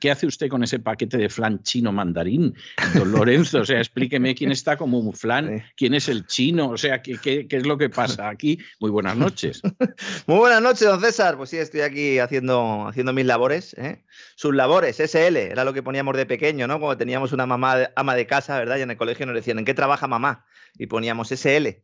¿Qué, 0.00 0.10
hace 0.10 0.26
usted 0.26 0.48
con 0.48 0.64
ese 0.64 0.80
paquete 0.80 1.16
de 1.16 1.28
flan 1.28 1.62
chino 1.62 1.92
mandarín, 1.92 2.54
don 2.94 3.12
Lorenzo? 3.12 3.60
O 3.60 3.64
sea, 3.64 3.78
explíqueme 3.78 4.34
quién 4.34 4.50
está 4.50 4.76
como 4.76 4.98
un 4.98 5.12
flan, 5.12 5.64
quién 5.76 5.94
es 5.94 6.08
el 6.08 6.26
chino, 6.26 6.70
o 6.70 6.76
sea, 6.76 7.00
¿qué, 7.00 7.18
qué, 7.18 7.46
es 7.48 7.66
lo 7.66 7.78
que 7.78 7.90
pasa 7.90 8.28
aquí? 8.28 8.58
Muy 8.80 8.90
buenas 8.90 9.16
noches. 9.16 9.62
Muy 10.26 10.38
buenas 10.38 10.60
noches, 10.60 10.88
don 10.88 11.00
César. 11.00 11.36
Pues 11.36 11.50
sí, 11.50 11.58
estoy 11.58 11.82
aquí 11.82 12.18
haciendo, 12.18 12.88
haciendo 12.88 13.12
mis 13.12 13.24
labores. 13.24 13.74
¿eh? 13.74 14.04
Sus 14.34 14.54
labores, 14.54 14.98
SL, 14.98 15.36
era 15.36 15.64
lo 15.64 15.72
que 15.72 15.82
poníamos 15.82 16.16
de 16.16 16.26
pequeño, 16.26 16.66
¿no? 16.66 16.80
Cuando 16.80 16.96
teníamos 16.96 17.32
una 17.32 17.46
mamá 17.46 17.90
ama 17.94 18.14
de 18.14 18.26
casa, 18.26 18.58
¿verdad? 18.58 18.78
Y 18.78 18.82
en 18.82 18.90
el 18.90 18.96
colegio 18.96 19.26
nos 19.26 19.34
decían, 19.34 19.58
¿en 19.58 19.64
qué 19.64 19.74
trabaja 19.74 20.08
mamá? 20.08 20.44
Y 20.76 20.86
poníamos 20.86 21.28
SL. 21.28 21.82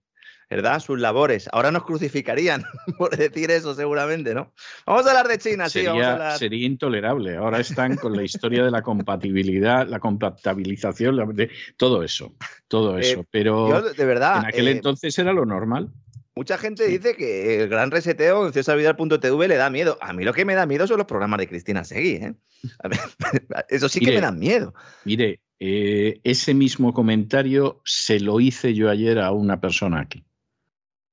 ¿Verdad? 0.48 0.80
Sus 0.80 1.00
labores. 1.00 1.48
Ahora 1.52 1.70
nos 1.70 1.84
crucificarían 1.84 2.64
por 2.98 3.16
decir 3.16 3.50
eso, 3.50 3.74
seguramente, 3.74 4.34
¿no? 4.34 4.52
Vamos 4.86 5.06
a 5.06 5.10
hablar 5.10 5.28
de 5.28 5.38
China, 5.38 5.68
sería, 5.68 5.92
sí. 5.92 5.98
Vamos 5.98 6.38
Sería 6.38 6.66
intolerable. 6.66 7.36
Ahora 7.36 7.60
están 7.60 7.96
con 7.96 8.16
la 8.16 8.22
historia 8.22 8.64
de 8.64 8.70
la 8.70 8.82
compatibilidad, 8.82 9.86
la 9.86 9.98
compatibilización, 9.98 11.34
de 11.34 11.50
todo 11.76 12.02
eso, 12.02 12.34
todo 12.68 12.98
eh, 12.98 13.02
eso. 13.02 13.26
Pero 13.30 13.82
de 13.92 14.04
verdad, 14.04 14.40
en 14.40 14.46
aquel 14.46 14.68
eh, 14.68 14.72
entonces 14.72 15.18
era 15.18 15.32
lo 15.32 15.44
normal. 15.44 15.90
Mucha 16.34 16.58
gente 16.58 16.86
dice 16.86 17.16
que 17.16 17.62
el 17.62 17.68
gran 17.70 17.90
reseteo 17.90 18.46
en 18.46 18.52
cesarvidal.tv 18.52 19.48
le 19.48 19.56
da 19.56 19.70
miedo. 19.70 19.96
A 20.02 20.12
mí 20.12 20.22
lo 20.22 20.34
que 20.34 20.44
me 20.44 20.54
da 20.54 20.66
miedo 20.66 20.86
son 20.86 20.98
los 20.98 21.06
programas 21.06 21.38
de 21.38 21.48
Cristina 21.48 21.82
Seguí. 21.82 22.16
¿eh? 22.16 22.34
eso 23.70 23.88
sí 23.88 24.00
que 24.00 24.12
me 24.12 24.20
da 24.20 24.32
miedo. 24.32 24.74
Mire, 25.06 25.40
ese 25.58 26.52
mismo 26.52 26.92
comentario 26.92 27.80
se 27.86 28.20
lo 28.20 28.38
hice 28.40 28.74
yo 28.74 28.90
ayer 28.90 29.18
a 29.18 29.32
una 29.32 29.62
persona 29.62 30.00
aquí. 30.00 30.26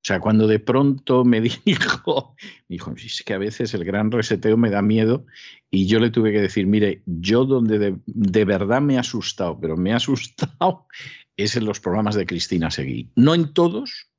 O 0.03 0.05
sea, 0.05 0.19
cuando 0.19 0.47
de 0.47 0.59
pronto 0.59 1.23
me 1.23 1.39
dijo, 1.65 2.35
me 2.67 2.73
dijo, 2.75 2.93
es 2.97 3.23
que 3.25 3.33
a 3.33 3.37
veces 3.37 3.73
el 3.73 3.85
gran 3.85 4.11
reseteo 4.11 4.57
me 4.57 4.69
da 4.69 4.81
miedo 4.81 5.25
y 5.71 5.87
yo 5.87 6.01
le 6.01 6.09
tuve 6.09 6.33
que 6.33 6.41
decir, 6.41 6.67
mire, 6.67 7.03
yo 7.05 7.45
donde 7.45 7.95
de, 8.05 8.45
verdad 8.45 8.81
me 8.81 8.97
ha 8.97 8.99
asustado, 8.99 9.57
pero 9.61 9.77
me 9.77 9.93
ha 9.93 9.95
asustado 9.95 10.87
es 11.37 11.55
en 11.55 11.63
los 11.63 11.79
programas 11.79 12.15
de 12.15 12.25
Cristina 12.25 12.69
Seguí. 12.69 13.11
No 13.15 13.33
en 13.33 13.53
todos, 13.53 14.09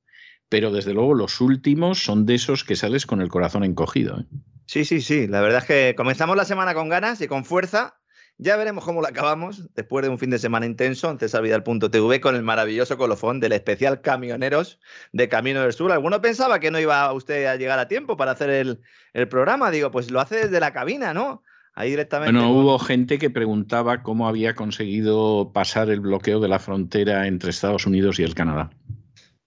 pero 0.48 0.72
desde 0.72 0.94
luego 0.94 1.12
los 1.12 1.42
últimos 1.42 2.02
son 2.02 2.24
de 2.24 2.36
esos 2.36 2.64
que 2.64 2.76
sales 2.76 3.04
con 3.04 3.20
el 3.20 3.28
corazón 3.28 3.62
encogido. 3.62 4.20
¿eh? 4.20 4.24
Sí, 4.64 4.86
sí, 4.86 5.02
sí. 5.02 5.26
La 5.26 5.42
verdad 5.42 5.58
es 5.60 5.66
que 5.66 5.94
comenzamos 5.94 6.34
la 6.34 6.46
semana 6.46 6.72
con 6.72 6.88
ganas 6.88 7.20
y 7.20 7.28
con 7.28 7.44
fuerza 7.44 8.00
ya 8.38 8.56
veremos 8.56 8.84
cómo 8.84 9.00
lo 9.00 9.06
acabamos 9.06 9.72
después 9.74 10.04
de 10.04 10.08
un 10.08 10.18
fin 10.18 10.30
de 10.30 10.38
semana 10.38 10.66
intenso 10.66 11.08
en 11.10 11.18
cesarvidal.tv 11.18 12.20
con 12.20 12.34
el 12.34 12.42
maravilloso 12.42 12.96
colofón 12.96 13.38
del 13.38 13.52
especial 13.52 14.00
Camioneros 14.00 14.80
de 15.12 15.28
Camino 15.28 15.62
del 15.62 15.72
Sur. 15.72 15.92
Alguno 15.92 16.20
pensaba 16.20 16.58
que 16.58 16.70
no 16.70 16.80
iba 16.80 17.12
usted 17.12 17.46
a 17.46 17.56
llegar 17.56 17.78
a 17.78 17.86
tiempo 17.86 18.16
para 18.16 18.32
hacer 18.32 18.50
el, 18.50 19.28
programa. 19.28 19.70
Digo, 19.70 19.92
pues 19.92 20.10
lo 20.10 20.20
hace 20.20 20.36
desde 20.36 20.58
la 20.58 20.72
cabina, 20.72 21.14
¿no? 21.14 21.42
Ahí 21.74 21.90
directamente. 21.90 22.32
Bueno, 22.32 22.52
hubo 22.52 22.78
gente 22.78 23.18
que 23.18 23.30
preguntaba 23.30 24.02
cómo 24.02 24.26
había 24.28 24.54
conseguido 24.54 25.52
pasar 25.52 25.90
el 25.90 26.00
bloqueo 26.00 26.40
de 26.40 26.48
la 26.48 26.58
frontera 26.58 27.28
entre 27.28 27.50
Estados 27.50 27.86
Unidos 27.86 28.18
y 28.18 28.24
el 28.24 28.34
Canadá. 28.34 28.70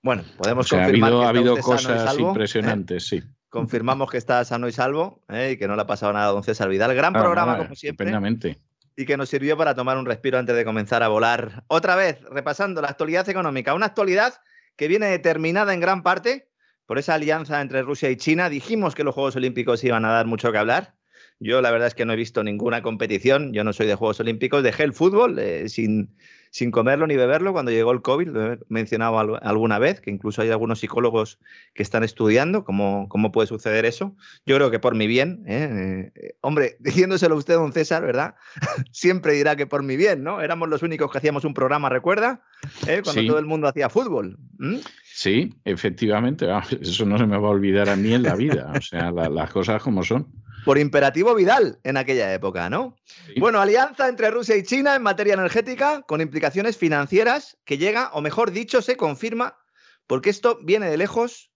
Bueno, 0.01 0.23
podemos 0.37 0.69
confirmar 0.69 1.11
ha 1.11 1.15
habido, 1.15 1.19
que 1.19 1.25
ha 1.25 1.29
habido 1.29 1.57
cosas 1.57 2.17
impresionantes, 2.17 3.07
sí. 3.07 3.21
Confirmamos 3.49 4.11
que 4.11 4.17
está 4.17 4.43
sano 4.43 4.67
y 4.67 4.73
salvo 4.73 5.23
¿eh? 5.29 5.51
y 5.53 5.57
que 5.57 5.67
no 5.67 5.75
le 5.75 5.81
ha 5.81 5.87
pasado 5.87 6.11
nada 6.13 6.27
a 6.27 6.31
don 6.31 6.43
César 6.43 6.69
Vidal. 6.69 6.93
Gran 6.93 7.13
programa, 7.13 7.57
como 7.57 7.75
siempre 7.75 8.11
y 8.97 9.05
que 9.05 9.15
nos 9.15 9.29
sirvió 9.29 9.55
para 9.55 9.75
tomar 9.75 9.97
un 9.97 10.07
respiro 10.07 10.39
antes 10.39 10.55
de 10.55 10.65
comenzar 10.65 11.03
a 11.03 11.07
volar. 11.07 11.63
Otra 11.67 11.95
vez, 11.95 12.19
repasando 12.31 12.81
la 12.81 12.87
actualidad 12.87 13.29
económica, 13.29 13.75
una 13.75 13.85
actualidad 13.85 14.33
que 14.75 14.87
viene 14.87 15.05
determinada 15.05 15.73
en 15.73 15.79
gran 15.79 16.01
parte 16.01 16.49
por 16.87 16.97
esa 16.97 17.13
alianza 17.13 17.61
entre 17.61 17.83
Rusia 17.83 18.09
y 18.09 18.17
China. 18.17 18.49
Dijimos 18.49 18.95
que 18.95 19.03
los 19.03 19.13
Juegos 19.13 19.35
Olímpicos 19.35 19.83
iban 19.83 20.03
a 20.03 20.11
dar 20.11 20.25
mucho 20.25 20.51
que 20.51 20.57
hablar. 20.57 20.95
Yo 21.39 21.61
la 21.61 21.69
verdad 21.69 21.89
es 21.89 21.93
que 21.93 22.05
no 22.05 22.13
he 22.13 22.15
visto 22.15 22.43
ninguna 22.43 22.81
competición, 22.81 23.53
yo 23.53 23.63
no 23.63 23.71
soy 23.71 23.85
de 23.85 23.93
Juegos 23.93 24.19
Olímpicos, 24.19 24.63
dejé 24.63 24.83
el 24.83 24.93
fútbol 24.93 25.37
eh, 25.37 25.69
sin, 25.69 26.15
sin 26.51 26.71
comerlo 26.71 27.07
ni 27.07 27.15
beberlo 27.15 27.53
cuando 27.53 27.71
llegó 27.71 27.91
el 27.91 28.01
COVID, 28.01 28.27
lo 28.27 28.53
he 28.53 28.59
mencionado 28.69 29.37
alguna 29.41 29.79
vez, 29.79 30.01
que 30.01 30.11
incluso 30.11 30.41
hay 30.41 30.49
algunos 30.49 30.79
psicólogos 30.79 31.39
que 31.73 31.83
están 31.83 32.03
estudiando 32.03 32.63
cómo, 32.63 33.07
cómo 33.09 33.31
puede 33.31 33.47
suceder 33.47 33.85
eso. 33.85 34.15
Yo 34.45 34.55
creo 34.55 34.71
que 34.71 34.79
por 34.79 34.95
mi 34.95 35.07
bien, 35.07 35.43
¿eh? 35.47 36.11
Eh, 36.15 36.35
hombre, 36.41 36.77
diciéndoselo 36.79 37.35
usted, 37.35 37.55
don 37.55 37.73
César, 37.73 38.03
¿verdad? 38.03 38.35
Siempre 38.91 39.33
dirá 39.33 39.55
que 39.55 39.67
por 39.67 39.83
mi 39.83 39.97
bien, 39.97 40.23
¿no? 40.23 40.41
Éramos 40.41 40.69
los 40.69 40.83
únicos 40.83 41.11
que 41.11 41.17
hacíamos 41.17 41.45
un 41.45 41.53
programa, 41.53 41.89
¿recuerda? 41.89 42.43
¿Eh? 42.87 43.01
Cuando 43.03 43.25
todo 43.25 43.39
el 43.39 43.45
mundo 43.45 43.67
hacía 43.67 43.89
fútbol. 43.89 44.37
Sí, 45.03 45.53
efectivamente, 45.65 46.49
ah, 46.49 46.63
eso 46.81 47.05
no 47.05 47.17
se 47.17 47.25
me 47.25 47.37
va 47.37 47.47
a 47.47 47.51
olvidar 47.51 47.89
a 47.89 47.95
mí 47.95 48.13
en 48.13 48.23
la 48.23 48.35
vida, 48.35 48.71
o 48.75 48.81
sea, 48.81 49.11
las 49.11 49.51
cosas 49.51 49.81
como 49.81 50.03
son 50.03 50.27
por 50.67 50.77
imperativo 50.77 51.33
Vidal 51.33 51.79
en 51.85 51.95
aquella 51.95 52.33
época, 52.33 52.69
¿no? 52.69 52.97
Bueno, 53.39 53.61
alianza 53.61 54.09
entre 54.09 54.29
Rusia 54.31 54.57
y 54.57 54.63
China 54.63 54.97
en 54.97 55.01
materia 55.01 55.33
energética 55.33 56.01
con 56.01 56.19
implicaciones 56.19 56.75
financieras 56.75 57.57
que 57.63 57.77
llega, 57.77 58.09
o 58.11 58.19
mejor 58.19 58.51
dicho, 58.51 58.81
se 58.81 58.97
confirma, 58.97 59.57
porque 60.07 60.29
esto 60.29 60.59
viene 60.61 60.89
de 60.89 60.97
lejos. 60.97 61.53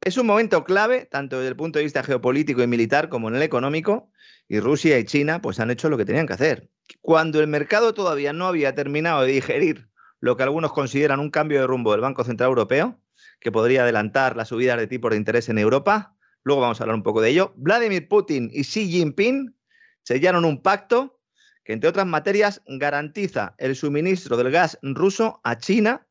Es 0.00 0.18
un 0.18 0.28
momento 0.28 0.62
clave, 0.62 1.04
tanto 1.10 1.38
desde 1.38 1.48
el 1.48 1.56
punto 1.56 1.80
de 1.80 1.84
vista 1.86 2.04
geopolítico 2.04 2.62
y 2.62 2.68
militar 2.68 3.08
como 3.08 3.28
en 3.28 3.34
el 3.34 3.42
económico, 3.42 4.12
y 4.46 4.60
Rusia 4.60 5.00
y 5.00 5.04
China 5.04 5.42
pues 5.42 5.58
han 5.58 5.72
hecho 5.72 5.90
lo 5.90 5.98
que 5.98 6.04
tenían 6.04 6.28
que 6.28 6.34
hacer. 6.34 6.70
Cuando 7.00 7.40
el 7.40 7.48
mercado 7.48 7.92
todavía 7.92 8.32
no 8.32 8.46
había 8.46 8.72
terminado 8.72 9.22
de 9.22 9.32
digerir 9.32 9.88
lo 10.20 10.36
que 10.36 10.44
algunos 10.44 10.72
consideran 10.72 11.18
un 11.18 11.30
cambio 11.30 11.60
de 11.60 11.66
rumbo 11.66 11.90
del 11.90 12.02
Banco 12.02 12.22
Central 12.22 12.50
Europeo, 12.50 13.00
que 13.40 13.50
podría 13.50 13.82
adelantar 13.82 14.36
las 14.36 14.46
subidas 14.46 14.78
de 14.78 14.86
tipos 14.86 15.10
de 15.10 15.16
interés 15.16 15.48
en 15.48 15.58
Europa, 15.58 16.14
luego 16.44 16.60
vamos 16.60 16.80
a 16.80 16.84
hablar 16.84 16.96
un 16.96 17.02
poco 17.02 17.20
de 17.20 17.30
ello. 17.30 17.52
Vladimir 17.56 18.08
Putin 18.08 18.50
y 18.52 18.62
Xi 18.62 18.88
Jinping 18.88 19.54
sellaron 20.02 20.44
un 20.44 20.62
pacto 20.62 21.20
que, 21.64 21.72
entre 21.74 21.90
otras 21.90 22.06
materias, 22.06 22.62
garantiza 22.66 23.54
el 23.58 23.76
suministro 23.76 24.36
del 24.36 24.50
gas 24.50 24.78
ruso 24.82 25.40
a 25.44 25.58
China, 25.58 26.06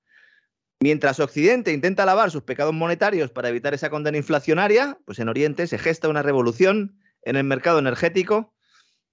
mientras 0.80 1.20
Occidente 1.20 1.74
intenta 1.74 2.06
lavar 2.06 2.30
sus 2.30 2.44
pecados 2.44 2.74
monetarios 2.74 3.32
para 3.32 3.50
evitar 3.50 3.74
esa 3.74 3.90
condena 3.90 4.18
inflacionaria, 4.18 5.00
pues 5.06 5.18
en 5.20 5.30
Oriente 5.30 5.66
se 5.66 5.80
gesta 5.80 6.10
una 6.10 6.22
revolución 6.22 7.00
en 7.24 7.36
el 7.36 7.44
mercado 7.44 7.80
energético 7.80 8.54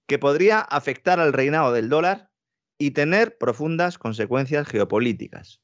que 0.07 0.19
podría 0.19 0.59
afectar 0.59 1.19
al 1.19 1.33
reinado 1.33 1.73
del 1.73 1.89
dólar 1.89 2.29
y 2.77 2.91
tener 2.91 3.37
profundas 3.37 3.97
consecuencias 3.97 4.67
geopolíticas. 4.67 5.61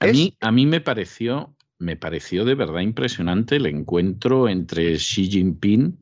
A, 0.00 0.06
mí, 0.06 0.36
a 0.40 0.52
mí 0.52 0.64
me 0.64 0.80
pareció 0.80 1.56
me 1.78 1.96
pareció 1.96 2.44
de 2.44 2.54
verdad 2.54 2.80
impresionante 2.80 3.56
el 3.56 3.66
encuentro 3.66 4.48
entre 4.48 4.96
Xi 4.96 5.30
Jinping 5.30 5.98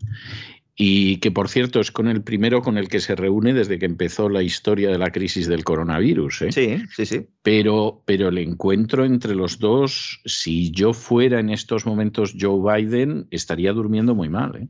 y 0.75 1.17
que 1.19 1.31
por 1.31 1.49
cierto 1.49 1.81
es 1.81 1.90
con 1.90 2.06
el 2.06 2.23
primero 2.23 2.61
con 2.61 2.76
el 2.76 2.88
que 2.88 3.00
se 3.00 3.17
reúne 3.17 3.55
desde 3.55 3.78
que 3.78 3.87
empezó 3.87 4.28
la 4.28 4.43
historia 4.43 4.90
de 4.90 4.99
la 4.99 5.11
crisis 5.11 5.49
del 5.49 5.64
coronavirus. 5.64 6.43
¿eh? 6.43 6.52
Sí, 6.52 6.76
sí, 6.94 7.06
sí. 7.06 7.26
Pero, 7.43 8.02
pero 8.05 8.28
el 8.28 8.38
encuentro 8.38 9.05
entre 9.05 9.34
los 9.34 9.58
dos, 9.58 10.20
si 10.26 10.70
yo 10.70 10.93
fuera 10.93 11.40
en 11.40 11.49
estos 11.49 11.87
momentos 11.87 12.34
Joe 12.38 12.82
Biden, 12.82 13.26
estaría 13.31 13.73
durmiendo 13.73 14.14
muy 14.14 14.28
mal. 14.28 14.56
¿eh? 14.56 14.69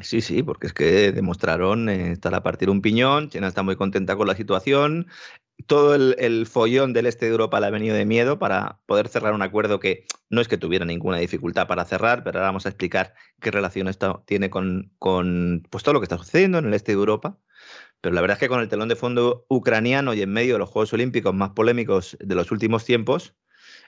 Sí, 0.00 0.20
sí, 0.20 0.42
porque 0.42 0.66
es 0.66 0.74
que 0.74 1.10
demostraron 1.12 1.88
eh, 1.88 2.12
estar 2.12 2.34
a 2.34 2.42
partir 2.42 2.68
un 2.68 2.82
piñón, 2.82 3.30
China 3.30 3.48
está 3.48 3.62
muy 3.62 3.76
contenta 3.76 4.14
con 4.14 4.26
la 4.26 4.34
situación, 4.34 5.06
todo 5.66 5.94
el, 5.94 6.46
follón 6.46 6.92
del 6.92 7.06
este 7.06 7.26
de 7.26 7.32
Europa 7.32 7.60
le 7.60 7.66
ha 7.66 7.70
venido 7.70 7.96
de 7.96 8.04
miedo 8.04 8.38
para 8.38 8.80
poder 8.86 9.08
cerrar 9.08 9.32
un 9.32 9.40
acuerdo 9.42 9.80
que 9.80 10.04
no 10.28 10.40
es 10.40 10.48
que 10.48 10.58
tuviera 10.58 10.84
ninguna 10.84 11.16
dificultad 11.16 11.66
para 11.66 11.86
cerrar, 11.86 12.24
pero 12.24 12.38
ahora 12.38 12.48
vamos 12.48 12.66
a 12.66 12.68
explicar 12.68 13.14
qué 13.40 13.50
relación 13.50 13.88
esto 13.88 14.22
tiene 14.26 14.50
con, 14.50 14.92
con 14.98 15.66
pues, 15.70 15.82
todo 15.82 15.94
lo 15.94 16.00
que 16.00 16.04
está 16.04 16.18
sucediendo 16.18 16.58
en 16.58 16.66
el 16.66 16.74
este 16.74 16.92
de 16.92 16.98
Europa. 16.98 17.38
Pero 18.00 18.14
la 18.14 18.20
verdad 18.20 18.36
es 18.36 18.40
que 18.40 18.48
con 18.48 18.60
el 18.60 18.68
telón 18.68 18.88
de 18.88 18.96
fondo 18.96 19.46
ucraniano 19.48 20.14
y 20.14 20.22
en 20.22 20.30
medio 20.30 20.54
de 20.54 20.58
los 20.58 20.68
Juegos 20.68 20.92
Olímpicos 20.92 21.34
más 21.34 21.50
polémicos 21.50 22.16
de 22.20 22.34
los 22.34 22.52
últimos 22.52 22.84
tiempos, 22.84 23.34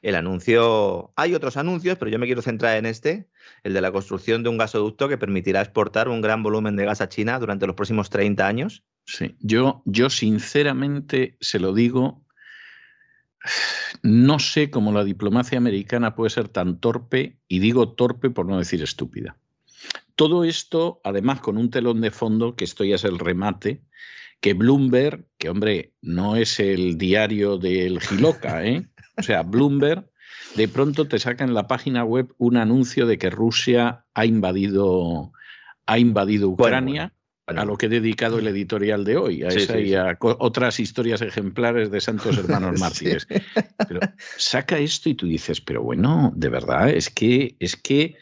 el 0.02 0.14
anuncio, 0.14 1.12
hay 1.16 1.34
otros 1.34 1.56
anuncios, 1.56 1.98
pero 1.98 2.10
yo 2.10 2.18
me 2.18 2.26
quiero 2.26 2.42
centrar 2.42 2.76
en 2.76 2.86
este, 2.86 3.28
el 3.62 3.74
de 3.74 3.80
la 3.80 3.92
construcción 3.92 4.42
de 4.42 4.48
un 4.48 4.58
gasoducto 4.58 5.08
que 5.08 5.18
permitirá 5.18 5.60
exportar 5.60 6.08
un 6.08 6.20
gran 6.20 6.42
volumen 6.42 6.76
de 6.76 6.84
gas 6.84 7.00
a 7.00 7.08
China 7.08 7.38
durante 7.38 7.66
los 7.66 7.76
próximos 7.76 8.10
30 8.10 8.46
años. 8.46 8.84
Sí, 9.04 9.36
yo, 9.40 9.82
yo 9.86 10.10
sinceramente 10.10 11.36
se 11.40 11.58
lo 11.58 11.72
digo, 11.72 12.24
no 14.02 14.38
sé 14.38 14.70
cómo 14.70 14.92
la 14.92 15.04
diplomacia 15.04 15.58
americana 15.58 16.14
puede 16.14 16.30
ser 16.30 16.48
tan 16.48 16.78
torpe, 16.78 17.38
y 17.48 17.58
digo 17.58 17.92
torpe 17.92 18.30
por 18.30 18.46
no 18.46 18.58
decir 18.58 18.82
estúpida. 18.82 19.36
Todo 20.14 20.44
esto, 20.44 21.00
además, 21.04 21.40
con 21.40 21.56
un 21.56 21.70
telón 21.70 22.00
de 22.00 22.10
fondo, 22.10 22.56
que 22.56 22.64
esto 22.64 22.84
ya 22.84 22.96
es 22.96 23.04
el 23.04 23.18
remate, 23.18 23.82
que 24.40 24.54
Bloomberg, 24.54 25.26
que 25.38 25.48
hombre, 25.48 25.94
no 26.00 26.36
es 26.36 26.60
el 26.60 26.98
diario 26.98 27.58
del 27.58 28.00
Giloca, 28.00 28.64
¿eh? 28.64 28.88
O 29.18 29.22
sea, 29.22 29.42
Bloomberg, 29.42 30.08
de 30.54 30.68
pronto 30.68 31.06
te 31.08 31.18
saca 31.18 31.44
en 31.44 31.54
la 31.54 31.66
página 31.66 32.04
web 32.04 32.34
un 32.38 32.56
anuncio 32.56 33.06
de 33.06 33.18
que 33.18 33.30
Rusia 33.30 34.04
ha 34.14 34.26
invadido, 34.26 35.32
ha 35.86 35.98
invadido 35.98 36.48
Ucrania. 36.48 37.12
A 37.46 37.64
lo 37.64 37.78
que 37.78 37.86
he 37.86 37.88
dedicado 37.88 38.38
el 38.38 38.46
editorial 38.46 39.06
de 39.06 39.16
hoy, 39.16 39.42
a 39.42 39.48
esa 39.48 39.80
y 39.80 39.94
a 39.94 40.18
otras 40.20 40.80
historias 40.80 41.22
ejemplares 41.22 41.90
de 41.90 41.98
santos 42.02 42.36
hermanos 42.36 42.78
mártires. 42.78 43.26
Pero 43.88 44.00
saca 44.36 44.76
esto 44.76 45.08
y 45.08 45.14
tú 45.14 45.26
dices, 45.26 45.62
pero 45.62 45.82
bueno, 45.82 46.30
de 46.36 46.50
verdad, 46.50 46.90
es 46.90 47.08
que, 47.08 47.56
es 47.58 47.74
que, 47.76 48.16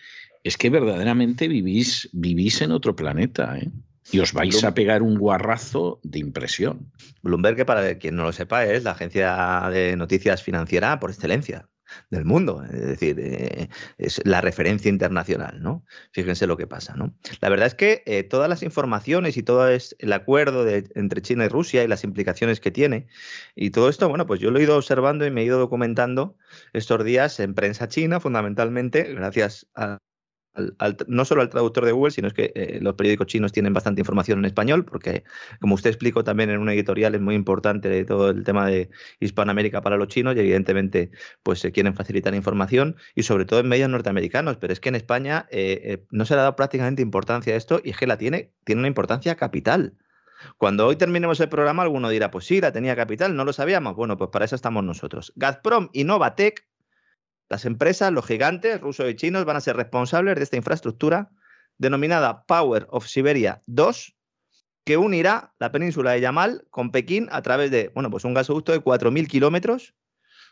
es 0.45 0.57
que 0.57 0.71
verdaderamente 0.71 1.49
vivís, 1.49 2.09
vivís 2.13 2.61
en 2.61 2.71
otro 2.71 2.95
planeta, 2.95 3.59
¿eh? 3.59 3.73
Y 4.13 4.21
os 4.21 4.33
vais 4.33 4.63
a 4.65 4.75
pegar 4.75 5.03
un 5.03 5.19
guarrazo 5.19 6.01
de 6.03 6.19
impresión. 6.19 6.93
Bloomberg, 7.23 7.57
que 7.57 7.65
para 7.65 7.99
quien 7.99 8.17
no 8.17 8.25
lo 8.25 8.33
sepa, 8.33 8.65
es 8.65 8.85
la 8.85 8.93
agencia 8.93 9.69
de 9.71 9.97
noticias 9.97 10.43
financiera 10.43 10.99
por 11.01 11.11
excelencia 11.11 11.69
del 12.11 12.25
mundo, 12.25 12.65
es 12.65 12.87
decir, 12.87 13.17
eh, 13.21 13.69
es 13.99 14.21
la 14.25 14.41
referencia 14.41 14.89
internacional, 14.89 15.63
¿no? 15.63 15.85
Fíjense 16.13 16.47
lo 16.47 16.57
que 16.57 16.67
pasa, 16.67 16.95
¿no? 16.97 17.15
La 17.41 17.49
verdad 17.49 17.69
es 17.69 17.75
que 17.75 18.03
eh, 18.07 18.25
todas 18.25 18.49
las 18.49 18.63
informaciones 18.63 19.37
y 19.37 19.43
todo 19.43 19.69
el 19.69 20.13
acuerdo 20.13 20.67
entre 20.69 21.23
China 21.23 21.45
y 21.45 21.49
Rusia 21.49 21.85
y 21.85 21.89
las 21.89 22.05
implicaciones 22.05 22.61
que 22.61 22.71
tiene 22.71 23.07
y 23.55 23.71
todo 23.71 23.89
esto, 23.89 24.09
bueno, 24.09 24.27
pues 24.27 24.41
yo 24.41 24.51
lo 24.51 24.59
he 24.59 24.63
ido 24.63 24.77
observando 24.77 25.27
y 25.27 25.31
me 25.31 25.43
he 25.43 25.45
ido 25.45 25.59
documentando 25.59 26.37
estos 26.73 27.05
días 27.05 27.39
en 27.41 27.55
prensa 27.55 27.89
china, 27.89 28.21
fundamentalmente, 28.21 29.15
gracias 29.15 29.67
a 29.75 29.99
no 31.07 31.25
solo 31.25 31.43
al 31.43 31.49
traductor 31.49 31.85
de 31.85 31.93
Google, 31.93 32.11
sino 32.11 32.29
es 32.29 32.35
que 32.35 32.53
eh, 32.55 32.79
los 32.81 32.95
periódicos 32.95 33.27
chinos 33.27 33.53
tienen 33.53 33.73
bastante 33.73 34.01
información 34.01 34.39
en 34.39 34.45
español, 34.45 34.85
porque 34.85 35.25
como 35.61 35.75
usted 35.75 35.91
explicó 35.91 36.25
también 36.25 36.51
en 36.51 36.61
un 36.61 36.69
editorial 36.69 37.15
es 37.15 37.21
muy 37.21 37.35
importante 37.35 38.05
todo 38.05 38.31
el 38.31 38.45
tema 38.45 38.67
de 38.67 38.91
Hispanoamérica 39.21 39.81
para 39.83 39.97
los 39.97 40.09
chinos 40.09 40.37
y 40.37 40.41
evidentemente 40.41 41.11
pues 41.43 41.61
se 41.61 41.73
quieren 41.73 41.95
facilitar 41.95 42.35
información 42.35 42.97
y 43.15 43.23
sobre 43.23 43.45
todo 43.45 43.61
en 43.61 43.69
medios 43.69 43.91
norteamericanos, 43.91 44.57
pero 44.57 44.73
es 44.73 44.81
que 44.81 44.89
en 44.89 44.95
España 44.95 45.47
eh, 45.51 45.81
eh, 45.85 46.07
no 46.11 46.25
se 46.25 46.35
le 46.35 46.41
ha 46.41 46.43
dado 46.45 46.57
prácticamente 46.57 47.03
importancia 47.03 47.55
a 47.55 47.57
esto 47.57 47.81
y 47.83 47.91
es 47.91 47.97
que 47.97 48.07
la 48.07 48.19
tiene, 48.19 48.53
tiene 48.65 48.81
una 48.81 48.89
importancia 48.89 49.35
capital. 49.37 49.95
Cuando 50.59 50.87
hoy 50.87 50.97
terminemos 50.97 51.41
el 51.41 51.49
programa, 51.49 51.83
alguno 51.83 52.09
dirá, 52.09 52.31
pues 52.31 52.47
sí, 52.47 52.61
la 52.61 52.73
tenía 52.73 52.95
capital, 52.95 53.37
no 53.37 53.45
lo 53.45 53.53
sabíamos. 53.53 53.97
Bueno, 53.97 54.17
pues 54.17 54.31
para 54.31 54.45
eso 54.45 54.55
estamos 54.55 54.85
nosotros. 54.85 55.33
Gazprom 55.37 55.89
y 55.93 56.05
Novatec 56.05 56.67
las 57.49 57.65
empresas, 57.65 58.13
los 58.13 58.27
gigantes 58.27 58.81
rusos 58.81 59.09
y 59.11 59.15
chinos, 59.15 59.45
van 59.45 59.57
a 59.57 59.61
ser 59.61 59.77
responsables 59.77 60.37
de 60.37 60.43
esta 60.43 60.57
infraestructura 60.57 61.31
denominada 61.79 62.45
Power 62.45 62.87
of 62.91 63.07
Siberia 63.07 63.63
2, 63.67 64.17
que 64.85 64.97
unirá 64.97 65.53
la 65.59 65.73
península 65.73 66.13
de 66.13 66.21
Yamal 66.21 66.67
con 66.71 66.91
Pekín 66.91 67.29
a 67.31 67.43
través 67.43 67.71
de 67.71 67.91
bueno, 67.95 68.11
pues 68.11 68.25
un 68.25 68.35
gasoducto 68.35 68.73
de 68.73 68.81
4.000 68.81 69.27
kilómetros. 69.29 69.95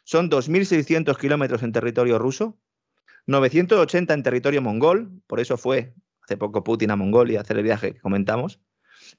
Son 0.05 0.29
2.600 0.29 1.17
kilómetros 1.19 1.63
en 1.63 1.73
territorio 1.73 2.19
ruso, 2.19 2.59
980 3.27 4.13
en 4.13 4.23
territorio 4.23 4.61
mongol, 4.61 5.23
por 5.27 5.41
eso 5.41 5.57
fue 5.57 5.95
hace 6.23 6.37
poco 6.37 6.63
Putin 6.63 6.91
a 6.91 6.97
Mongolia 6.97 7.39
a 7.39 7.43
hacer 7.43 7.57
el 7.57 7.63
viaje 7.63 7.95
que 7.95 8.01
comentamos, 8.01 8.61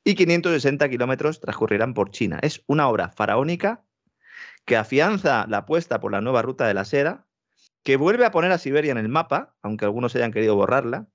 y 0.04 0.16
560 0.16 0.90
kilómetros 0.90 1.40
transcurrirán 1.40 1.94
por 1.94 2.12
China. 2.12 2.40
Es 2.42 2.64
una 2.68 2.88
obra 2.88 3.10
faraónica 3.10 3.84
que 4.66 4.78
afianza 4.78 5.46
la 5.48 5.60
apuesta 5.60 6.00
por 6.00 6.12
la 6.12 6.22
nueva 6.22 6.42
ruta 6.42 6.68
de 6.68 6.74
la 6.74 6.86
seda 6.86 7.26
que 7.86 7.98
vuelve 7.98 8.26
a 8.26 8.32
poner 8.32 8.52
a 8.52 8.58
Siberia 8.58 8.92
en 8.92 8.98
el 8.98 9.10
mapa, 9.10 9.56
aunque 9.62 9.86
algunos 9.86 10.16
hayan 10.16 10.32
querido 10.32 10.56
borrarla. 10.56 11.08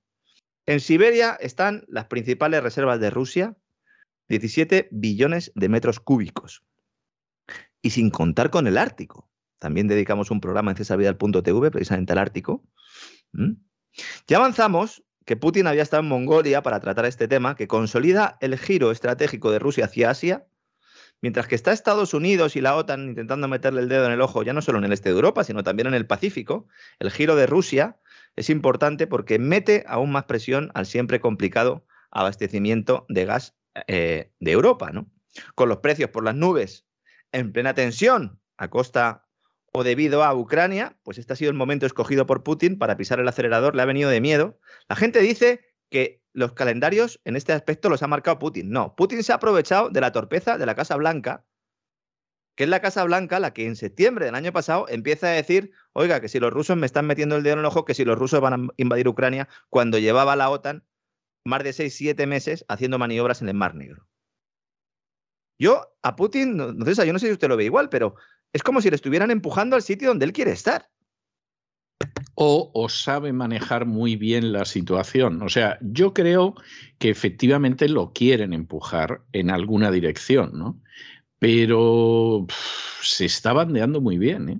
En 0.65 0.79
Siberia 0.79 1.37
están 1.41 1.83
las 1.89 2.05
principales 2.05 2.63
reservas 2.63 3.01
de 3.01 3.09
Rusia, 3.09 3.57
17 4.29 4.87
billones 4.89 5.51
de 5.53 5.67
metros 5.67 5.99
cúbicos. 5.99 6.63
Y 7.81 7.89
sin 7.89 8.09
contar 8.09 8.49
con 8.49 8.67
el 8.67 8.77
Ártico. 8.77 9.29
También 9.59 9.89
dedicamos 9.89 10.31
un 10.31 10.39
programa 10.39 10.71
en 10.71 10.77
cesarvidal.tv 10.77 11.71
precisamente 11.71 12.13
al 12.13 12.19
Ártico. 12.19 12.63
Ya 14.27 14.37
avanzamos 14.37 15.03
que 15.25 15.35
Putin 15.35 15.67
había 15.67 15.83
estado 15.83 16.03
en 16.03 16.09
Mongolia 16.09 16.63
para 16.63 16.79
tratar 16.79 17.05
este 17.05 17.27
tema, 17.27 17.57
que 17.57 17.67
consolida 17.67 18.37
el 18.39 18.57
giro 18.57 18.91
estratégico 18.91 19.51
de 19.51 19.59
Rusia 19.59 19.85
hacia 19.85 20.11
Asia 20.11 20.47
Mientras 21.21 21.47
que 21.47 21.55
está 21.55 21.71
Estados 21.71 22.13
Unidos 22.13 22.55
y 22.55 22.61
la 22.61 22.75
OTAN 22.75 23.09
intentando 23.09 23.47
meterle 23.47 23.81
el 23.81 23.89
dedo 23.89 24.05
en 24.07 24.11
el 24.11 24.21
ojo, 24.21 24.41
ya 24.41 24.53
no 24.53 24.61
solo 24.61 24.79
en 24.79 24.85
el 24.85 24.91
este 24.91 25.09
de 25.09 25.15
Europa, 25.15 25.43
sino 25.43 25.63
también 25.63 25.87
en 25.87 25.93
el 25.93 26.07
Pacífico, 26.07 26.67
el 26.99 27.11
giro 27.11 27.35
de 27.35 27.45
Rusia 27.45 27.97
es 28.35 28.49
importante 28.49 29.05
porque 29.07 29.37
mete 29.37 29.83
aún 29.87 30.11
más 30.11 30.25
presión 30.25 30.71
al 30.73 30.85
siempre 30.85 31.19
complicado 31.19 31.85
abastecimiento 32.09 33.05
de 33.07 33.25
gas 33.25 33.55
eh, 33.87 34.31
de 34.39 34.51
Europa, 34.51 34.91
¿no? 34.91 35.11
Con 35.55 35.69
los 35.69 35.77
precios 35.77 36.09
por 36.09 36.23
las 36.23 36.35
nubes 36.35 36.85
en 37.31 37.53
plena 37.53 37.73
tensión 37.73 38.39
a 38.57 38.69
costa 38.69 39.27
o 39.73 39.83
debido 39.83 40.23
a 40.23 40.35
Ucrania, 40.35 40.97
pues 41.03 41.17
este 41.17 41.33
ha 41.33 41.35
sido 41.35 41.51
el 41.51 41.57
momento 41.57 41.85
escogido 41.85 42.25
por 42.25 42.43
Putin 42.43 42.77
para 42.77 42.97
pisar 42.97 43.19
el 43.19 43.27
acelerador, 43.27 43.75
le 43.75 43.81
ha 43.81 43.85
venido 43.85 44.09
de 44.09 44.19
miedo. 44.19 44.59
La 44.89 44.97
gente 44.97 45.19
dice 45.19 45.70
que 45.91 46.23
los 46.33 46.53
calendarios 46.53 47.19
en 47.25 47.35
este 47.35 47.53
aspecto 47.53 47.89
los 47.89 48.01
ha 48.01 48.07
marcado 48.07 48.39
Putin. 48.39 48.71
No, 48.71 48.95
Putin 48.95 49.21
se 49.23 49.33
ha 49.33 49.35
aprovechado 49.35 49.89
de 49.89 50.01
la 50.01 50.11
torpeza 50.11 50.57
de 50.57 50.65
la 50.65 50.73
Casa 50.73 50.95
Blanca, 50.95 51.45
que 52.55 52.63
es 52.63 52.69
la 52.69 52.79
Casa 52.79 53.03
Blanca 53.03 53.39
la 53.39 53.53
que 53.53 53.67
en 53.67 53.75
septiembre 53.75 54.25
del 54.25 54.35
año 54.35 54.53
pasado 54.53 54.87
empieza 54.87 55.27
a 55.27 55.31
decir, 55.31 55.71
oiga, 55.93 56.21
que 56.21 56.29
si 56.29 56.39
los 56.39 56.51
rusos 56.51 56.77
me 56.77 56.85
están 56.85 57.05
metiendo 57.05 57.35
el 57.35 57.43
dedo 57.43 57.53
en 57.53 57.59
el 57.59 57.65
ojo, 57.65 57.85
que 57.85 57.93
si 57.93 58.05
los 58.05 58.17
rusos 58.17 58.39
van 58.39 58.53
a 58.53 58.67
invadir 58.77 59.07
Ucrania, 59.07 59.49
cuando 59.69 59.99
llevaba 59.99 60.35
la 60.35 60.49
OTAN 60.49 60.85
más 61.45 61.63
de 61.63 61.73
seis, 61.73 61.95
siete 61.95 62.25
meses 62.25 62.65
haciendo 62.69 62.97
maniobras 62.97 63.41
en 63.41 63.49
el 63.49 63.55
Mar 63.55 63.75
Negro. 63.75 64.07
Yo 65.59 65.93
a 66.01 66.15
Putin, 66.15 66.55
no, 66.55 66.73
yo 66.73 67.13
no 67.13 67.19
sé 67.19 67.27
si 67.27 67.33
usted 67.33 67.49
lo 67.49 67.57
ve 67.57 67.65
igual, 67.65 67.89
pero 67.89 68.15
es 68.53 68.63
como 68.63 68.81
si 68.81 68.89
le 68.89 68.95
estuvieran 68.95 69.29
empujando 69.29 69.75
al 69.75 69.81
sitio 69.81 70.07
donde 70.07 70.25
él 70.25 70.33
quiere 70.33 70.51
estar 70.51 70.89
o, 72.35 72.87
sabe 72.89 73.33
manejar 73.33 73.85
muy 73.85 74.15
bien 74.15 74.51
la 74.51 74.65
situación. 74.65 75.41
O 75.41 75.49
sea, 75.49 75.77
yo 75.81 76.13
creo 76.13 76.55
que 76.97 77.09
efectivamente 77.09 77.87
lo 77.87 78.13
quieren 78.13 78.53
empujar 78.53 79.21
en 79.31 79.49
alguna 79.49 79.91
dirección, 79.91 80.51
¿no? 80.57 80.81
Pero 81.39 82.47
se 83.01 83.25
está 83.25 83.53
bandeando 83.53 84.01
muy 84.01 84.17
bien, 84.17 84.49
¿eh? 84.49 84.59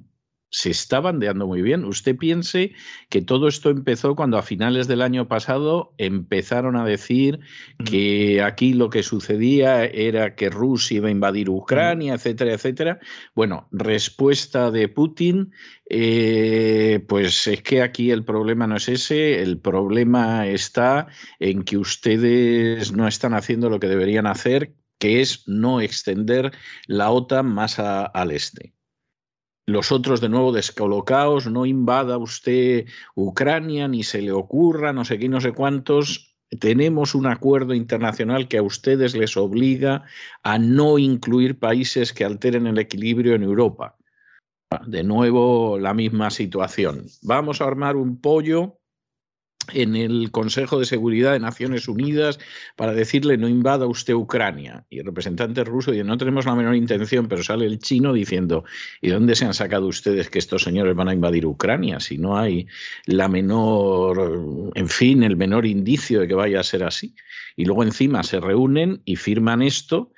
Se 0.52 0.70
está 0.70 1.00
bandeando 1.00 1.48
muy 1.48 1.62
bien. 1.62 1.86
Usted 1.86 2.16
piense 2.18 2.74
que 3.10 3.22
todo 3.22 3.48
esto 3.48 3.70
empezó 3.70 4.16
cuando 4.16 4.38
a 4.38 4.44
finales 4.44 4.88
del 4.88 5.02
año 5.02 5.28
pasado 5.28 5.94
empezaron 5.98 6.76
a 6.76 6.86
decir 6.86 7.40
que 7.86 8.44
aquí 8.44 8.74
lo 8.74 8.90
que 8.90 9.02
sucedía 9.02 9.86
era 9.86 10.36
que 10.36 10.50
Rusia 10.50 10.98
iba 10.98 11.08
a 11.08 11.12
invadir 11.12 11.50
Ucrania, 11.50 12.16
etcétera, 12.16 12.54
etcétera. 12.54 13.00
Bueno, 13.34 13.70
respuesta 13.72 14.72
de 14.72 14.90
Putin, 14.90 15.54
eh, 15.90 17.04
pues 17.08 17.48
es 17.48 17.64
que 17.64 17.82
aquí 17.82 18.12
el 18.12 18.26
problema 18.26 18.68
no 18.68 18.76
es 18.76 18.90
ese, 18.90 19.42
el 19.42 19.58
problema 19.60 20.48
está 20.48 21.08
en 21.40 21.64
que 21.64 21.78
ustedes 21.78 22.92
no 22.92 23.08
están 23.08 23.34
haciendo 23.34 23.70
lo 23.70 23.80
que 23.80 23.88
deberían 23.88 24.28
hacer, 24.28 24.76
que 25.00 25.22
es 25.22 25.48
no 25.48 25.80
extender 25.80 26.52
la 26.88 27.10
OTAN 27.10 27.48
más 27.48 27.80
al 27.80 28.32
este 28.32 28.74
los 29.66 29.92
otros 29.92 30.22
de 30.22 30.30
nuevo 30.30 30.52
descolocaos, 30.52 31.48
no 31.48 31.66
invada 31.66 32.18
usted 32.18 32.86
Ucrania, 33.16 33.88
ni 33.88 34.04
se 34.04 34.22
le 34.22 34.32
ocurra, 34.32 34.94
no 34.94 35.06
sé 35.06 35.20
qué, 35.20 35.30
no 35.30 35.42
sé 35.42 35.54
cuántos. 35.54 36.36
Tenemos 36.60 37.16
un 37.16 37.28
acuerdo 37.28 37.74
internacional 37.74 38.48
que 38.48 38.58
a 38.58 38.64
ustedes 38.64 39.16
les 39.16 39.38
obliga 39.38 40.04
a 40.44 40.58
no 40.58 40.98
incluir 40.98 41.60
países 41.60 42.12
que 42.12 42.26
alteren 42.26 42.68
el 42.68 42.78
equilibrio 42.78 43.36
en 43.36 43.44
Europa. 43.44 43.98
De 44.88 45.04
nuevo, 45.04 45.78
la 45.80 45.94
misma 45.94 46.30
situación. 46.30 47.06
Vamos 47.22 47.62
a 47.62 47.66
armar 47.66 47.96
un 47.96 48.20
pollo 48.20 48.81
en 49.74 49.96
el 49.96 50.32
Consejo 50.32 50.80
de 50.80 50.86
Seguridad 50.86 51.34
de 51.34 51.40
Naciones 51.40 51.88
Unidas 51.88 52.40
para 52.76 52.94
decirle 52.94 53.38
no 53.38 53.48
invada 53.48 53.88
usted 53.88 54.14
Ucrania. 54.14 54.86
Y 54.90 55.00
el 55.00 55.06
representante 55.06 55.64
ruso 55.64 55.92
dice, 55.92 56.04
no 56.04 56.18
tenemos 56.18 56.46
la 56.46 56.56
menor 56.56 56.76
intención, 56.76 57.28
pero 57.28 57.44
sale 57.44 57.66
el 57.66 57.80
chino 57.80 58.14
diciendo, 58.14 58.64
¿y 59.02 59.10
dónde 59.10 59.36
se 59.36 59.46
han 59.46 59.54
sacado 59.54 59.88
ustedes 59.88 60.30
que 60.30 60.40
estos 60.40 60.64
señores 60.64 60.96
van 60.96 61.10
a 61.10 61.14
invadir 61.14 61.46
Ucrania? 61.46 62.00
Si 62.00 62.18
no 62.18 62.38
hay 62.38 62.68
la 63.06 63.28
menor, 63.28 64.72
en 64.76 64.90
fin, 64.90 65.24
el 65.24 65.38
menor 65.38 65.66
indicio 65.66 66.22
de 66.22 66.28
que 66.28 66.34
vaya 66.34 66.60
a 66.60 66.64
ser 66.64 66.84
así. 66.84 67.16
Y 67.56 67.66
luego 67.66 67.84
encima 67.84 68.24
se 68.24 68.40
reúnen 68.40 69.02
y 69.06 69.16
firman 69.16 69.62
esto 69.62 70.12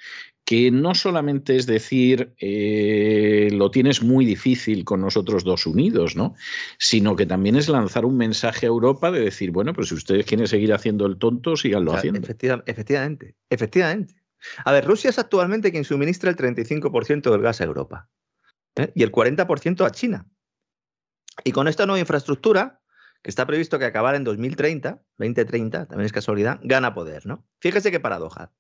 que 0.45 0.71
no 0.71 0.93
solamente 0.93 1.55
es 1.55 1.65
decir, 1.65 2.33
eh, 2.37 3.49
lo 3.53 3.71
tienes 3.71 4.03
muy 4.03 4.25
difícil 4.25 4.83
con 4.83 4.99
nosotros 5.01 5.43
dos 5.43 5.65
unidos, 5.65 6.15
¿no? 6.15 6.35
Sino 6.77 7.15
que 7.15 7.25
también 7.25 7.55
es 7.55 7.69
lanzar 7.69 8.05
un 8.05 8.17
mensaje 8.17 8.65
a 8.65 8.69
Europa 8.69 9.09
de 9.11 9.21
decir, 9.21 9.51
bueno, 9.51 9.73
pues 9.73 9.89
si 9.89 9.95
ustedes 9.95 10.25
quieren 10.25 10.47
seguir 10.47 10.73
haciendo 10.73 11.05
el 11.05 11.17
tonto, 11.17 11.55
síganlo 11.55 11.93
haciendo. 11.93 12.19
efectivamente, 12.65 13.35
efectivamente. 13.49 14.15
A 14.65 14.73
ver, 14.73 14.85
Rusia 14.85 15.09
es 15.09 15.19
actualmente 15.19 15.71
quien 15.71 15.85
suministra 15.85 16.29
el 16.29 16.35
35% 16.35 17.31
del 17.31 17.41
gas 17.41 17.61
a 17.61 17.63
Europa 17.63 18.09
¿eh? 18.75 18.91
y 18.95 19.03
el 19.03 19.11
40% 19.11 19.85
a 19.85 19.91
China. 19.91 20.27
Y 21.43 21.51
con 21.51 21.67
esta 21.67 21.85
nueva 21.85 21.99
infraestructura, 21.99 22.82
que 23.23 23.29
está 23.29 23.47
previsto 23.47 23.79
que 23.79 23.85
acabara 23.85 24.17
en 24.17 24.25
2030, 24.25 25.01
2030, 25.17 25.87
también 25.87 26.05
es 26.05 26.11
casualidad, 26.11 26.59
gana 26.61 26.93
poder, 26.93 27.25
¿no? 27.25 27.47
Fíjese 27.61 27.89
qué 27.89 28.01
paradoja. 28.01 28.51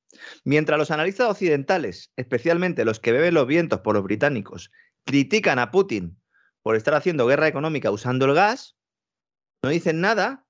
Mientras 0.45 0.79
los 0.79 0.89
analistas 0.89 1.29
occidentales, 1.29 2.13
especialmente 2.15 2.85
los 2.85 3.01
que 3.01 3.11
beben 3.11 3.33
los 3.33 3.45
vientos 3.45 3.81
por 3.81 3.95
los 3.95 4.03
británicos, 4.03 4.71
critican 5.03 5.59
a 5.59 5.69
Putin 5.69 6.17
por 6.61 6.77
estar 6.77 6.93
haciendo 6.93 7.27
guerra 7.27 7.49
económica 7.49 7.91
usando 7.91 8.25
el 8.25 8.35
gas, 8.35 8.77
no 9.61 9.69
dicen 9.69 9.99
nada 9.99 10.47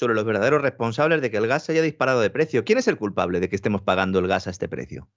sobre 0.00 0.14
los 0.14 0.24
verdaderos 0.24 0.60
responsables 0.60 1.22
de 1.22 1.30
que 1.30 1.36
el 1.36 1.46
gas 1.46 1.70
haya 1.70 1.82
disparado 1.82 2.20
de 2.20 2.30
precio. 2.30 2.64
¿Quién 2.64 2.78
es 2.78 2.88
el 2.88 2.98
culpable 2.98 3.38
de 3.38 3.48
que 3.48 3.54
estemos 3.54 3.82
pagando 3.82 4.18
el 4.18 4.26
gas 4.26 4.48
a 4.48 4.50
este 4.50 4.68
precio? 4.68 5.08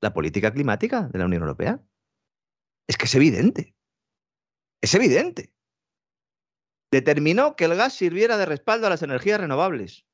¿La 0.00 0.14
política 0.14 0.52
climática 0.52 1.08
de 1.12 1.18
la 1.18 1.24
Unión 1.24 1.42
Europea? 1.42 1.82
Es 2.86 2.96
que 2.96 3.06
es 3.06 3.14
evidente. 3.16 3.74
Es 4.80 4.94
evidente 4.94 5.52
determinó 6.90 7.56
que 7.56 7.66
el 7.66 7.74
gas 7.74 7.94
sirviera 7.94 8.36
de 8.36 8.46
respaldo 8.46 8.86
a 8.86 8.90
las 8.90 9.02
energías 9.02 9.40
renovables. 9.40 10.06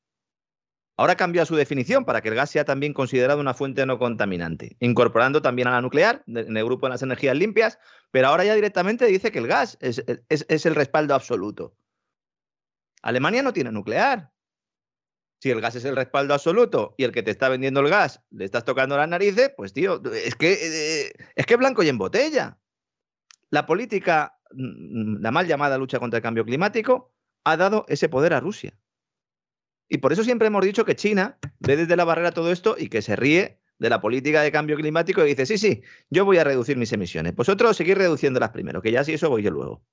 Ahora 0.96 1.16
cambió 1.16 1.44
su 1.44 1.56
definición 1.56 2.04
para 2.04 2.20
que 2.20 2.28
el 2.28 2.36
gas 2.36 2.50
sea 2.50 2.64
también 2.64 2.92
considerado 2.92 3.40
una 3.40 3.54
fuente 3.54 3.84
no 3.84 3.98
contaminante, 3.98 4.76
incorporando 4.78 5.42
también 5.42 5.66
a 5.66 5.72
la 5.72 5.80
nuclear 5.80 6.22
en 6.26 6.56
el 6.56 6.64
grupo 6.64 6.86
de 6.86 6.90
las 6.90 7.02
energías 7.02 7.36
limpias, 7.36 7.78
pero 8.12 8.28
ahora 8.28 8.44
ya 8.44 8.54
directamente 8.54 9.06
dice 9.06 9.32
que 9.32 9.40
el 9.40 9.48
gas 9.48 9.76
es, 9.80 10.04
el 10.28 10.74
respaldo 10.74 11.14
absoluto. 11.14 11.76
Alemania 13.02 13.42
no 13.42 13.52
tiene 13.52 13.72
nuclear. 13.72 14.30
Si 15.40 15.50
el 15.50 15.60
gas 15.60 15.74
es 15.74 15.84
el 15.84 15.96
respaldo 15.96 16.32
absoluto 16.32 16.94
y 16.96 17.04
el 17.04 17.12
que 17.12 17.24
te 17.24 17.32
está 17.32 17.48
vendiendo 17.48 17.80
el 17.80 17.90
gas 17.90 18.22
le 18.30 18.44
estás 18.44 18.64
tocando 18.64 18.96
las 18.96 19.08
narices, 19.08 19.50
pues 19.56 19.72
tío, 19.72 20.00
es 20.12 20.36
que, 20.36 20.52
eh, 20.52 21.12
es 21.34 21.44
que 21.44 21.56
blanco 21.56 21.82
y 21.82 21.88
en 21.88 21.98
botella. 21.98 22.58
La 23.50 23.66
política 23.66 24.33
la 24.50 25.30
mal 25.30 25.46
llamada 25.46 25.78
lucha 25.78 25.98
contra 25.98 26.18
el 26.18 26.22
cambio 26.22 26.44
climático, 26.44 27.12
ha 27.44 27.56
dado 27.56 27.84
ese 27.88 28.08
poder 28.08 28.34
a 28.34 28.40
Rusia. 28.40 28.78
Y 29.88 29.98
por 29.98 30.12
eso 30.12 30.24
siempre 30.24 30.48
hemos 30.48 30.64
dicho 30.64 30.84
que 30.84 30.96
China 30.96 31.38
ve 31.60 31.76
desde 31.76 31.96
la 31.96 32.04
barrera 32.04 32.32
todo 32.32 32.50
esto 32.50 32.76
y 32.78 32.88
que 32.88 33.02
se 33.02 33.16
ríe 33.16 33.60
de 33.78 33.90
la 33.90 34.00
política 34.00 34.42
de 34.42 34.52
cambio 34.52 34.76
climático 34.76 35.24
y 35.24 35.28
dice, 35.28 35.46
sí, 35.46 35.58
sí, 35.58 35.82
yo 36.10 36.24
voy 36.24 36.38
a 36.38 36.44
reducir 36.44 36.76
mis 36.76 36.92
emisiones. 36.92 37.34
Vosotros 37.34 37.76
seguir 37.76 37.98
reduciéndolas 37.98 38.50
primero, 38.50 38.80
que 38.80 38.92
ya 38.92 39.04
si 39.04 39.14
eso 39.14 39.28
voy 39.28 39.42
yo 39.42 39.50
luego. 39.50 39.84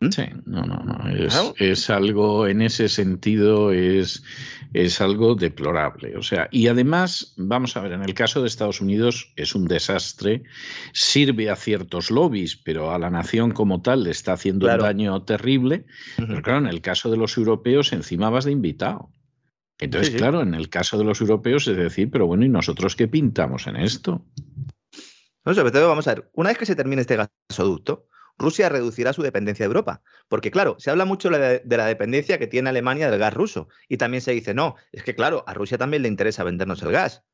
¿Mm? 0.00 0.10
Sí, 0.10 0.22
no, 0.44 0.62
no, 0.62 0.76
no. 0.76 1.08
Es, 1.08 1.54
es, 1.56 1.88
algo, 1.88 2.46
en 2.46 2.60
ese 2.60 2.88
sentido, 2.88 3.72
es, 3.72 4.22
es 4.74 5.00
algo 5.00 5.34
deplorable. 5.34 6.16
O 6.16 6.22
sea, 6.22 6.48
y 6.50 6.68
además, 6.68 7.32
vamos 7.38 7.76
a 7.76 7.80
ver, 7.80 7.92
en 7.92 8.02
el 8.02 8.12
caso 8.12 8.42
de 8.42 8.48
Estados 8.48 8.80
Unidos 8.82 9.32
es 9.36 9.54
un 9.54 9.66
desastre, 9.66 10.42
sirve 10.92 11.48
a 11.48 11.56
ciertos 11.56 12.10
lobbies, 12.10 12.56
pero 12.56 12.90
a 12.90 12.98
la 12.98 13.08
nación 13.08 13.52
como 13.52 13.80
tal 13.80 14.04
le 14.04 14.10
está 14.10 14.34
haciendo 14.34 14.70
un 14.70 14.78
daño 14.78 15.22
terrible. 15.22 15.86
Pero 16.16 16.42
claro, 16.42 16.58
en 16.58 16.66
el 16.66 16.82
caso 16.82 17.10
de 17.10 17.16
los 17.16 17.36
europeos, 17.38 17.92
encima 17.92 18.28
vas 18.28 18.44
de 18.44 18.52
invitado. 18.52 19.10
Entonces, 19.78 20.14
claro, 20.14 20.42
en 20.42 20.54
el 20.54 20.68
caso 20.70 20.96
de 20.96 21.04
los 21.04 21.20
europeos 21.20 21.68
es 21.68 21.76
decir, 21.76 22.10
pero 22.10 22.26
bueno, 22.26 22.44
¿y 22.44 22.48
nosotros 22.48 22.96
qué 22.96 23.08
pintamos 23.08 23.66
en 23.66 23.76
esto? 23.76 24.24
No, 25.44 25.54
sobre 25.54 25.70
todo, 25.70 25.88
vamos 25.88 26.08
a 26.08 26.14
ver, 26.14 26.30
una 26.32 26.48
vez 26.48 26.58
que 26.58 26.66
se 26.66 26.74
termine 26.74 27.02
este 27.02 27.16
gasoducto, 27.16 28.08
Rusia 28.38 28.68
reducirá 28.68 29.12
su 29.12 29.22
dependencia 29.22 29.64
de 29.64 29.68
Europa. 29.68 30.02
Porque, 30.28 30.50
claro, 30.50 30.76
se 30.78 30.90
habla 30.90 31.04
mucho 31.04 31.30
de 31.30 31.62
la 31.64 31.86
dependencia 31.86 32.38
que 32.38 32.46
tiene 32.46 32.70
Alemania 32.70 33.10
del 33.10 33.18
gas 33.18 33.34
ruso. 33.34 33.68
Y 33.88 33.96
también 33.96 34.20
se 34.20 34.32
dice, 34.32 34.54
no, 34.54 34.76
es 34.92 35.02
que, 35.02 35.14
claro, 35.14 35.44
a 35.46 35.54
Rusia 35.54 35.78
también 35.78 36.02
le 36.02 36.08
interesa 36.08 36.44
vendernos 36.44 36.82
el 36.82 36.92
gas. 36.92 37.24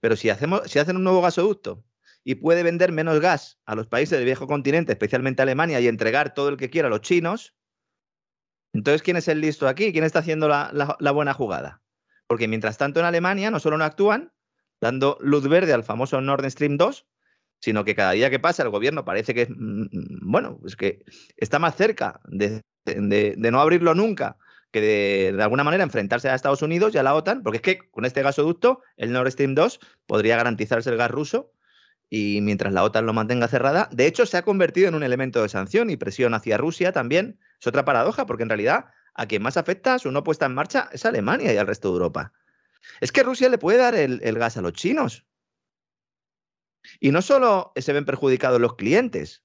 Pero 0.00 0.16
si, 0.16 0.30
hacemos, 0.30 0.62
si 0.70 0.78
hacen 0.78 0.96
un 0.96 1.04
nuevo 1.04 1.20
gasoducto 1.20 1.84
y 2.24 2.36
puede 2.36 2.62
vender 2.62 2.92
menos 2.92 3.20
gas 3.20 3.58
a 3.66 3.74
los 3.74 3.88
países 3.88 4.18
del 4.18 4.24
viejo 4.24 4.46
continente, 4.46 4.92
especialmente 4.92 5.42
Alemania, 5.42 5.80
y 5.80 5.88
entregar 5.88 6.34
todo 6.34 6.48
el 6.48 6.56
que 6.56 6.70
quiera 6.70 6.88
a 6.88 6.90
los 6.90 7.02
chinos, 7.02 7.54
entonces, 8.72 9.02
¿quién 9.02 9.18
es 9.18 9.28
el 9.28 9.40
listo 9.40 9.68
aquí? 9.68 9.92
¿Quién 9.92 10.04
está 10.04 10.20
haciendo 10.20 10.48
la, 10.48 10.96
la 10.98 11.10
buena 11.10 11.34
jugada? 11.34 11.82
Porque 12.26 12.48
mientras 12.48 12.78
tanto 12.78 13.00
en 13.00 13.06
Alemania 13.06 13.50
no 13.50 13.60
solo 13.60 13.76
no 13.76 13.84
actúan, 13.84 14.32
dando 14.80 15.18
luz 15.20 15.46
verde 15.46 15.74
al 15.74 15.84
famoso 15.84 16.20
Nord 16.22 16.48
Stream 16.50 16.78
2, 16.78 17.06
sino 17.62 17.84
que 17.84 17.94
cada 17.94 18.12
día 18.12 18.28
que 18.28 18.40
pasa 18.40 18.64
el 18.64 18.70
gobierno 18.70 19.04
parece 19.04 19.34
que, 19.34 19.46
mm, 19.46 19.82
mm, 19.82 19.88
bueno, 20.22 20.58
es 20.66 20.74
que 20.74 21.04
está 21.36 21.60
más 21.60 21.76
cerca 21.76 22.20
de, 22.24 22.62
no 23.36 23.60
abrirlo 23.60 23.94
nunca 23.94 24.36
que 24.72 24.80
de, 24.80 25.32
de, 25.36 25.42
alguna 25.42 25.62
manera 25.62 25.84
enfrentarse 25.84 26.28
a 26.28 26.34
Estados 26.34 26.62
Unidos 26.62 26.94
y 26.94 26.98
a 26.98 27.02
la 27.04 27.14
OTAN, 27.14 27.42
porque 27.42 27.58
es 27.58 27.62
que 27.62 27.78
con 27.90 28.04
este 28.04 28.22
gasoducto, 28.22 28.82
el 28.96 29.12
Nord 29.12 29.30
Stream 29.30 29.54
2, 29.54 29.78
podría 30.06 30.36
garantizarse 30.36 30.90
el 30.90 30.96
gas 30.96 31.10
ruso 31.10 31.52
y 32.10 32.40
mientras 32.40 32.72
la 32.72 32.82
OTAN 32.82 33.06
lo 33.06 33.12
mantenga 33.12 33.46
cerrada, 33.46 33.88
de 33.92 34.06
hecho 34.06 34.26
se 34.26 34.38
ha 34.38 34.42
convertido 34.42 34.88
en 34.88 34.94
un 34.96 35.04
elemento 35.04 35.40
de 35.42 35.48
sanción 35.48 35.88
y 35.90 35.96
presión 35.96 36.34
hacia 36.34 36.58
Rusia 36.58 36.90
también. 36.92 37.38
Es 37.60 37.66
otra 37.66 37.84
paradoja, 37.84 38.26
porque 38.26 38.42
en 38.42 38.48
realidad 38.48 38.86
a 39.14 39.26
quien 39.26 39.42
más 39.42 39.56
afecta 39.56 39.98
su 39.98 40.10
no 40.10 40.24
puesta 40.24 40.46
en 40.46 40.54
marcha 40.54 40.88
es 40.92 41.04
Alemania 41.04 41.52
y 41.52 41.58
al 41.58 41.66
resto 41.66 41.88
de 41.88 41.92
Europa. 41.92 42.32
Es 43.00 43.12
que 43.12 43.22
Rusia 43.22 43.48
le 43.50 43.58
puede 43.58 43.78
dar 43.78 43.94
el 43.94 44.38
gas 44.38 44.56
a 44.56 44.62
los 44.62 44.72
chinos, 44.72 45.26
y 47.00 47.10
no 47.10 47.22
solo 47.22 47.72
se 47.76 47.92
ven 47.92 48.04
perjudicados 48.04 48.60
los 48.60 48.76
clientes, 48.76 49.44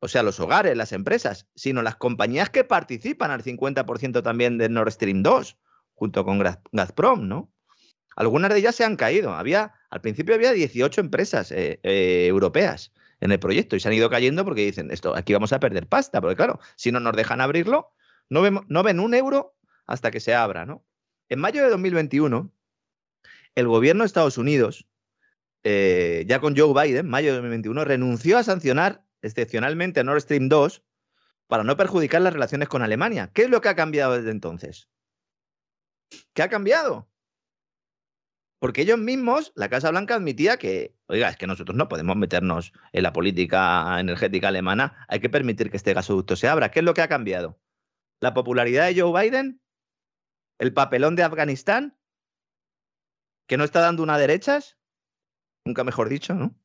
o 0.00 0.08
sea, 0.08 0.22
los 0.22 0.38
hogares, 0.40 0.76
las 0.76 0.92
empresas, 0.92 1.48
sino 1.54 1.82
las 1.82 1.96
compañías 1.96 2.50
que 2.50 2.64
participan 2.64 3.30
al 3.30 3.42
50% 3.42 4.22
también 4.22 4.58
de 4.58 4.68
Nord 4.68 4.92
Stream 4.92 5.22
2, 5.22 5.58
junto 5.94 6.24
con 6.24 6.42
Gazprom, 6.72 7.26
¿no? 7.26 7.52
Algunas 8.14 8.50
de 8.52 8.58
ellas 8.58 8.74
se 8.74 8.84
han 8.84 8.96
caído. 8.96 9.32
Había, 9.34 9.74
al 9.90 10.00
principio 10.00 10.34
había 10.34 10.52
18 10.52 11.00
empresas 11.00 11.52
eh, 11.52 11.80
eh, 11.82 12.26
europeas 12.26 12.92
en 13.20 13.32
el 13.32 13.38
proyecto 13.38 13.76
y 13.76 13.80
se 13.80 13.88
han 13.88 13.94
ido 13.94 14.10
cayendo 14.10 14.44
porque 14.44 14.64
dicen, 14.64 14.90
esto, 14.90 15.16
aquí 15.16 15.32
vamos 15.32 15.52
a 15.52 15.60
perder 15.60 15.88
pasta, 15.88 16.20
porque 16.20 16.36
claro, 16.36 16.60
si 16.76 16.92
no 16.92 17.00
nos 17.00 17.14
dejan 17.14 17.40
abrirlo, 17.40 17.92
no, 18.28 18.42
no 18.68 18.82
ven 18.82 19.00
un 19.00 19.14
euro 19.14 19.56
hasta 19.86 20.10
que 20.10 20.20
se 20.20 20.34
abra, 20.34 20.66
¿no? 20.66 20.84
En 21.28 21.40
mayo 21.40 21.62
de 21.62 21.70
2021, 21.70 22.52
el 23.54 23.68
gobierno 23.68 24.02
de 24.02 24.06
Estados 24.06 24.38
Unidos 24.38 24.86
eh, 25.70 26.24
ya 26.26 26.40
con 26.40 26.56
Joe 26.56 26.72
Biden, 26.72 27.06
mayo 27.10 27.28
de 27.28 27.34
2021, 27.34 27.84
renunció 27.84 28.38
a 28.38 28.42
sancionar 28.42 29.04
excepcionalmente 29.20 30.00
a 30.00 30.02
Nord 30.02 30.22
Stream 30.22 30.48
2 30.48 30.82
para 31.46 31.62
no 31.62 31.76
perjudicar 31.76 32.22
las 32.22 32.32
relaciones 32.32 32.70
con 32.70 32.80
Alemania. 32.80 33.30
¿Qué 33.34 33.42
es 33.42 33.50
lo 33.50 33.60
que 33.60 33.68
ha 33.68 33.76
cambiado 33.76 34.14
desde 34.14 34.30
entonces? 34.30 34.88
¿Qué 36.32 36.40
ha 36.40 36.48
cambiado? 36.48 37.10
Porque 38.58 38.80
ellos 38.80 38.98
mismos, 38.98 39.52
la 39.56 39.68
Casa 39.68 39.90
Blanca 39.90 40.14
admitía 40.14 40.56
que, 40.56 40.96
oiga, 41.06 41.28
es 41.28 41.36
que 41.36 41.46
nosotros 41.46 41.76
no 41.76 41.86
podemos 41.86 42.16
meternos 42.16 42.72
en 42.94 43.02
la 43.02 43.12
política 43.12 44.00
energética 44.00 44.48
alemana, 44.48 45.04
hay 45.06 45.20
que 45.20 45.28
permitir 45.28 45.70
que 45.70 45.76
este 45.76 45.92
gasoducto 45.92 46.34
se 46.34 46.48
abra. 46.48 46.70
¿Qué 46.70 46.78
es 46.78 46.84
lo 46.86 46.94
que 46.94 47.02
ha 47.02 47.08
cambiado? 47.08 47.60
¿La 48.20 48.32
popularidad 48.32 48.86
de 48.86 48.98
Joe 48.98 49.22
Biden? 49.22 49.60
¿El 50.58 50.72
papelón 50.72 51.14
de 51.14 51.24
Afganistán? 51.24 51.98
¿Que 53.46 53.58
no 53.58 53.64
está 53.64 53.80
dando 53.80 54.02
una 54.02 54.16
derechas? 54.16 54.77
Nunca 55.68 55.84
mejor 55.84 56.08
dicho, 56.08 56.34
¿no? 56.34 56.56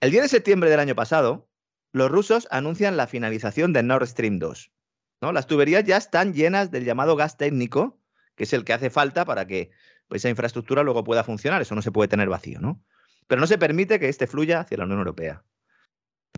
El 0.00 0.10
10 0.10 0.22
de 0.22 0.28
septiembre 0.28 0.70
del 0.70 0.80
año 0.80 0.94
pasado, 0.94 1.48
los 1.92 2.10
rusos 2.10 2.48
anuncian 2.50 2.96
la 2.96 3.06
finalización 3.06 3.72
de 3.72 3.82
Nord 3.82 4.06
Stream 4.06 4.38
2. 4.38 4.72
¿no? 5.20 5.32
Las 5.32 5.46
tuberías 5.46 5.84
ya 5.84 5.98
están 5.98 6.32
llenas 6.32 6.70
del 6.70 6.84
llamado 6.84 7.16
gas 7.16 7.36
técnico, 7.36 8.00
que 8.34 8.44
es 8.44 8.52
el 8.54 8.64
que 8.64 8.72
hace 8.72 8.88
falta 8.88 9.26
para 9.26 9.46
que 9.46 9.70
pues, 10.08 10.22
esa 10.22 10.30
infraestructura 10.30 10.82
luego 10.82 11.04
pueda 11.04 11.22
funcionar. 11.22 11.60
Eso 11.60 11.74
no 11.74 11.82
se 11.82 11.92
puede 11.92 12.08
tener 12.08 12.30
vacío, 12.30 12.60
¿no? 12.60 12.82
Pero 13.26 13.40
no 13.40 13.46
se 13.46 13.58
permite 13.58 14.00
que 14.00 14.08
este 14.08 14.26
fluya 14.26 14.60
hacia 14.60 14.78
la 14.78 14.84
Unión 14.84 15.00
Europea. 15.00 15.44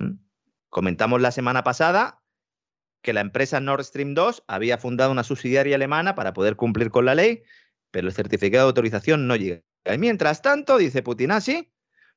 ¿Mm? 0.01 0.15
Comentamos 0.69 1.21
la 1.21 1.31
semana 1.31 1.63
pasada 1.63 2.21
que 3.03 3.13
la 3.13 3.21
empresa 3.21 3.61
Nord 3.61 3.85
Stream 3.85 4.15
2 4.15 4.45
había 4.49 4.79
fundado 4.79 5.13
una 5.13 5.23
subsidiaria 5.23 5.77
alemana 5.77 6.17
para 6.17 6.33
poder 6.33 6.57
cumplir 6.57 6.91
con 6.91 7.05
la 7.05 7.15
ley, 7.15 7.45
pero 7.93 8.09
el 8.09 8.15
certificado 8.15 8.65
de 8.65 8.71
autorización 8.71 9.29
no 9.29 9.37
llega. 9.37 9.63
Y 9.85 9.99
mientras 9.99 10.43
tanto, 10.43 10.79
dice 10.79 11.03
Putin, 11.03 11.31
así, 11.33 11.69
ah, 11.69 11.73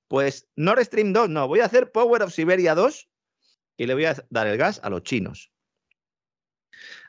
pues 0.08 0.48
Nord 0.56 0.84
Stream 0.86 1.14
2, 1.14 1.30
no, 1.30 1.48
voy 1.48 1.62
a 1.62 1.66
hacer 1.66 1.92
Power 1.92 2.22
of 2.24 2.34
Siberia 2.34 2.76
2 2.76 3.10
y 3.78 3.88
le 3.88 3.94
voy 3.94 4.06
a 4.06 4.16
dar 4.30 4.48
el 4.48 4.58
gas 4.58 4.80
a 4.84 4.90
los 4.90 5.04
chinos. 5.04 5.52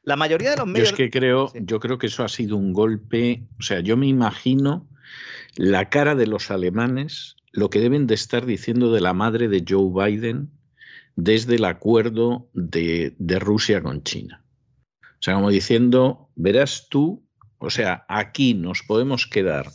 La 0.02 0.16
mayoría 0.16 0.50
de 0.50 0.56
los 0.56 0.66
Yo 0.66 0.72
medios. 0.72 0.88
es 0.90 0.94
que 0.96 1.10
creo, 1.10 1.48
Sí. 1.48 1.58
yo 1.62 1.80
creo 1.80 1.98
que 1.98 2.06
eso 2.06 2.24
ha 2.24 2.28
sido 2.28 2.56
un 2.56 2.72
golpe. 2.72 3.46
O 3.58 3.62
sea, 3.62 3.80
yo 3.80 3.96
me 3.96 4.06
imagino 4.06 4.88
la 5.56 5.88
cara 5.90 6.14
de 6.14 6.26
los 6.26 6.50
alemanes, 6.50 7.36
lo 7.52 7.70
que 7.70 7.80
deben 7.80 8.06
de 8.06 8.14
estar 8.14 8.46
diciendo 8.46 8.92
de 8.92 9.00
la 9.00 9.12
madre 9.14 9.48
de 9.48 9.64
Joe 9.68 9.90
Biden 10.10 10.50
desde 11.16 11.56
el 11.56 11.64
acuerdo 11.64 12.48
de, 12.52 13.14
de 13.18 13.38
Rusia 13.38 13.82
con 13.82 14.02
China. 14.04 14.44
O 15.18 15.22
sea, 15.22 15.34
como 15.34 15.50
diciendo, 15.50 16.30
verás 16.36 16.88
tú, 16.88 17.26
o 17.58 17.70
sea, 17.70 18.04
aquí 18.08 18.54
nos 18.54 18.82
podemos 18.82 19.26
quedar 19.26 19.66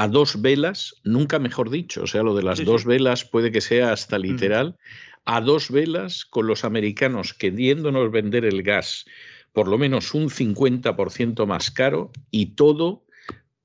a 0.00 0.08
dos 0.08 0.40
velas, 0.40 0.94
nunca 1.04 1.38
mejor 1.38 1.68
dicho, 1.68 2.04
o 2.04 2.06
sea, 2.06 2.22
lo 2.22 2.34
de 2.34 2.42
las 2.42 2.58
Sí, 2.58 2.64
dos 2.64 2.82
sí. 2.82 2.88
velas 2.88 3.26
puede 3.26 3.52
que 3.52 3.60
sea 3.60 3.92
hasta 3.92 4.18
literal, 4.18 4.76
a 5.26 5.42
dos 5.42 5.70
velas 5.70 6.24
con 6.24 6.46
los 6.46 6.64
americanos 6.64 7.34
queriéndonos 7.34 8.10
vender 8.10 8.46
el 8.46 8.62
gas 8.62 9.04
por 9.52 9.68
lo 9.68 9.76
menos 9.76 10.14
un 10.14 10.30
50% 10.30 11.44
más 11.44 11.70
caro 11.70 12.12
y 12.30 12.54
todo 12.54 13.04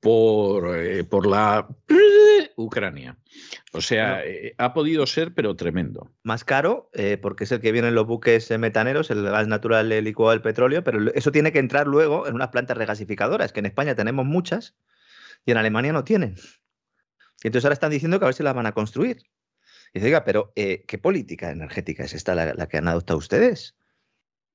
por, 0.00 0.76
eh, 0.76 1.04
por 1.04 1.26
la 1.26 1.68
Ucrania. 2.56 3.16
O 3.72 3.80
sea, 3.80 4.22
eh, 4.24 4.54
ha 4.58 4.74
podido 4.74 5.06
ser, 5.06 5.32
pero 5.32 5.56
tremendo. 5.56 6.10
más 6.22 6.44
caro, 6.44 6.90
eh, 6.92 7.18
porque 7.20 7.44
es 7.44 7.52
el 7.52 7.60
que 7.60 7.72
viene 7.72 7.88
en 7.88 7.94
los 7.94 8.06
buques 8.06 8.50
metaneros, 8.58 9.10
el 9.10 9.22
gas 9.22 9.48
natural 9.48 9.90
el 9.90 10.04
licuado 10.04 10.32
del 10.32 10.42
petróleo, 10.42 10.84
pero 10.84 10.98
eso 11.14 11.32
tiene 11.32 11.50
que 11.52 11.60
entrar 11.60 11.86
luego 11.86 12.26
en 12.26 12.34
unas 12.34 12.48
plantas 12.48 12.76
regasificadoras, 12.76 13.52
que 13.52 13.60
en 13.60 13.66
España 13.66 13.94
tenemos 13.94 14.26
muchas 14.26 14.74
y 15.46 15.52
en 15.52 15.56
Alemania 15.56 15.92
no 15.92 16.04
tienen. 16.04 16.34
Y 17.42 17.48
entonces 17.48 17.64
ahora 17.64 17.74
están 17.74 17.92
diciendo 17.92 18.18
que 18.18 18.24
a 18.24 18.28
ver 18.28 18.34
si 18.34 18.42
las 18.42 18.54
van 18.54 18.66
a 18.66 18.72
construir. 18.72 19.18
Y 19.94 20.00
dice, 20.00 20.06
oiga, 20.06 20.24
pero 20.24 20.52
eh, 20.56 20.84
¿qué 20.86 20.98
política 20.98 21.50
energética 21.50 22.04
es 22.04 22.12
esta 22.12 22.34
la, 22.34 22.66
que 22.66 22.76
han 22.76 22.88
adoptado 22.88 23.18
ustedes? 23.18 23.76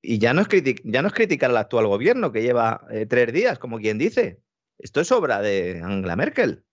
Y 0.02 0.18
ya 0.18 0.34
no 0.34 0.42
es, 0.42 0.48
ya 0.84 1.02
no 1.02 1.08
es 1.08 1.14
criticar 1.14 1.50
al 1.50 1.56
actual 1.56 1.86
gobierno 1.86 2.30
que 2.30 2.42
lleva 2.42 2.86
eh, 2.90 3.06
tres 3.06 3.32
días, 3.32 3.58
como 3.58 3.78
quien 3.78 3.98
dice. 3.98 4.42
Esto 4.78 5.00
es 5.00 5.10
obra 5.10 5.40
de 5.40 5.80
Angela 5.82 6.16
Merkel 6.16 6.64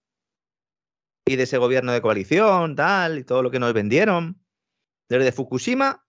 y 1.25 1.35
de 1.35 1.43
ese 1.43 1.57
gobierno 1.57 1.93
de 1.93 2.01
coalición, 2.01 2.75
tal, 2.75 3.19
y 3.19 3.23
todo 3.23 3.43
lo 3.43 3.51
que 3.51 3.59
nos 3.59 3.71
vendieron. 3.73 4.43
Desde 5.07 5.31
Fukushima, 5.31 6.05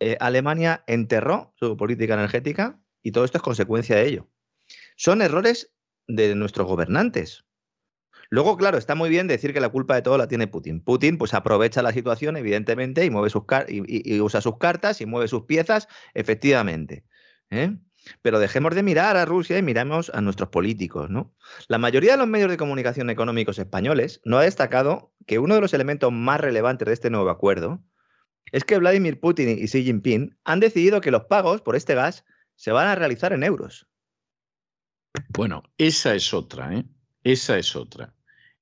eh, 0.00 0.16
Alemania 0.20 0.84
enterró 0.86 1.52
su 1.56 1.76
política 1.76 2.14
energética 2.14 2.80
y 3.02 3.12
todo 3.12 3.24
esto 3.24 3.38
es 3.38 3.42
consecuencia 3.42 3.96
de 3.96 4.06
ello. 4.06 4.30
Son 4.96 5.22
errores 5.22 5.71
de 6.06 6.34
nuestros 6.34 6.66
gobernantes. 6.66 7.44
Luego, 8.30 8.56
claro, 8.56 8.78
está 8.78 8.94
muy 8.94 9.10
bien 9.10 9.26
decir 9.26 9.52
que 9.52 9.60
la 9.60 9.68
culpa 9.68 9.94
de 9.94 10.00
todo 10.00 10.16
la 10.16 10.26
tiene 10.26 10.46
Putin. 10.46 10.80
Putin, 10.80 11.18
pues 11.18 11.34
aprovecha 11.34 11.82
la 11.82 11.92
situación, 11.92 12.38
evidentemente, 12.38 13.04
y 13.04 13.10
mueve 13.10 13.28
sus 13.28 13.44
car- 13.44 13.66
y, 13.68 14.20
usa 14.20 14.40
sus 14.40 14.56
cartas 14.56 15.02
y 15.02 15.06
mueve 15.06 15.28
sus 15.28 15.42
piezas, 15.42 15.86
efectivamente. 16.14 17.04
¿eh? 17.50 17.76
Pero 18.22 18.38
dejemos 18.38 18.74
de 18.74 18.82
mirar 18.82 19.18
a 19.18 19.26
Rusia 19.26 19.58
y 19.58 19.62
miramos 19.62 20.10
a 20.14 20.22
nuestros 20.22 20.48
políticos, 20.48 21.10
¿no? 21.10 21.34
La 21.68 21.76
mayoría 21.76 22.12
de 22.12 22.18
los 22.18 22.26
medios 22.26 22.50
de 22.50 22.56
comunicación 22.56 23.10
económicos 23.10 23.58
españoles 23.58 24.22
no 24.24 24.38
ha 24.38 24.44
destacado 24.44 25.12
que 25.26 25.38
uno 25.38 25.54
de 25.54 25.60
los 25.60 25.74
elementos 25.74 26.10
más 26.10 26.40
relevantes 26.40 26.86
de 26.86 26.94
este 26.94 27.10
nuevo 27.10 27.28
acuerdo 27.28 27.84
es 28.50 28.64
que 28.64 28.78
Vladimir 28.78 29.20
Putin 29.20 29.50
y 29.50 29.66
Xi 29.66 29.84
Jinping 29.84 30.38
han 30.44 30.60
decidido 30.60 31.00
que 31.00 31.10
los 31.10 31.24
pagos 31.24 31.60
por 31.60 31.76
este 31.76 31.94
gas 31.94 32.24
se 32.56 32.72
van 32.72 32.88
a 32.88 32.94
realizar 32.94 33.32
en 33.32 33.44
euros. 33.44 33.86
Bueno, 35.30 35.62
esa 35.78 36.14
es 36.14 36.32
otra, 36.34 36.74
¿eh? 36.74 36.84
Esa 37.24 37.58
es 37.58 37.76
otra. 37.76 38.14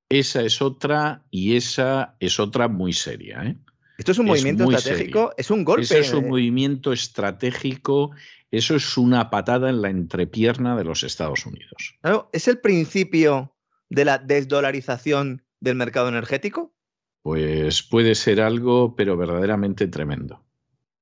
Esa 0.09 0.41
es 0.41 0.61
otra 0.61 1.25
y 1.31 1.55
esa 1.55 2.15
es 2.19 2.39
otra 2.39 2.67
muy 2.67 2.93
seria, 2.93 3.43
¿eh? 3.43 3.57
Esto 3.97 4.11
es 4.13 4.17
un 4.19 4.25
Es 4.29 4.29
movimiento 4.43 4.71
estratégico, 4.71 5.19
serio. 5.19 5.33
es 5.37 5.51
un 5.51 5.63
golpe. 5.63 5.83
Ese 5.83 5.99
es 5.99 6.13
un 6.13 6.27
movimiento 6.27 6.91
estratégico, 6.91 8.11
eso 8.49 8.75
es 8.75 8.97
una 8.97 9.29
patada 9.29 9.69
en 9.69 9.81
la 9.81 9.89
entrepierna 9.89 10.75
de 10.75 10.83
los 10.83 11.03
Estados 11.03 11.45
Unidos. 11.45 11.95
claro, 12.01 12.29
es 12.33 12.47
el 12.47 12.59
principio 12.59 13.55
de 13.89 14.05
la 14.05 14.17
desdolarización 14.17 15.45
del 15.59 15.75
mercado 15.75 16.09
energético. 16.09 16.73
Pues 17.21 17.83
puede 17.83 18.15
ser 18.15 18.41
algo, 18.41 18.95
pero 18.95 19.15
verdaderamente 19.15 19.87
tremendo. 19.87 20.43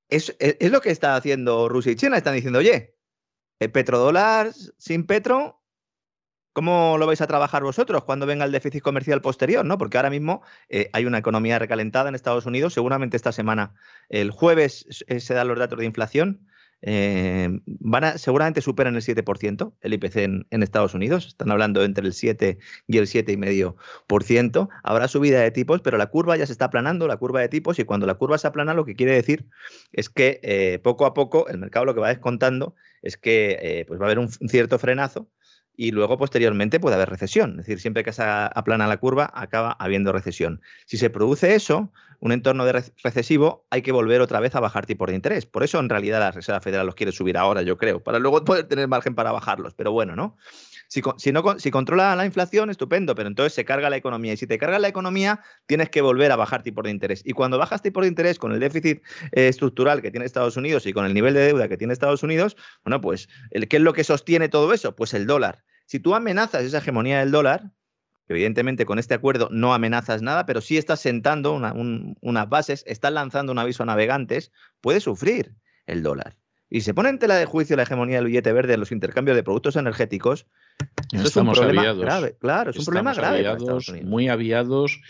Es, 0.09 0.35
es- 0.39 0.57
es 0.59 0.71
lo 0.71 0.81
que 0.81 0.91
está 0.91 1.15
haciendo 1.15 1.69
Rusia 1.69 1.93
y 1.93 1.95
China. 1.95 2.17
Están 2.17 2.35
diciendo, 2.35 2.59
oye, 2.59 2.97
petrodólar 3.67 4.53
sin 4.77 5.05
petro, 5.05 5.59
¿cómo 6.53 6.97
lo 6.97 7.07
vais 7.07 7.21
a 7.21 7.27
trabajar 7.27 7.63
vosotros 7.63 8.03
cuando 8.03 8.25
venga 8.25 8.45
el 8.45 8.51
déficit 8.51 8.81
comercial 8.81 9.21
posterior? 9.21 9.65
¿no? 9.65 9.77
Porque 9.77 9.97
ahora 9.97 10.09
mismo 10.09 10.41
eh, 10.67 10.89
hay 10.93 11.05
una 11.05 11.17
economía 11.17 11.59
recalentada 11.59 12.09
en 12.09 12.15
Estados 12.15 12.45
Unidos. 12.45 12.73
Seguramente 12.73 13.17
esta 13.17 13.31
semana, 13.31 13.75
el 14.09 14.31
jueves, 14.31 15.05
eh, 15.07 15.19
se 15.19 15.33
dan 15.33 15.47
los 15.47 15.57
datos 15.57 15.79
de 15.79 15.85
inflación. 15.85 16.47
eh, 16.81 17.49
van 17.65 18.17
seguramente 18.17 18.61
superan 18.61 18.95
el 18.95 19.01
7% 19.01 19.73
el 19.81 19.93
IPC 19.93 20.15
en, 20.17 20.63
Estados 20.63 20.93
Unidos. 20.93 21.27
Están 21.27 21.51
hablando 21.51 21.83
entre 21.83 22.05
el 22.05 22.13
7 22.13 22.57
y 22.87 22.97
el 22.97 23.07
7,5%. 23.07 24.69
Habrá 24.83 25.07
subida 25.07 25.41
de 25.41 25.51
tipos, 25.51 25.81
pero 25.81 25.97
la 25.97 26.07
curva 26.07 26.37
ya 26.37 26.45
se 26.45 26.51
está 26.51 26.65
aplanando, 26.65 27.07
la 27.07 27.17
curva 27.17 27.41
de 27.41 27.49
tipos, 27.49 27.79
y 27.79 27.85
cuando 27.85 28.05
la 28.05 28.15
curva 28.15 28.37
se 28.37 28.47
aplana, 28.47 28.73
lo 28.73 28.85
que 28.85 28.95
quiere 28.95 29.13
decir 29.13 29.45
es 29.91 30.09
que 30.09 30.79
poco 30.83 31.05
a 31.05 31.13
poco 31.13 31.47
el 31.47 31.57
mercado 31.57 31.85
lo 31.85 31.93
que 31.93 32.01
va 32.01 32.09
descontando 32.09 32.75
es 33.01 33.17
que 33.17 33.57
eh, 33.61 33.85
pues 33.87 33.99
va 33.99 34.05
a 34.05 34.07
haber 34.07 34.19
un, 34.19 34.29
cierto 34.29 34.79
frenazo 34.79 35.29
y 35.75 35.91
luego 35.91 36.17
posteriormente 36.17 36.79
puede 36.79 36.95
haber 36.95 37.09
recesión. 37.09 37.51
Es 37.51 37.65
decir, 37.65 37.79
siempre 37.79 38.03
que 38.03 38.11
se 38.11 38.21
aplana 38.23 38.85
la 38.87 38.97
curva 38.97 39.31
acaba 39.33 39.71
habiendo 39.71 40.11
recesión. 40.11 40.61
Si 40.85 40.97
se 40.97 41.09
produce 41.09 41.55
eso, 41.55 41.93
un 42.19 42.33
entorno 42.33 42.65
de 42.65 42.73
re- 42.73 42.83
recesivo, 43.01 43.65
hay 43.69 43.81
que 43.81 43.93
volver 43.93 44.19
otra 44.19 44.41
vez 44.41 44.55
a 44.55 44.59
bajar 44.59 44.85
tipos 44.85 45.07
de 45.07 45.15
interés. 45.15 45.45
Por 45.45 45.63
eso 45.63 45.79
en 45.79 45.87
realidad 45.87 46.19
la 46.19 46.31
Reserva 46.31 46.59
Federal 46.59 46.85
los 46.85 46.95
quiere 46.95 47.13
subir 47.13 47.37
ahora, 47.37 47.61
yo 47.61 47.77
creo, 47.77 48.03
para 48.03 48.19
luego 48.19 48.43
poder 48.43 48.65
tener 48.67 48.89
margen 48.89 49.15
para 49.15 49.31
bajarlos. 49.31 49.73
Pero 49.73 49.93
bueno, 49.93 50.17
¿no? 50.17 50.35
Si, 50.91 51.01
si 51.17 51.31
no, 51.31 51.43
si 51.59 51.69
controla 51.69 52.15
la 52.15 52.25
inflación, 52.25 52.71
estupendo, 52.71 53.13
pero 53.13 53.27
entonces 53.29 53.53
se 53.53 53.63
carga 53.63 53.89
la 53.91 53.95
economía. 53.97 54.33
Y 54.33 54.37
si 54.37 54.47
te 54.47 54.57
carga 54.57 54.79
la 54.79 54.87
economía, 54.87 55.41
tienes 55.67 55.89
que 55.91 56.01
volver 56.01 56.31
a 56.31 56.35
bajar 56.35 56.63
tipos 56.63 56.83
de 56.83 56.89
interés. 56.89 57.21
Y 57.23 57.33
cuando 57.33 57.59
bajas 57.59 57.81
tipos 57.83 58.01
de 58.01 58.07
interés 58.07 58.39
con 58.39 58.51
el 58.51 58.59
déficit 58.59 59.01
eh, 59.31 59.47
estructural 59.47 60.01
que 60.01 60.09
tiene 60.09 60.25
Estados 60.25 60.57
Unidos 60.57 60.85
y 60.87 60.93
con 60.93 61.05
el 61.05 61.13
nivel 61.13 61.35
de 61.35 61.41
deuda 61.41 61.67
que 61.69 61.77
tiene 61.77 61.93
Estados 61.93 62.23
Unidos, 62.23 62.57
bueno, 62.83 63.01
pues, 63.01 63.29
¿qué 63.69 63.77
es 63.77 63.81
lo 63.83 63.93
que 63.93 64.03
sostiene 64.03 64.49
todo 64.49 64.73
eso? 64.73 64.95
Pues 64.95 65.13
el 65.13 65.27
dólar. 65.27 65.63
Si 65.85 65.99
tú 65.99 66.15
amenazas 66.15 66.63
esa 66.63 66.79
hegemonía 66.79 67.19
del 67.19 67.31
dólar, 67.31 67.71
evidentemente 68.27 68.85
con 68.85 68.99
este 68.99 69.13
acuerdo 69.13 69.49
no 69.51 69.73
amenazas 69.73 70.21
nada, 70.21 70.45
pero 70.45 70.61
sí 70.61 70.77
estás 70.77 70.99
sentando 70.99 71.53
una- 71.53 71.73
un- 71.73 72.15
unas 72.21 72.49
bases, 72.49 72.83
estás 72.87 73.11
lanzando 73.13 73.51
un 73.51 73.59
aviso 73.59 73.83
a 73.83 73.85
navegantes, 73.85 74.51
puede 74.81 74.99
sufrir 75.01 75.55
el 75.85 76.03
dólar. 76.03 76.35
Y 76.69 76.81
se 76.81 76.93
pone 76.93 77.09
en 77.09 77.17
tela 77.17 77.35
de 77.35 77.45
juicio 77.45 77.75
la 77.75 77.83
hegemonía 77.83 78.17
del 78.17 78.25
billete 78.25 78.53
verde 78.53 78.73
en 78.75 78.79
los 78.79 78.91
intercambios 78.91 79.35
de 79.35 79.43
productos 79.43 79.75
energéticos. 79.75 80.45
Eso 81.11 81.27
es 81.27 81.37
un 81.37 81.47
Estamos 81.47 81.57
problema 81.57 81.81
aviados. 81.81 82.01
grave, 82.01 82.37
claro, 82.39 82.71
es 82.71 82.77
un 82.79 82.85
problema 82.85 83.13
grave 83.13 83.41
para 83.43 83.51
aviados, 83.51 83.61
Estados 83.63 83.89
Unidos. 83.89 84.09
muy 84.09 84.27
aviados 84.29 85.01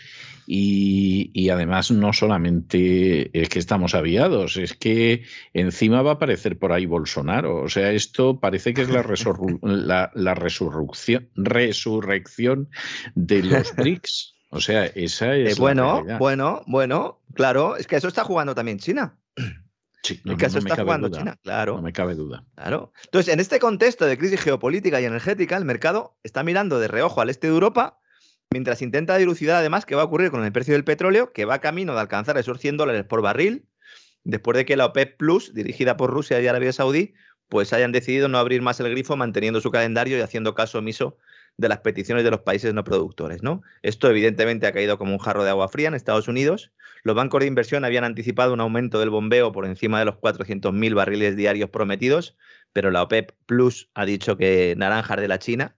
y, 0.46 1.30
y 1.34 1.50
además 1.50 1.90
no 1.90 2.12
solamente 2.12 3.30
es 3.40 3.48
que 3.50 3.58
estamos 3.58 3.94
aviados, 3.94 4.56
es 4.56 4.74
que 4.74 5.24
encima 5.52 6.02
va 6.02 6.12
a 6.12 6.14
aparecer 6.14 6.58
por 6.58 6.72
ahí 6.72 6.86
Bolsonaro. 6.86 7.62
O 7.62 7.68
sea, 7.68 7.92
esto 7.92 8.40
parece 8.40 8.72
que 8.74 8.82
es 8.82 8.88
la, 8.88 9.02
la, 9.62 10.10
la 10.14 10.34
resurrección, 10.34 11.28
resurrección 11.36 12.70
de 13.14 13.42
los 13.42 13.74
BRICS. 13.76 14.34
O 14.50 14.60
sea, 14.60 14.86
esa 14.86 15.36
Eh, 15.36 15.50
es 15.50 15.58
la 15.58 15.62
bueno, 15.62 16.02
bueno, 16.18 16.62
bueno, 16.66 17.20
claro, 17.34 17.76
es 17.76 17.86
que 17.86 17.96
eso 17.96 18.08
está 18.08 18.24
jugando 18.24 18.54
también 18.54 18.78
China. 18.78 19.18
Sí, 20.02 20.20
no, 20.24 20.32
eso 20.32 20.60
me 20.62 20.70
está 20.70 20.82
jugando 20.82 21.08
duda, 21.08 21.18
China, 21.18 21.38
claro. 21.42 21.76
No 21.76 21.82
me 21.82 21.92
cabe 21.92 22.14
duda. 22.14 22.44
Claro. 22.54 22.92
Entonces, 23.04 23.34
en 23.34 23.40
este 23.40 23.58
contexto 23.58 24.06
de 24.06 24.16
crisis 24.16 24.40
geopolítica 24.40 25.00
y 25.00 25.04
energética, 25.04 25.56
el 25.56 25.64
mercado 25.64 26.16
está 26.22 26.42
mirando 26.42 26.80
de 26.80 26.88
reojo 26.88 27.20
al 27.20 27.28
este 27.28 27.48
de 27.48 27.52
Europa 27.52 28.00
mientras 28.52 28.82
intenta 28.82 29.16
dilucidar 29.16 29.56
además 29.56 29.86
qué 29.86 29.94
va 29.94 30.02
a 30.02 30.06
ocurrir 30.06 30.32
con 30.32 30.44
el 30.44 30.50
precio 30.50 30.74
del 30.74 30.82
petróleo, 30.82 31.32
que 31.32 31.44
va 31.44 31.60
camino 31.60 31.94
de 31.94 32.00
alcanzar 32.00 32.36
esos 32.36 32.58
100 32.58 32.78
dólares 32.78 33.04
por 33.04 33.22
barril, 33.22 33.66
después 34.24 34.56
de 34.56 34.64
que 34.64 34.76
la 34.76 34.86
OPEP 34.86 35.16
Plus, 35.16 35.54
dirigida 35.54 35.96
por 35.96 36.10
Rusia 36.10 36.40
y 36.40 36.48
Arabia 36.48 36.72
Saudí, 36.72 37.14
pues 37.48 37.72
hayan 37.72 37.92
decidido 37.92 38.26
no 38.28 38.38
abrir 38.38 38.60
más 38.60 38.80
el 38.80 38.90
grifo, 38.90 39.16
manteniendo 39.16 39.60
su 39.60 39.70
calendario 39.70 40.18
y 40.18 40.20
haciendo 40.20 40.54
caso 40.54 40.78
omiso 40.78 41.16
de 41.60 41.68
las 41.68 41.80
peticiones 41.80 42.24
de 42.24 42.30
los 42.30 42.40
países 42.40 42.74
no 42.74 42.82
productores. 42.84 43.42
¿no? 43.42 43.62
Esto 43.82 44.08
evidentemente 44.08 44.66
ha 44.66 44.72
caído 44.72 44.98
como 44.98 45.12
un 45.12 45.18
jarro 45.18 45.44
de 45.44 45.50
agua 45.50 45.68
fría 45.68 45.88
en 45.88 45.94
Estados 45.94 46.26
Unidos. 46.26 46.72
Los 47.02 47.14
bancos 47.14 47.40
de 47.40 47.46
inversión 47.46 47.84
habían 47.84 48.04
anticipado 48.04 48.52
un 48.52 48.60
aumento 48.60 48.98
del 48.98 49.10
bombeo 49.10 49.52
por 49.52 49.66
encima 49.66 49.98
de 49.98 50.06
los 50.06 50.16
400.000 50.16 50.94
barriles 50.94 51.36
diarios 51.36 51.70
prometidos, 51.70 52.36
pero 52.72 52.90
la 52.90 53.02
OPEP 53.02 53.32
Plus 53.46 53.90
ha 53.94 54.04
dicho 54.04 54.36
que 54.36 54.74
naranjas 54.76 55.20
de 55.20 55.28
la 55.28 55.38
China, 55.38 55.76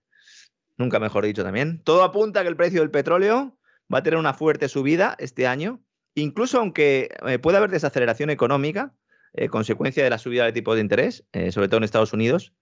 nunca 0.77 0.99
mejor 0.99 1.25
dicho 1.25 1.43
también. 1.43 1.81
Todo 1.83 2.03
apunta 2.03 2.39
a 2.39 2.43
que 2.43 2.49
el 2.49 2.55
precio 2.55 2.81
del 2.81 2.91
petróleo 2.91 3.57
va 3.93 3.99
a 3.99 4.03
tener 4.03 4.19
una 4.19 4.33
fuerte 4.33 4.69
subida 4.69 5.15
este 5.19 5.47
año, 5.47 5.81
incluso 6.15 6.59
aunque 6.59 7.09
eh, 7.27 7.39
pueda 7.39 7.57
haber 7.59 7.71
desaceleración 7.71 8.29
económica, 8.29 8.93
eh, 9.35 9.49
consecuencia 9.49 10.03
de 10.03 10.11
la 10.11 10.19
subida 10.19 10.45
de 10.45 10.51
tipos 10.51 10.75
de 10.75 10.81
interés, 10.81 11.25
eh, 11.33 11.51
sobre 11.51 11.67
todo 11.67 11.79
en 11.79 11.83
Estados 11.83 12.13
Unidos. 12.13 12.53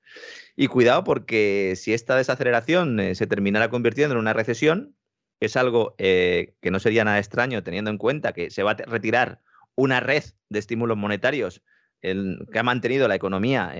Y 0.55 0.67
cuidado 0.67 1.03
porque 1.03 1.73
si 1.75 1.93
esta 1.93 2.15
desaceleración 2.15 2.99
eh, 2.99 3.15
se 3.15 3.27
terminara 3.27 3.69
convirtiendo 3.69 4.13
en 4.13 4.19
una 4.19 4.31
recesión, 4.31 4.95
que 5.39 5.47
es 5.47 5.57
algo 5.57 5.95
que 5.97 6.69
no 6.71 6.79
sería 6.79 7.03
nada 7.03 7.17
extraño 7.17 7.63
teniendo 7.63 7.89
en 7.89 7.97
cuenta 7.97 8.31
que 8.31 8.51
se 8.51 8.61
va 8.61 8.71
a 8.71 8.75
retirar 8.75 9.41
una 9.73 9.99
red 9.99 10.23
de 10.49 10.59
estímulos 10.59 10.97
monetarios 10.97 11.63
que 11.99 12.59
ha 12.59 12.63
mantenido 12.63 13.07
la 13.07 13.15
economía 13.15 13.73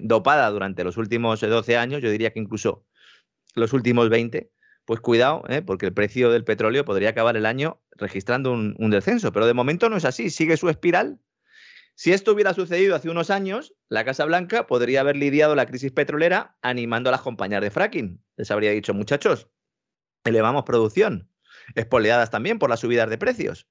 dopada 0.00 0.50
durante 0.50 0.82
los 0.82 0.96
últimos 0.96 1.40
12 1.40 1.76
años, 1.76 2.02
yo 2.02 2.10
diría 2.10 2.32
que 2.32 2.40
incluso 2.40 2.84
los 3.54 3.72
últimos 3.72 4.08
20, 4.08 4.50
pues 4.84 4.98
cuidado, 4.98 5.44
porque 5.64 5.86
el 5.86 5.92
precio 5.92 6.32
del 6.32 6.42
petróleo 6.42 6.84
podría 6.84 7.10
acabar 7.10 7.36
el 7.36 7.46
año 7.46 7.80
registrando 7.92 8.50
un, 8.52 8.90
descenso. 8.90 9.32
Pero 9.32 9.46
de 9.46 9.54
momento 9.54 9.88
no 9.88 9.96
es 9.96 10.04
así, 10.04 10.30
sigue 10.30 10.56
su 10.56 10.68
espiral. 10.68 11.20
Si 11.96 12.12
esto 12.12 12.32
hubiera 12.32 12.54
sucedido 12.54 12.94
hace 12.94 13.10
unos 13.10 13.30
años, 13.30 13.74
la 13.88 14.04
Casa 14.04 14.24
Blanca 14.24 14.68
podría 14.68 15.00
haber 15.00 15.16
lidiado 15.16 15.56
la 15.56 15.66
crisis 15.66 15.90
petrolera 15.90 16.56
animando 16.62 17.08
a 17.08 17.12
las 17.12 17.22
compañías 17.22 17.62
de 17.62 17.70
fracking. 17.70 18.22
Les 18.36 18.50
habría 18.50 18.70
dicho, 18.70 18.94
muchachos, 18.94 19.48
elevamos 20.24 20.62
producción, 20.64 21.30
espoleadas 21.74 22.30
también 22.30 22.58
por 22.58 22.70
las 22.70 22.80
subidas 22.80 23.10
de 23.10 23.18
precios 23.18 23.66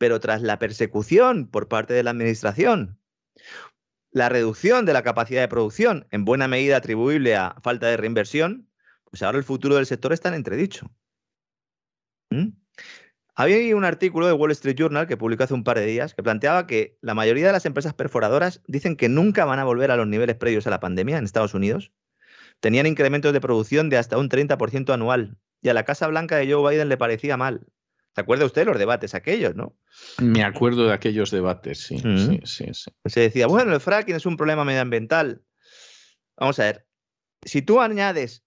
pero 0.00 0.18
tras 0.18 0.40
la 0.40 0.58
persecución 0.58 1.46
por 1.46 1.68
parte 1.68 1.92
de 1.92 2.02
la 2.02 2.12
Administración, 2.12 2.98
la 4.10 4.30
reducción 4.30 4.86
de 4.86 4.94
la 4.94 5.02
capacidad 5.02 5.42
de 5.42 5.48
producción, 5.48 6.06
en 6.10 6.24
buena 6.24 6.48
medida 6.48 6.78
atribuible 6.78 7.36
a 7.36 7.56
falta 7.62 7.88
de 7.88 7.98
reinversión, 7.98 8.70
pues 9.04 9.22
ahora 9.22 9.36
el 9.36 9.44
futuro 9.44 9.74
del 9.74 9.84
sector 9.84 10.14
está 10.14 10.30
en 10.30 10.36
entredicho. 10.36 10.90
¿Mm? 12.30 12.52
Había 13.34 13.76
un 13.76 13.84
artículo 13.84 14.26
de 14.26 14.32
Wall 14.32 14.50
Street 14.52 14.76
Journal 14.76 15.06
que 15.06 15.16
publicó 15.16 15.44
hace 15.44 15.54
un 15.54 15.64
par 15.64 15.78
de 15.78 15.86
días 15.86 16.14
que 16.14 16.22
planteaba 16.22 16.66
que 16.66 16.98
la 17.00 17.14
mayoría 17.14 17.46
de 17.46 17.52
las 17.52 17.66
empresas 17.66 17.94
perforadoras 17.94 18.62
dicen 18.66 18.96
que 18.96 19.08
nunca 19.08 19.44
van 19.44 19.58
a 19.58 19.64
volver 19.64 19.90
a 19.90 19.96
los 19.96 20.06
niveles 20.06 20.36
previos 20.36 20.66
a 20.66 20.70
la 20.70 20.80
pandemia 20.80 21.18
en 21.18 21.24
Estados 21.24 21.54
Unidos. 21.54 21.92
Tenían 22.60 22.86
incrementos 22.86 23.32
de 23.32 23.40
producción 23.40 23.88
de 23.88 23.98
hasta 23.98 24.18
un 24.18 24.28
30% 24.28 24.92
anual 24.92 25.38
y 25.62 25.68
a 25.68 25.74
la 25.74 25.84
Casa 25.84 26.06
Blanca 26.06 26.36
de 26.36 26.52
Joe 26.52 26.70
Biden 26.70 26.88
le 26.88 26.96
parecía 26.96 27.36
mal. 27.36 27.66
¿Se 28.14 28.20
acuerda 28.20 28.44
usted 28.44 28.62
de 28.62 28.66
los 28.66 28.78
debates 28.78 29.14
aquellos, 29.14 29.54
no? 29.54 29.76
Me 30.18 30.42
acuerdo 30.42 30.86
de 30.86 30.92
aquellos 30.92 31.30
debates, 31.30 31.78
sí, 31.78 31.98
sí, 31.98 32.40
sí, 32.44 32.74
sí. 32.74 32.90
Se 33.04 33.20
decía, 33.20 33.46
bueno, 33.46 33.72
el 33.72 33.80
fracking 33.80 34.16
es 34.16 34.26
un 34.26 34.36
problema 34.36 34.64
medioambiental. 34.64 35.42
Vamos 36.36 36.58
a 36.58 36.64
ver, 36.64 36.86
si 37.44 37.62
tú 37.62 37.80
añades 37.80 38.44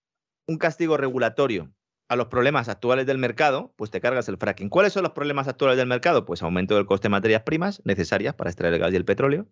un 0.48 0.58
castigo 0.58 0.98
regulatorio 0.98 1.72
a 2.08 2.16
los 2.16 2.28
problemas 2.28 2.70
actuales 2.70 3.06
del 3.06 3.18
mercado, 3.18 3.74
pues 3.76 3.92
te 3.92 4.02
cargas 4.02 4.28
el 4.30 4.38
fracking. 4.38 4.70
¿Cuáles 4.70 4.94
son 4.94 5.04
los 5.04 5.14
problemas 5.14 5.48
actuales 5.48 5.78
del 5.78 5.88
mercado? 5.88 6.26
Pues 6.26 6.44
aumento 6.44 6.76
del 6.76 6.86
coste 6.86 7.06
de 7.06 7.12
materias 7.12 7.44
primas 7.44 7.82
necesarias 7.86 8.36
para 8.36 8.50
extraer 8.50 8.74
el 8.74 8.80
gas 8.80 8.94
y 8.94 8.96
el 8.96 9.06
petróleo, 9.06 9.48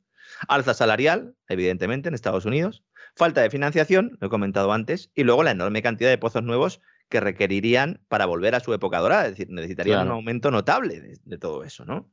alza 0.47 0.73
salarial, 0.73 1.35
evidentemente, 1.47 2.09
en 2.09 2.15
Estados 2.15 2.45
Unidos, 2.45 2.83
falta 3.15 3.41
de 3.41 3.49
financiación, 3.49 4.17
lo 4.19 4.27
he 4.27 4.29
comentado 4.29 4.73
antes, 4.73 5.11
y 5.15 5.23
luego 5.23 5.43
la 5.43 5.51
enorme 5.51 5.81
cantidad 5.81 6.09
de 6.09 6.17
pozos 6.17 6.43
nuevos 6.43 6.81
que 7.09 7.19
requerirían 7.19 8.01
para 8.07 8.25
volver 8.25 8.55
a 8.55 8.59
su 8.61 8.73
época 8.73 8.99
dorada. 8.99 9.25
Es 9.25 9.31
decir, 9.31 9.49
necesitarían 9.49 10.07
un 10.07 10.13
aumento 10.13 10.49
notable 10.49 11.19
de, 11.23 11.37
todo 11.37 11.63
eso, 11.63 11.85
¿no? 11.85 12.09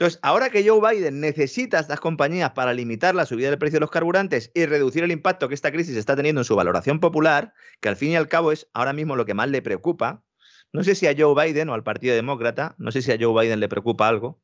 Entonces, 0.00 0.18
ahora 0.22 0.48
que 0.48 0.66
Joe 0.66 0.80
Biden 0.80 1.20
necesita 1.20 1.76
a 1.76 1.80
estas 1.82 2.00
compañías 2.00 2.52
para 2.52 2.72
limitar 2.72 3.14
la 3.14 3.26
subida 3.26 3.50
del 3.50 3.58
precio 3.58 3.76
de 3.76 3.80
los 3.80 3.90
carburantes 3.90 4.50
y 4.54 4.64
reducir 4.64 5.04
el 5.04 5.10
impacto 5.10 5.46
que 5.46 5.54
esta 5.54 5.70
crisis 5.70 5.94
está 5.94 6.16
teniendo 6.16 6.40
en 6.40 6.46
su 6.46 6.56
valoración 6.56 7.00
popular, 7.00 7.52
que 7.82 7.90
al 7.90 7.96
fin 7.96 8.12
y 8.12 8.16
al 8.16 8.26
cabo 8.26 8.50
es 8.50 8.66
ahora 8.72 8.94
mismo 8.94 9.14
lo 9.14 9.26
que 9.26 9.34
más 9.34 9.50
le 9.50 9.60
preocupa, 9.60 10.24
no 10.72 10.84
sé 10.84 10.94
si 10.94 11.06
a 11.06 11.14
Joe 11.14 11.34
Biden 11.34 11.68
o 11.68 11.74
al 11.74 11.82
Partido 11.82 12.14
Demócrata, 12.14 12.76
no 12.78 12.92
sé 12.92 13.02
si 13.02 13.12
a 13.12 13.18
Joe 13.20 13.38
Biden 13.42 13.60
le 13.60 13.68
preocupa 13.68 14.08
algo. 14.08 14.40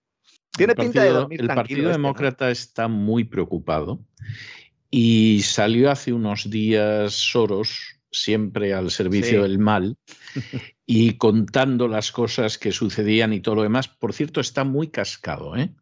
Tiene 0.52 0.74
pinta 0.74 1.02
de 1.02 1.08
dormir 1.08 1.40
El 1.40 1.46
Partido 1.46 1.80
este, 1.84 1.92
Demócrata 1.92 2.50
está 2.50 2.86
muy 2.86 3.24
preocupado 3.24 4.04
y 4.90 5.40
salió 5.42 5.90
hace 5.90 6.12
unos 6.12 6.50
días 6.50 7.14
Soros 7.14 7.98
siempre 8.10 8.74
al 8.74 8.90
servicio 8.90 9.42
del 9.42 9.58
mal 9.58 9.96
y 10.86 11.14
contando 11.14 11.88
las 11.88 12.12
cosas 12.12 12.58
que 12.58 12.72
sucedían 12.72 13.32
y 13.32 13.40
todo 13.40 13.56
lo 13.56 13.62
demás. 13.62 13.88
Por 13.88 14.12
cierto, 14.12 14.40
está 14.40 14.64
muy 14.64 14.88
cascado, 14.88 15.56
¿eh? 15.56 15.74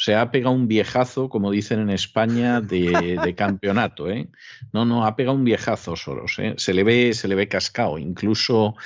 O 0.00 0.02
sea, 0.02 0.22
ha 0.22 0.30
pegado 0.30 0.54
un 0.54 0.66
viejazo, 0.66 1.28
como 1.28 1.50
dicen 1.50 1.78
en 1.78 1.90
España, 1.90 2.62
de, 2.62 3.34
campeonato, 3.36 4.08
¿eh? 4.08 4.30
No, 4.72 4.86
no, 4.86 5.04
ha 5.04 5.14
pegado 5.14 5.36
un 5.36 5.44
viejazo 5.44 5.94
Soros, 5.94 6.38
¿eh? 6.38 6.54
Se 6.56 6.72
le 6.72 6.84
ve, 6.84 7.12
se 7.12 7.28
le 7.28 7.34
ve 7.34 7.48
cascado, 7.48 7.98
incluso 7.98 8.76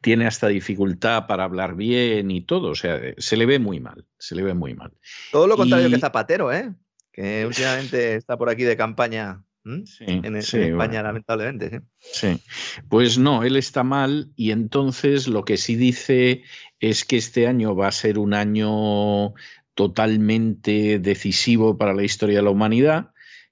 tiene 0.00 0.26
hasta 0.26 0.48
dificultad 0.48 1.26
para 1.26 1.44
hablar 1.44 1.76
bien 1.76 2.30
y 2.30 2.40
todo, 2.40 2.70
o 2.70 2.74
sea, 2.74 2.98
se 3.18 3.36
le 3.36 3.44
ve 3.44 3.58
muy 3.58 3.80
mal, 3.80 4.06
se 4.18 4.34
le 4.34 4.42
ve 4.42 4.54
muy 4.54 4.72
mal. 4.72 4.92
Todo 5.30 5.46
lo 5.46 5.58
contrario 5.58 5.90
que 5.90 5.98
Zapatero, 5.98 6.50
¿eh? 6.50 6.72
Que 7.12 7.44
últimamente 7.46 8.14
está 8.14 8.38
por 8.38 8.48
aquí 8.48 8.62
de 8.62 8.74
campaña 8.74 9.44
en, 9.64 10.36
España, 10.36 11.02
lamentablemente. 11.02 11.82
¿sí? 11.98 12.40
pues 12.88 13.18
no, 13.18 13.44
él 13.44 13.56
está 13.56 13.84
mal 13.84 14.32
y 14.36 14.50
entonces 14.50 15.28
lo 15.28 15.44
que 15.44 15.56
sí 15.56 15.76
dice 15.76 16.42
es 16.80 17.04
que 17.04 17.16
este 17.16 17.46
año 17.46 17.76
va 17.76 17.88
a 17.88 17.92
ser 17.92 18.18
un 18.18 18.34
año 18.34 19.34
totalmente 19.74 20.98
decisivo 20.98 21.78
para 21.78 21.94
la 21.94 22.02
historia 22.02 22.38
de 22.38 22.42
la 22.42 22.50
humanidad 22.50 23.10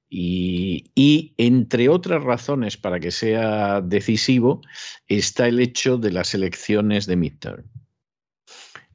y, 0.09 0.91
y, 0.97 1.35
entre 1.39 1.89
otras 1.89 2.23
razones 2.25 2.77
para 2.77 2.99
que 2.99 3.13
sea 3.13 3.81
decisivo 3.81 4.61
está 5.07 5.47
el 5.47 5.61
hecho 5.61 5.97
de 5.97 6.11
las 6.11 6.35
elecciones 6.35 7.07
de 7.07 7.17
midterm. 7.17 7.65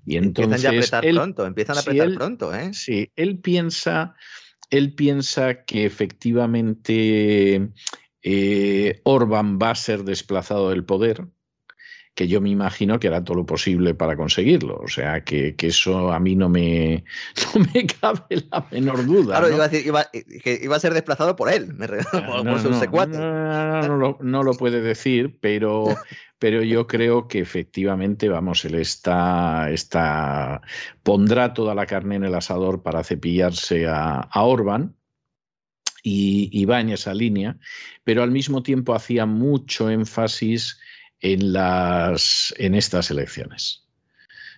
Y 0.06 0.17
entonces, 0.17 0.63
empiezan 0.65 0.95
a 0.95 0.99
apretar 0.99 1.13
pronto, 1.15 1.45
empiezan 1.45 1.78
a 1.78 1.80
apretar 1.80 2.13
pronto, 2.13 2.54
¿eh? 2.54 2.73
Sí, 2.73 3.12
él 3.15 3.39
piensa 3.39 4.15
él 4.69 4.95
piensa 4.95 5.63
que 5.65 5.86
efectivamente 5.86 7.71
eh, 8.21 9.01
Orban 9.04 9.60
va 9.60 9.71
a 9.71 9.75
ser 9.75 10.04
desplazado 10.04 10.69
del 10.69 10.86
poder, 10.86 11.28
que 12.15 12.30
yo 12.30 12.39
me 12.39 12.49
imagino 12.49 12.97
que 12.97 13.10
hará 13.10 13.21
todo 13.21 13.36
lo 13.36 13.45
posible 13.45 13.93
para 13.93 14.15
conseguirlo. 14.15 14.80
O 14.82 14.88
sea, 14.88 15.25
que, 15.25 15.54
eso 15.60 16.13
a 16.13 16.19
mí 16.19 16.36
no 16.36 16.47
me, 16.47 17.04
me 17.73 17.86
cabe 17.86 18.45
la 18.49 18.65
menor 18.71 19.06
duda. 19.06 19.38
Claro, 19.38 19.54
iba 19.54 19.65
a 19.65 19.67
decir 19.67 19.93
que 20.41 20.60
iba 20.63 20.78
a 20.78 20.80
ser 20.80 20.93
desplazado 20.93 21.36
por 21.36 21.51
él, 21.51 21.73
me 21.73 21.88
por, 21.88 22.45
no, 22.45 23.97
no, 23.97 24.17
no, 24.21 24.43
lo 24.43 24.54
puede 24.54 24.82
decir, 24.82 25.38
pero, 25.41 25.84
pero 26.39 26.63
yo 26.63 26.88
creo 26.88 27.28
que 27.28 27.39
efectivamente, 27.39 28.30
vamos, 28.30 28.63
él 28.63 28.75
está, 28.75 29.69
está, 29.69 30.62
pondrá 31.04 31.54
toda 31.54 31.75
la 31.75 31.86
carne 31.86 32.15
en 32.15 32.23
el 32.23 32.36
asador 32.36 32.82
para 32.82 33.04
cepillarse 33.04 33.88
a, 33.88 34.21
a 34.21 34.43
Orban. 34.43 34.95
Y, 36.08 36.51
y, 36.51 36.65
va 36.65 36.82
en 36.82 36.89
esa 36.89 37.15
línea, 37.15 37.58
pero 38.04 38.21
al 38.21 38.30
mismo 38.30 38.62
tiempo 38.62 38.93
hacía 38.93 39.25
mucho 39.25 39.89
énfasis 39.89 40.78
en, 41.19 41.54
las, 41.54 42.54
en 42.58 42.75
estas 42.75 43.12
elecciones. 43.12 43.88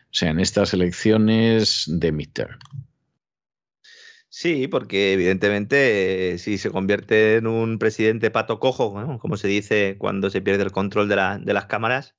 O 0.05 0.13
sea, 0.17 0.29
en 0.29 0.39
estas 0.39 0.73
elecciones 0.73 1.83
de 1.87 2.11
midterm. 2.11 2.57
Sí, 4.29 4.67
porque 4.67 5.13
evidentemente 5.13 6.33
eh, 6.33 6.37
si 6.37 6.57
se 6.57 6.69
convierte 6.69 7.37
en 7.37 7.47
un 7.47 7.79
presidente 7.79 8.29
pato 8.29 8.59
cojo, 8.59 9.19
como 9.19 9.37
se 9.37 9.47
dice 9.47 9.95
cuando 9.97 10.29
se 10.29 10.41
pierde 10.41 10.63
el 10.63 10.71
control 10.71 11.09
de, 11.09 11.39
de 11.41 11.53
las 11.53 11.65
cámaras, 11.65 12.15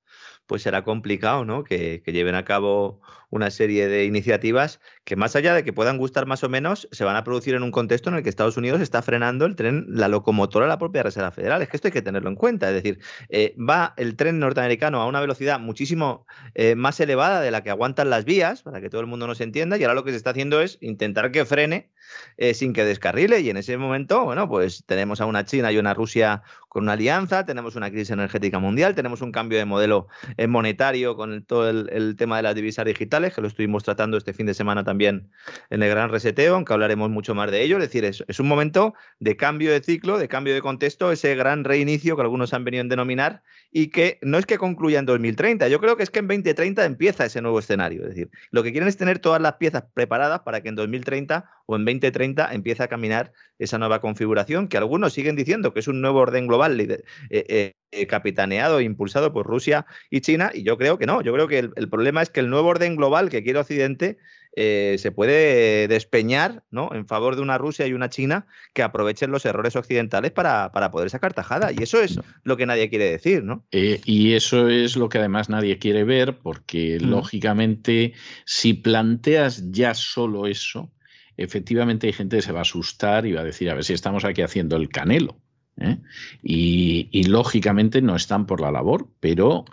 pues 0.48 0.62
será 0.62 0.83
complicado, 0.83 1.44
¿no? 1.44 1.62
Que, 1.62 2.03
lleven 2.07 2.35
a 2.35 2.44
cabo 2.44 3.03
una 3.31 3.51
serie 3.51 3.88
de 3.88 4.05
iniciativas 4.05 4.81
que 5.05 5.17
más 5.17 5.37
allá 5.37 5.55
de 5.55 5.64
que 5.64 5.73
puedan 5.73 5.97
gustar 5.97 6.27
más 6.27 6.45
o 6.45 6.49
menos, 6.51 6.87
se 6.93 7.05
van 7.05 7.17
a 7.17 7.25
producir 7.25 7.55
en 7.55 7.62
un 7.62 7.71
contexto 7.71 8.11
en 8.11 8.17
el 8.17 8.23
que 8.23 8.29
Estados 8.29 8.57
Unidos 8.57 8.81
está 8.81 9.03
frenando 9.03 9.47
el 9.47 9.57
tren, 9.57 9.87
la 9.88 10.09
locomotora 10.09 10.67
de 10.67 10.69
la 10.69 10.79
propia 10.79 11.03
Reserva 11.03 11.31
Federal. 11.31 11.62
Es 11.62 11.69
que 11.69 11.77
esto 11.79 11.88
hay 11.88 11.93
que 11.93 12.03
tenerlo 12.03 12.29
en 12.29 12.37
cuenta. 12.37 12.69
Es 12.69 12.75
decir, 12.75 12.99
eh, 13.31 13.55
va 13.59 13.95
el 13.97 14.17
tren 14.17 14.38
norteamericano 14.38 15.01
a 15.01 15.07
una 15.07 15.21
velocidad 15.21 15.61
muchísimo 15.61 16.27
eh, 16.55 16.75
más 16.75 17.01
elevada 17.01 17.41
de 17.41 17.51
la 17.51 17.62
que 17.62 17.71
aguantan 17.71 18.11
las 18.11 18.25
vías, 18.25 18.62
para 18.62 18.81
que 18.81 18.91
todo 18.91 19.01
el 19.01 19.07
mundo 19.07 19.27
nos 19.27 19.41
entienda, 19.41 19.79
y 19.79 19.83
ahora 19.83 19.95
lo 19.95 20.05
que 20.05 20.11
se 20.11 20.19
está 20.19 20.31
haciendo 20.31 20.61
es 20.61 20.79
intentar 20.81 21.33
que 21.33 21.45
frene 21.45 21.91
eh, 22.37 22.53
sin 22.53 22.75
que 22.75 22.85
descarrile. 22.85 23.41
Y 23.41 23.51
en 23.51 23.57
ese 23.57 23.77
momento, 23.79 24.25
bueno, 24.25 24.47
pues 24.47 24.85
tenemos 24.87 25.23
a 25.23 25.27
una 25.27 25.45
China 25.45 25.73
y 25.73 25.79
una 25.79 25.95
Rusia 25.95 26.43
con 26.69 26.83
una 26.83 26.93
alianza, 26.93 27.47
tenemos 27.47 27.77
una 27.77 27.91
crisis 27.91 28.11
energética 28.11 28.59
mundial, 28.59 28.95
tenemos 28.95 29.23
un 29.23 29.33
cambio 29.33 29.59
de 29.59 29.64
modelo 29.64 30.09
monetario 30.49 31.17
con 31.17 31.43
todo 31.45 31.71
el, 31.71 32.17
tema 32.17 32.37
de 32.37 32.43
las 32.43 32.55
divisas 32.55 32.85
digitales, 32.85 33.17
que 33.35 33.40
lo 33.40 33.48
estuvimos 33.48 33.85
tratando 33.85 34.16
este 34.16 34.33
fin 34.33 34.46
de 34.46 34.54
semana 34.54 34.85
también 34.85 35.31
en 35.70 35.83
el 35.83 35.90
gran 35.90 36.11
reseteo, 36.11 36.54
aunque 36.54 36.72
hablaremos 36.72 37.11
mucho 37.11 37.35
más 37.35 37.50
de 37.50 37.62
ello. 37.62 37.76
Es 37.76 37.83
decir, 37.83 38.04
es, 38.04 38.24
es 38.28 38.40
un 38.40 38.48
momento 38.48 38.94
de 39.18 39.37
cambio 39.37 39.72
de 39.72 39.83
ciclo, 39.83 40.18
de 40.18 40.28
cambio 40.28 40.54
de 40.54 40.61
contexto, 40.61 41.12
ese 41.12 41.35
gran 41.35 41.64
reinicio 41.64 42.16
que 42.16 42.22
algunos 42.22 42.54
han 42.54 42.64
venido 42.64 42.85
a 42.85 42.88
denominar 42.88 43.42
y 43.70 43.88
que 43.88 44.18
no 44.22 44.38
es 44.38 44.46
que 44.46 44.59
concluya 44.59 44.98
en 44.98 45.07
2030, 45.07 45.68
yo 45.68 45.81
creo 45.81 45.96
que 45.96 46.02
es 46.02 46.11
que 46.11 46.20
en 46.20 46.28
2030 46.28 46.85
empieza 46.85 47.24
ese 47.24 47.42
nuevo 47.42 47.59
escenario. 47.59 48.02
Es 48.02 48.11
decir, 48.11 48.31
lo 48.50 48.62
que 48.62 48.72
quieren 48.72 48.88
es 48.88 48.96
tener 48.96 49.18
todas 49.18 49.42
las 49.42 49.54
piezas 49.54 49.85
preparadas 49.92 50.40
para 50.40 50.62
que 50.62 50.68
en 50.68 50.74
2030 50.74 51.50
o 51.68 51.76
en 51.76 51.85
2030 51.85 52.54
empiece 52.54 52.83
a 52.83 52.88
caminar 52.88 53.33
esa 53.59 53.76
nueva 53.76 54.00
configuración 54.00 54.68
que 54.68 54.78
algunos 54.78 55.12
siguen 55.12 55.37
diciendo 55.37 55.74
que 55.74 55.81
es 55.81 55.88
un 55.88 56.00
nuevo 56.00 56.20
orden 56.20 56.46
global 56.46 56.81
eh, 56.81 57.04
eh, 57.28 57.74
eh, 57.90 58.07
capitaneado 58.07 58.78
e 58.78 58.85
impulsado 58.85 59.35
por 59.35 59.46
Rusia 59.46 59.85
y 60.09 60.22
China, 60.22 60.50
y 60.54 60.62
yo 60.62 60.78
creo 60.78 60.98
que 60.98 61.04
no. 61.04 61.20
Yo 61.20 61.35
creo 61.35 61.46
que 61.46 61.59
el, 61.59 61.88
problema 61.90 62.22
es 62.22 62.31
que 62.31 62.40
el 62.40 62.48
nuevo 62.48 62.68
orden 62.68 62.96
global 62.96 63.28
que 63.28 63.42
quiere 63.42 63.59
Occidente 63.59 64.16
se 64.57 65.12
puede 65.14 65.87
despeñar 65.87 66.64
¿no? 66.72 66.90
en 66.92 67.07
favor 67.07 67.37
de 67.37 67.42
una 67.42 67.59
Rusia 67.59 67.87
y 67.87 67.92
una 67.92 68.09
China 68.09 68.46
que 68.72 68.83
aprovechen 68.83 69.31
los 69.31 69.46
errores 69.46 69.76
occidentales 69.76 70.33
para, 70.33 70.72
para 70.72 70.90
poder 70.90 71.11
sacar 71.11 71.33
tajada. 71.33 71.70
Y 71.70 71.81
eso 71.83 72.00
es 72.00 72.18
lo 72.42 72.57
que 72.57 72.66
nadie 72.66 72.88
quiere 72.88 73.09
decir, 73.09 73.44
¿no? 73.44 73.64
y 73.70 74.33
eso 74.33 74.68
es 74.68 74.96
lo 74.96 75.09
que 75.11 75.18
además 75.18 75.48
nadie 75.48 75.78
quiere 75.78 76.02
ver, 76.02 76.38
porque 76.38 76.98
mm. 77.00 77.09
lógicamente, 77.09 78.14
si 78.46 78.74
planteas 78.74 79.70
ya 79.70 79.94
solo 79.94 80.46
eso, 80.48 80.90
efectivamente 81.38 82.09
hay 82.09 82.12
gente 82.12 82.37
que 82.37 82.42
se 82.42 82.53
va 82.53 82.59
a 82.61 82.62
asustar 82.62 83.24
y 83.24 83.33
va 83.33 83.40
a 83.40 83.44
decir, 83.44 83.70
a 83.70 83.74
ver 83.74 83.85
si 83.85 83.94
estamos 83.94 84.24
aquí 84.24 84.42
haciendo 84.42 84.77
el 84.77 84.88
canelo. 84.90 85.37
¿eh? 85.81 85.98
Y, 86.42 87.24
lógicamente 87.24 88.03
no 88.03 88.16
están 88.16 88.46
por 88.46 88.61
la 88.61 88.72
labor, 88.72 89.09
pero 89.20 89.64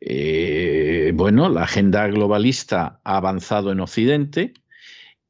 eh, 0.00 1.12
bueno, 1.14 1.48
la 1.48 1.62
agenda 1.62 2.06
globalista 2.08 3.00
ha 3.04 3.16
avanzado 3.16 3.72
en 3.72 3.80
Occidente. 3.80 4.54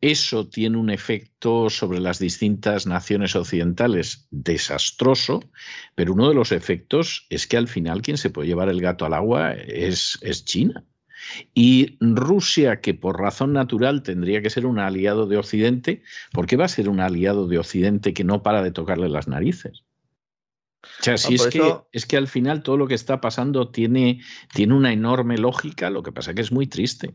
Eso 0.00 0.48
tiene 0.48 0.76
un 0.76 0.90
efecto 0.90 1.70
sobre 1.70 2.00
las 2.00 2.18
distintas 2.18 2.86
naciones 2.86 3.36
occidentales 3.36 4.26
desastroso, 4.30 5.40
pero 5.94 6.12
uno 6.12 6.28
de 6.28 6.34
los 6.34 6.52
efectos 6.52 7.26
es 7.30 7.46
que 7.46 7.56
al 7.56 7.68
final 7.68 8.02
quien 8.02 8.18
se 8.18 8.28
puede 8.28 8.48
llevar 8.48 8.68
el 8.68 8.82
gato 8.82 9.06
al 9.06 9.14
agua 9.14 9.52
es, 9.54 10.18
es 10.20 10.44
China. 10.44 10.84
Y 11.54 11.96
Rusia, 12.00 12.80
que 12.80 12.94
por 12.94 13.20
razón 13.20 13.52
natural 13.52 14.02
tendría 14.02 14.42
que 14.42 14.50
ser 14.50 14.66
un 14.66 14.78
aliado 14.78 15.26
de 15.26 15.36
Occidente, 15.36 16.02
¿por 16.32 16.46
qué 16.46 16.56
va 16.56 16.66
a 16.66 16.68
ser 16.68 16.88
un 16.88 17.00
aliado 17.00 17.46
de 17.46 17.58
Occidente 17.58 18.14
que 18.14 18.24
no 18.24 18.42
para 18.42 18.62
de 18.62 18.70
tocarle 18.70 19.08
las 19.08 19.28
narices? 19.28 19.84
O 21.00 21.02
sea, 21.02 21.16
si 21.16 21.34
es, 21.34 21.46
que, 21.46 21.76
es 21.92 22.06
que 22.06 22.16
al 22.16 22.28
final 22.28 22.62
todo 22.62 22.76
lo 22.76 22.86
que 22.86 22.94
está 22.94 23.20
pasando 23.20 23.70
tiene, 23.70 24.20
tiene 24.52 24.74
una 24.74 24.92
enorme 24.92 25.38
lógica, 25.38 25.90
lo 25.90 26.02
que 26.02 26.12
pasa 26.12 26.30
es 26.30 26.36
que 26.36 26.42
es 26.42 26.52
muy 26.52 26.66
triste. 26.66 27.14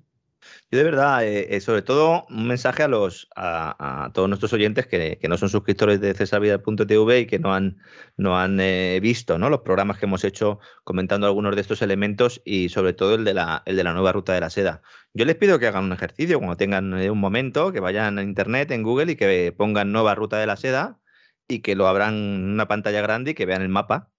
Yo 0.72 0.78
de 0.78 0.84
verdad, 0.84 1.24
eh, 1.26 1.56
eh, 1.56 1.62
sobre 1.62 1.82
todo 1.82 2.26
un 2.30 2.48
mensaje 2.48 2.84
a 2.84 2.88
los 2.88 3.28
a, 3.36 4.12
todos 4.14 4.30
nuestros 4.30 4.54
oyentes 4.54 4.86
que, 4.88 5.20
no 5.28 5.38
son 5.38 5.50
suscriptores 5.50 6.00
de 6.00 6.14
cesarvida.tv 6.14 7.20
y 7.22 7.26
que 7.26 7.40
no 7.40 7.54
han, 7.54 8.60
eh, 8.60 9.00
visto 9.02 9.40
¿no? 9.40 9.50
los 9.50 9.62
programas 9.62 9.98
que 9.98 10.06
hemos 10.06 10.24
hecho 10.24 10.60
comentando 10.84 11.26
algunos 11.26 11.56
de 11.56 11.62
estos 11.62 11.82
elementos 11.82 12.42
y 12.46 12.70
sobre 12.70 12.94
todo 12.94 13.16
el 13.16 13.26
de, 13.26 13.34
la, 13.34 13.64
nueva 13.66 14.12
ruta 14.12 14.34
de 14.34 14.42
la 14.42 14.50
seda. 14.50 14.82
Yo 15.14 15.26
les 15.26 15.36
pido 15.36 15.60
que 15.60 15.68
hagan 15.68 15.86
un 15.86 15.94
ejercicio 15.94 16.38
cuando 16.38 16.58
tengan 16.58 16.94
un 16.94 17.20
momento, 17.20 17.72
que 17.72 17.80
vayan 17.80 18.20
a 18.20 18.24
internet, 18.24 18.72
en 18.72 18.84
Google 18.84 19.14
y 19.14 19.16
que 19.16 19.54
pongan 19.58 19.92
nueva 19.92 20.16
ruta 20.16 20.38
de 20.38 20.46
la 20.46 20.56
seda 20.56 21.00
y 21.48 21.60
que 21.62 21.76
lo 21.76 21.88
abran 21.88 22.14
en 22.16 22.54
una 22.54 22.68
pantalla 22.68 23.02
grande 23.02 23.32
y 23.32 23.34
que 23.34 23.46
vean 23.46 23.64
el 23.64 23.70
mapa 23.70 24.12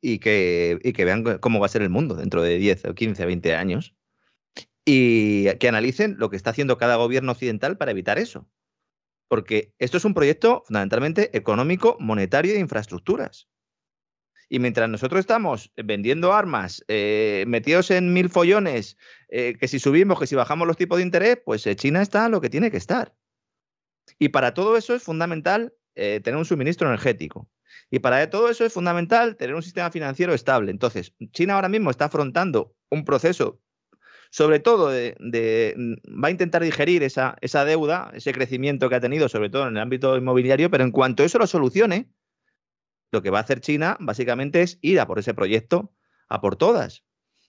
y 0.00 0.18
que, 0.18 0.78
y 0.82 0.92
que 0.92 1.04
vean 1.04 1.38
cómo 1.38 1.60
va 1.60 1.66
a 1.66 1.68
ser 1.68 1.82
el 1.82 1.90
mundo 1.90 2.16
dentro 2.16 2.42
de 2.42 2.58
10 2.58 2.86
o 2.86 2.94
15 2.94 3.22
o 3.24 3.26
20 3.26 3.54
años 3.54 3.94
y 4.84 5.52
que 5.56 5.68
analicen 5.68 6.16
lo 6.18 6.30
que 6.30 6.36
está 6.36 6.50
haciendo 6.50 6.76
cada 6.76 6.96
gobierno 6.96 7.32
occidental 7.32 7.76
para 7.76 7.90
evitar 7.90 8.18
eso. 8.18 8.48
Porque 9.28 9.72
esto 9.78 9.96
es 9.96 10.04
un 10.04 10.14
proyecto 10.14 10.62
fundamentalmente 10.66 11.36
económico, 11.36 11.96
monetario 11.98 12.52
e 12.52 12.54
de 12.54 12.60
infraestructuras. 12.60 13.48
Y 14.48 14.58
mientras 14.58 14.88
nosotros 14.88 15.20
estamos 15.20 15.72
vendiendo 15.74 16.34
armas, 16.34 16.84
eh, 16.88 17.44
metidos 17.48 17.90
en 17.90 18.12
mil 18.12 18.28
follones, 18.28 18.98
eh, 19.28 19.56
que 19.58 19.68
si 19.68 19.78
subimos, 19.78 20.20
que 20.20 20.26
si 20.26 20.34
bajamos 20.34 20.68
los 20.68 20.76
tipos 20.76 20.98
de 20.98 21.04
interés, 21.04 21.38
pues 21.44 21.66
eh, 21.66 21.74
China 21.76 22.02
está 22.02 22.28
lo 22.28 22.40
que 22.40 22.50
tiene 22.50 22.70
que 22.70 22.76
estar. 22.76 23.14
Y 24.18 24.28
para 24.28 24.52
todo 24.52 24.76
eso 24.76 24.94
es 24.94 25.02
fundamental 25.02 25.74
tener 25.94 26.36
un 26.36 26.44
suministro 26.44 26.88
energético. 26.88 27.48
Y 27.88 28.00
para 28.00 28.28
todo 28.28 28.50
eso 28.50 28.64
es 28.64 28.72
fundamental 28.72 29.36
tener 29.36 29.54
un 29.54 29.62
sistema 29.62 29.90
financiero 29.92 30.34
estable. 30.34 30.72
Entonces, 30.72 31.14
China 31.30 31.54
ahora 31.54 31.68
mismo 31.68 31.90
está 31.90 32.06
afrontando 32.06 32.74
un 32.90 33.04
proceso 33.04 33.60
sobre 34.34 34.58
todo 34.58 34.88
de, 34.88 35.14
va 36.08 36.26
a 36.26 36.30
intentar 36.32 36.60
digerir 36.60 37.04
esa, 37.04 37.36
esa 37.40 37.64
deuda, 37.64 38.10
ese 38.14 38.32
crecimiento 38.32 38.88
que 38.88 38.96
ha 38.96 39.00
tenido, 39.00 39.28
sobre 39.28 39.48
todo 39.48 39.68
en 39.68 39.76
el 39.76 39.80
ámbito 39.80 40.16
inmobiliario, 40.16 40.72
pero 40.72 40.82
en 40.82 40.90
cuanto 40.90 41.22
eso 41.22 41.38
lo 41.38 41.46
solucione, 41.46 42.10
lo 43.12 43.22
que 43.22 43.30
va 43.30 43.38
a 43.38 43.42
hacer 43.42 43.60
China 43.60 43.96
básicamente 44.00 44.62
es 44.62 44.80
ir 44.82 44.98
a 44.98 45.06
por 45.06 45.20
ese 45.20 45.34
proyecto, 45.34 45.92
a 46.28 46.40
por 46.40 46.56
todas, 46.56 47.04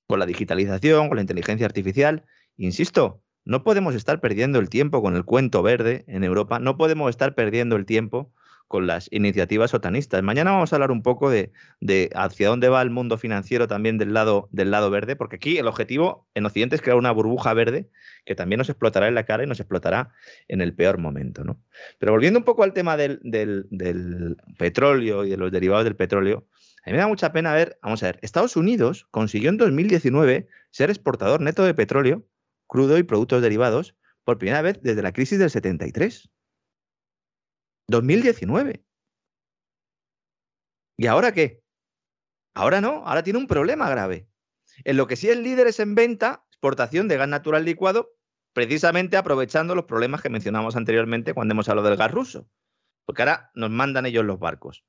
con 0.06 0.20
la 0.20 0.28
digitalización, 0.28 1.08
con 1.08 1.16
la 1.16 1.22
inteligencia 1.22 1.66
artificial. 1.66 2.24
Insisto, 2.56 3.24
no 3.46 3.64
podemos 3.64 3.96
estar 3.96 4.22
perdiendo 4.22 4.60
el 4.60 4.70
tiempo 4.70 5.02
con 5.02 5.16
el 5.16 5.26
cuento 5.26 5.64
verde 5.64 6.06
en 6.08 6.24
Europa, 6.24 6.60
no 6.60 6.78
podemos 6.78 7.10
estar 7.10 7.34
perdiendo 7.34 7.78
el 7.78 7.88
tiempo 7.88 8.32
con 8.68 8.88
las 8.88 9.08
iniciativas 9.12 9.72
sotanistas. 9.72 10.24
Mañana 10.24 10.52
vamos 10.52 10.74
a 10.74 10.76
hablar 10.76 10.92
un 10.92 11.04
poco 11.04 11.30
de, 11.30 11.52
hacia 12.16 12.50
dónde 12.50 12.70
va 12.70 12.82
el 12.82 12.90
mundo 12.90 13.18
financiero 13.18 13.68
también 13.68 13.98
del 13.98 14.14
lado, 14.14 14.50
del 14.52 14.72
lado 14.72 14.90
verde, 14.90 15.16
porque 15.16 15.36
aquí 15.36 15.58
el 15.58 15.68
objetivo 15.68 16.28
en 16.34 16.46
Occidente 16.46 16.76
es 16.76 16.82
crear 16.82 16.98
una 16.98 17.12
burbuja 17.12 17.54
verde 17.54 17.90
que 18.26 18.36
también 18.36 18.58
nos 18.58 18.70
explotará 18.70 19.08
en 19.08 19.16
la 19.16 19.26
cara 19.26 19.44
y 19.44 19.48
nos 19.48 19.60
explotará 19.60 20.14
en 20.48 20.62
el 20.62 20.74
peor 20.74 20.98
momento. 20.98 21.44
¿no? 21.44 21.62
Pero 22.00 22.12
volviendo 22.12 22.40
un 22.40 22.46
poco 22.46 22.64
al 22.64 22.74
tema 22.74 22.98
del, 22.98 23.20
del 23.24 24.38
petróleo 24.58 25.26
y 25.26 25.30
de 25.30 25.38
los 25.38 25.52
derivados 25.52 25.86
del 25.86 25.96
petróleo, 25.96 26.48
a 26.86 26.90
mí 26.90 26.94
me 26.94 27.00
da 27.00 27.08
mucha 27.08 27.32
pena 27.32 27.54
ver, 27.54 27.80
vamos 27.82 28.04
a 28.04 28.08
ver, 28.08 28.20
Estados 28.22 28.56
Unidos 28.56 29.08
consiguió 29.10 29.50
en 29.50 29.58
2019 29.58 30.48
ser 30.70 30.90
exportador 30.90 31.42
neto 31.42 31.64
de 31.64 31.74
petróleo, 31.74 32.28
crudo 32.68 32.98
y 32.98 33.04
productos 33.04 33.42
derivados 33.42 33.96
por 34.24 34.38
primera 34.38 34.62
vez 34.62 34.80
desde 34.82 35.02
la 35.02 35.12
crisis 35.12 35.40
del 35.40 35.50
73. 35.50 36.30
2019. 37.88 38.86
¿Y 40.98 41.08
ahora 41.08 41.34
qué? 41.34 41.64
Ahora 42.54 42.82
no, 42.82 43.06
ahora 43.06 43.24
tiene 43.24 43.40
un 43.40 43.48
problema 43.48 43.90
grave. 43.90 44.30
En 44.84 44.98
lo 44.98 45.08
que 45.08 45.16
sí 45.16 45.30
es 45.30 45.38
líder 45.38 45.68
es 45.68 45.80
en 45.80 45.96
venta, 45.96 46.46
exportación 46.50 47.08
de 47.08 47.18
gas 47.18 47.28
natural 47.28 47.66
licuado, 47.66 48.16
precisamente 48.54 49.18
aprovechando 49.18 49.76
los 49.76 49.86
problemas 49.86 50.22
que 50.22 50.30
mencionamos 50.30 50.76
anteriormente 50.76 51.34
cuando 51.34 51.54
hemos 51.54 51.68
hablado 51.70 51.90
del 51.90 51.98
gas 51.98 52.12
ruso. 52.12 52.50
Porque 53.06 53.22
ahora 53.22 53.52
nos 53.56 53.70
mandan 53.70 54.06
ellos 54.06 54.26
los 54.26 54.40
barcos. 54.40 54.86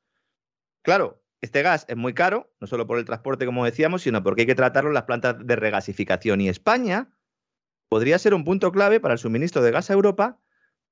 Claro, 0.82 1.24
este 1.40 1.62
gas 1.62 1.84
es 1.88 1.96
muy 1.96 2.14
caro, 2.14 2.54
no 2.60 2.66
solo 2.66 2.86
por 2.86 2.98
el 2.98 3.04
transporte, 3.04 3.44
como 3.44 3.64
decíamos, 3.64 4.02
sino 4.02 4.22
porque 4.22 4.42
hay 4.42 4.46
que 4.46 4.54
tratarlo 4.54 4.90
en 4.90 4.94
las 4.94 5.04
plantas 5.04 5.36
de 5.44 5.56
regasificación. 5.56 6.40
Y 6.40 6.48
España 6.48 7.10
podría 7.88 8.18
ser 8.18 8.34
un 8.34 8.44
punto 8.44 8.72
clave 8.72 9.00
para 9.00 9.14
el 9.14 9.18
suministro 9.18 9.62
de 9.62 9.72
gas 9.72 9.90
a 9.90 9.94
Europa 9.94 10.40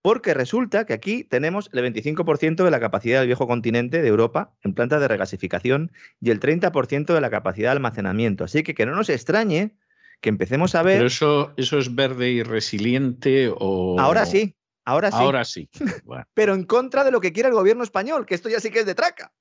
porque 0.04 0.34
resulta 0.34 0.84
que 0.84 0.92
aquí 0.92 1.24
tenemos 1.24 1.70
el 1.72 1.82
25% 1.82 2.62
de 2.62 2.70
la 2.70 2.78
capacidad 2.78 3.20
del 3.20 3.26
viejo 3.26 3.46
continente 3.46 4.02
de 4.02 4.08
Europa 4.08 4.54
en 4.62 4.74
plantas 4.74 5.00
de 5.00 5.08
regasificación 5.08 5.92
y 6.20 6.28
el 6.28 6.40
30% 6.40 7.14
de 7.14 7.20
la 7.22 7.30
capacidad 7.30 7.68
de 7.68 7.76
almacenamiento. 7.76 8.44
Así 8.44 8.62
que 8.62 8.74
que 8.74 8.84
no 8.84 8.94
nos 8.94 9.08
extrañe 9.08 9.78
que 10.20 10.28
empecemos 10.28 10.74
a 10.74 10.82
ver... 10.82 10.98
Pero 10.98 11.06
eso, 11.06 11.54
eso 11.56 11.78
es 11.78 11.94
verde 11.94 12.28
y 12.28 12.42
resiliente 12.42 13.50
o... 13.50 13.98
Ahora 13.98 14.26
sí, 14.26 14.54
ahora 14.84 15.10
sí. 15.10 15.16
Ahora 15.18 15.42
sí. 15.46 15.70
Pero 16.34 16.52
en 16.52 16.64
contra 16.64 17.02
de 17.02 17.10
lo 17.10 17.22
que 17.22 17.32
quiere 17.32 17.48
el 17.48 17.54
gobierno 17.54 17.82
español, 17.82 18.26
que 18.26 18.34
esto 18.34 18.50
ya 18.50 18.60
sí 18.60 18.70
que 18.70 18.80
es 18.80 18.86
de 18.86 18.94
traca. 18.94 19.32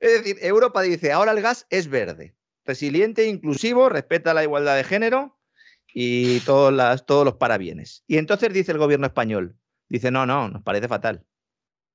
Es 0.00 0.22
decir, 0.22 0.36
Europa 0.42 0.82
dice, 0.82 1.12
ahora 1.12 1.32
el 1.32 1.40
gas 1.40 1.66
es 1.70 1.88
verde, 1.88 2.34
resiliente 2.66 3.22
e 3.22 3.28
inclusivo, 3.28 3.88
respeta 3.88 4.34
la 4.34 4.42
igualdad 4.42 4.76
de 4.76 4.84
género 4.84 5.35
y 5.98 6.40
todos, 6.40 6.74
las, 6.74 7.06
todos 7.06 7.24
los 7.24 7.36
parabienes. 7.36 8.04
Y 8.06 8.18
entonces 8.18 8.52
dice 8.52 8.70
el 8.70 8.76
gobierno 8.76 9.06
español, 9.06 9.56
dice, 9.88 10.10
no, 10.10 10.26
no, 10.26 10.50
nos 10.50 10.62
parece 10.62 10.88
fatal. 10.88 11.24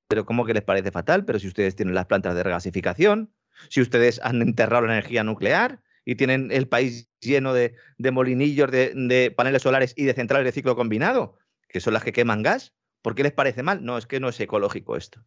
Pero 0.08 0.26
¿cómo 0.26 0.44
que 0.44 0.56
les 0.56 0.64
parece 0.64 0.90
fatal? 0.90 1.24
Pero 1.24 1.38
si 1.38 1.48
ustedes 1.48 1.76
tienen 1.76 1.94
las 1.94 2.08
plantas 2.08 2.34
de 2.34 2.42
regasificación, 2.42 3.32
si 3.70 3.80
ustedes 3.80 4.20
han 4.24 4.42
enterrado 4.42 4.88
la 4.88 4.94
energía 4.94 5.24
nuclear 5.24 5.84
y 6.04 6.16
tienen 6.16 6.52
el 6.52 6.68
país 6.68 7.12
lleno 7.20 7.54
de, 7.54 7.76
molinillos, 8.12 8.72
de, 8.72 8.92
de, 8.96 9.30
paneles 9.30 9.62
solares 9.62 9.94
y 9.96 10.06
de 10.06 10.16
centrales 10.16 10.46
de 10.46 10.52
ciclo 10.52 10.76
combinado, 10.76 11.38
que 11.70 11.80
son 11.80 11.94
las 11.94 12.04
que 12.04 12.12
queman 12.12 12.42
gas, 12.42 12.74
¿por 13.04 13.14
qué 13.14 13.22
les 13.22 13.34
parece 13.34 13.62
mal? 13.62 13.86
No, 13.86 14.00
es 14.00 14.08
que 14.08 14.20
no 14.20 14.30
es 14.30 14.40
ecológico 14.40 14.98
esto. 14.98 15.24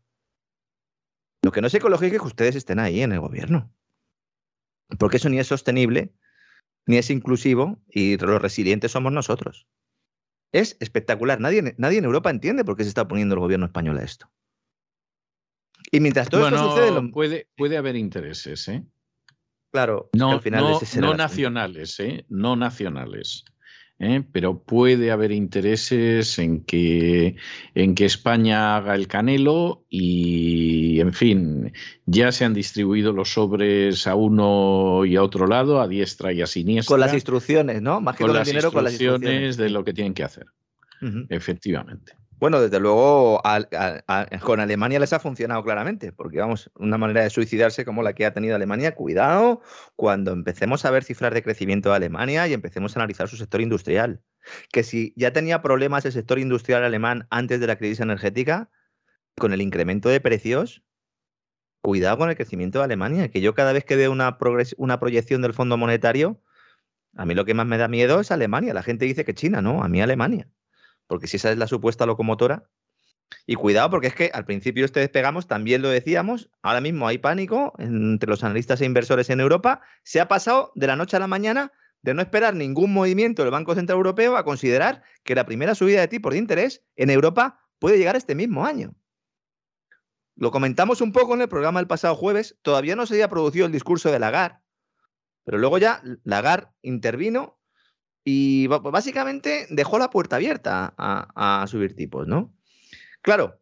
Lo 1.44 1.52
que 1.52 1.60
no 1.60 1.68
es 1.68 1.74
ecológico 1.74 2.16
es 2.16 2.22
que 2.22 2.26
ustedes 2.26 2.56
estén 2.56 2.80
ahí 2.80 3.02
en 3.02 3.12
el 3.12 3.20
gobierno. 3.20 3.72
Porque 4.98 5.18
eso 5.18 5.28
ni 5.28 5.38
es 5.38 5.46
sostenible 5.46 6.12
ni 6.86 6.96
es 6.96 7.10
inclusivo 7.10 7.80
y 7.88 8.16
los 8.18 8.40
resilientes 8.40 8.92
somos 8.92 9.12
nosotros. 9.12 9.66
Es 10.52 10.76
espectacular. 10.80 11.40
Nadie, 11.40 11.74
nadie 11.78 11.98
en 11.98 12.04
Europa 12.04 12.30
entiende 12.30 12.64
por 12.64 12.76
qué 12.76 12.84
se 12.84 12.88
está 12.88 13.08
poniendo 13.08 13.34
el 13.34 13.40
gobierno 13.40 13.66
español 13.66 13.98
a 13.98 14.04
esto. 14.04 14.30
Y 15.90 16.00
mientras 16.00 16.28
todo 16.28 16.46
esto 16.48 16.70
sucede. 16.70 17.10
Puede, 17.10 17.48
puede 17.56 17.76
haber 17.76 17.96
intereses, 17.96 18.68
¿eh? 18.68 18.84
Claro, 19.72 20.08
no, 20.12 20.30
al 20.30 20.40
final 20.40 20.62
no, 20.62 20.80
no 21.00 21.14
nacionales, 21.14 21.98
¿eh? 21.98 22.24
No 22.28 22.54
nacionales. 22.54 23.44
¿Eh? 24.04 24.24
pero 24.32 24.62
puede 24.62 25.10
haber 25.10 25.32
intereses 25.32 26.38
en 26.38 26.64
que, 26.64 27.36
en 27.74 27.94
que 27.94 28.04
España 28.04 28.76
haga 28.76 28.94
el 28.94 29.08
canelo 29.08 29.84
y, 29.88 31.00
en 31.00 31.12
fin, 31.12 31.72
ya 32.06 32.32
se 32.32 32.44
han 32.44 32.54
distribuido 32.54 33.12
los 33.12 33.32
sobres 33.32 34.06
a 34.06 34.14
uno 34.14 35.04
y 35.04 35.16
a 35.16 35.22
otro 35.22 35.46
lado, 35.46 35.80
a 35.80 35.88
diestra 35.88 36.32
y 36.32 36.42
a 36.42 36.46
siniestra. 36.46 36.92
Con 36.92 37.00
las 37.00 37.14
instrucciones, 37.14 37.82
¿no? 37.82 38.00
Más 38.00 38.16
que 38.16 38.24
con, 38.24 38.34
las 38.34 38.46
dinero, 38.46 38.70
con 38.70 38.84
las 38.84 38.92
instrucciones 38.92 39.56
de 39.56 39.70
lo 39.70 39.84
que 39.84 39.92
tienen 39.92 40.14
que 40.14 40.24
hacer. 40.24 40.46
Efectivamente. 41.28 42.14
Bueno, 42.44 42.60
desde 42.60 42.78
luego 42.78 43.40
con 44.42 44.60
Alemania 44.60 44.98
les 44.98 45.14
ha 45.14 45.18
funcionado 45.18 45.64
claramente, 45.64 46.12
porque 46.12 46.40
vamos, 46.40 46.70
una 46.74 46.98
manera 46.98 47.22
de 47.22 47.30
suicidarse 47.30 47.86
como 47.86 48.02
la 48.02 48.12
que 48.12 48.26
ha 48.26 48.34
tenido 48.34 48.54
Alemania, 48.54 48.94
cuidado 48.94 49.62
cuando 49.96 50.32
empecemos 50.32 50.84
a 50.84 50.90
ver 50.90 51.04
cifras 51.04 51.32
de 51.32 51.42
crecimiento 51.42 51.88
de 51.88 51.96
Alemania 51.96 52.46
y 52.46 52.52
empecemos 52.52 52.94
a 52.94 53.00
analizar 53.00 53.28
su 53.28 53.38
sector 53.38 53.62
industrial. 53.62 54.20
Que 54.70 54.82
si 54.82 55.14
ya 55.16 55.32
tenía 55.32 55.62
problemas 55.62 56.04
el 56.04 56.12
sector 56.12 56.38
industrial 56.38 56.84
alemán 56.84 57.26
antes 57.30 57.60
de 57.60 57.66
la 57.66 57.76
crisis 57.76 58.00
energética, 58.00 58.68
con 59.38 59.54
el 59.54 59.62
incremento 59.62 60.10
de 60.10 60.20
precios, 60.20 60.84
cuidado 61.80 62.18
con 62.18 62.28
el 62.28 62.36
crecimiento 62.36 62.80
de 62.80 62.84
Alemania, 62.84 63.30
que 63.30 63.40
yo 63.40 63.54
cada 63.54 63.72
vez 63.72 63.86
que 63.86 63.96
veo 63.96 64.12
una, 64.12 64.36
una 64.76 65.00
proyección 65.00 65.40
del 65.40 65.54
Fondo 65.54 65.78
Monetario, 65.78 66.42
a 67.16 67.24
mí 67.24 67.34
lo 67.34 67.46
que 67.46 67.54
más 67.54 67.64
me 67.66 67.78
da 67.78 67.88
miedo 67.88 68.20
es 68.20 68.30
Alemania. 68.30 68.74
La 68.74 68.82
gente 68.82 69.06
dice 69.06 69.24
que 69.24 69.32
China, 69.32 69.62
no, 69.62 69.82
a 69.82 69.88
mí 69.88 70.02
Alemania 70.02 70.46
porque 71.06 71.26
si 71.26 71.36
esa 71.36 71.50
es 71.50 71.58
la 71.58 71.66
supuesta 71.66 72.06
locomotora, 72.06 72.68
Y 73.46 73.56
cuidado, 73.56 73.90
porque 73.90 74.06
es 74.08 74.14
que 74.14 74.30
al 74.32 74.44
principio 74.44 74.84
este 74.84 75.00
despegamos, 75.00 75.46
también 75.46 75.82
lo 75.82 75.88
decíamos, 75.88 76.50
ahora 76.62 76.80
mismo 76.80 77.08
hay 77.08 77.18
pánico 77.18 77.74
entre 77.78 78.28
los 78.28 78.44
analistas 78.44 78.80
e 78.80 78.84
inversores 78.84 79.30
en 79.30 79.40
Europa. 79.40 79.80
Se 80.02 80.20
ha 80.20 80.28
pasado 80.28 80.72
de 80.74 80.86
la 80.86 80.96
noche 80.96 81.16
a 81.16 81.20
la 81.20 81.26
mañana 81.26 81.72
de 82.02 82.14
no 82.14 82.22
esperar 82.22 82.54
ningún 82.54 82.92
movimiento 82.92 83.42
del 83.42 83.50
Banco 83.50 83.74
Central 83.74 83.96
Europeo 83.96 84.36
a 84.36 84.44
considerar 84.44 85.02
que 85.24 85.34
la 85.34 85.46
primera 85.46 85.74
subida 85.74 86.00
de 86.00 86.08
tipos 86.08 86.32
de 86.32 86.38
interés 86.38 86.84
en 86.96 87.10
Europa 87.10 87.60
puede 87.78 87.98
llegar 87.98 88.14
este 88.14 88.34
mismo 88.34 88.66
año. 88.66 88.94
Lo 90.36 90.50
comentamos 90.50 91.00
un 91.00 91.12
poco 91.12 91.34
en 91.34 91.42
el 91.42 91.48
programa 91.48 91.80
del 91.80 91.86
pasado 91.86 92.14
jueves, 92.14 92.58
todavía 92.62 92.94
no 92.94 93.06
se 93.06 93.14
había 93.14 93.28
producido 93.28 93.66
el 93.66 93.72
discurso 93.72 94.10
de 94.10 94.18
Lagarde, 94.18 94.58
pero 95.44 95.58
luego 95.58 95.78
ya 95.78 96.02
Lagarde 96.24 96.68
intervino 96.82 97.53
y 98.24 98.66
básicamente 98.66 99.66
dejó 99.70 99.98
la 99.98 100.10
puerta 100.10 100.36
abierta 100.36 100.94
a, 100.96 101.66
subir 101.68 101.94
tipos, 101.94 102.26
¿no? 102.26 102.54
Claro, 103.20 103.60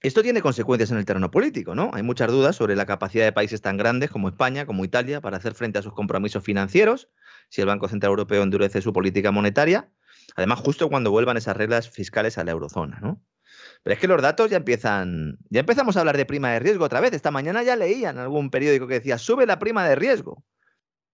esto 0.00 0.22
tiene 0.22 0.42
consecuencias 0.42 0.90
en 0.90 0.98
el 0.98 1.04
terreno 1.04 1.30
político, 1.30 1.74
¿no? 1.74 1.90
Hay 1.94 2.02
muchas 2.02 2.28
dudas 2.28 2.56
sobre 2.56 2.76
la 2.76 2.86
capacidad 2.86 3.24
de 3.24 3.32
países 3.32 3.62
tan 3.62 3.76
grandes 3.76 4.10
como 4.10 4.28
España, 4.28 4.66
como 4.66 4.84
Italia, 4.84 5.20
para 5.20 5.36
hacer 5.36 5.54
frente 5.54 5.78
a 5.78 5.82
sus 5.82 5.94
compromisos 5.94 6.42
financieros, 6.42 7.08
si 7.48 7.60
el 7.60 7.68
Banco 7.68 7.88
Central 7.88 8.10
Europeo 8.10 8.42
endurece 8.42 8.82
su 8.82 8.92
política 8.92 9.30
monetaria, 9.30 9.88
además 10.36 10.58
justo 10.58 10.88
cuando 10.88 11.10
vuelvan 11.10 11.36
esas 11.36 11.56
reglas 11.56 11.88
fiscales 11.88 12.36
a 12.36 12.44
la 12.44 12.50
eurozona, 12.50 12.98
¿no? 13.00 13.22
Pero 13.82 13.94
es 13.94 14.00
que 14.00 14.08
los 14.08 14.20
datos 14.20 14.50
ya 14.50 14.56
empiezan, 14.56 15.38
ya 15.50 15.60
empezamos 15.60 15.96
a 15.96 16.00
hablar 16.00 16.16
de 16.16 16.26
prima 16.26 16.50
de 16.52 16.58
riesgo 16.58 16.84
otra 16.84 17.00
vez. 17.00 17.12
Esta 17.12 17.30
mañana 17.30 17.62
ya 17.62 17.76
leía 17.76 18.10
en 18.10 18.18
algún 18.18 18.50
periódico 18.50 18.86
que 18.86 18.94
decía, 18.94 19.18
sube 19.18 19.46
la 19.46 19.58
prima 19.58 19.86
de 19.86 19.94
riesgo. 19.94 20.42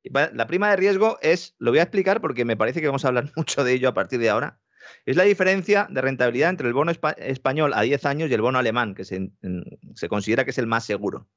La 0.05 0.47
prima 0.47 0.71
de 0.71 0.77
riesgo 0.77 1.19
es, 1.21 1.55
lo 1.59 1.71
voy 1.71 1.81
a 1.81 1.83
explicar 1.83 2.21
porque 2.21 2.45
me 2.45 2.57
parece 2.57 2.81
que 2.81 2.87
vamos 2.87 3.05
a 3.05 3.09
hablar 3.09 3.31
mucho 3.37 3.65
de 3.65 3.73
ello 3.73 3.89
a 3.89 3.95
partir 3.95 4.21
de 4.21 4.31
ahora. 4.31 4.61
Es 5.05 5.17
la 5.17 5.25
diferencia 5.25 5.87
de 5.91 6.01
rentabilidad 6.01 6.51
entre 6.51 6.67
el 6.67 6.75
bono 6.75 6.91
español 7.19 7.73
a 7.75 7.83
10 7.83 8.05
años 8.07 8.31
y 8.31 8.35
el 8.35 8.41
bono 8.41 8.59
alemán, 8.59 8.95
que 8.95 9.05
se, 9.05 10.09
considera 10.09 10.45
que 10.45 10.51
es 10.51 10.59
el 10.59 10.67
más 10.67 10.85
seguro. 10.85 11.29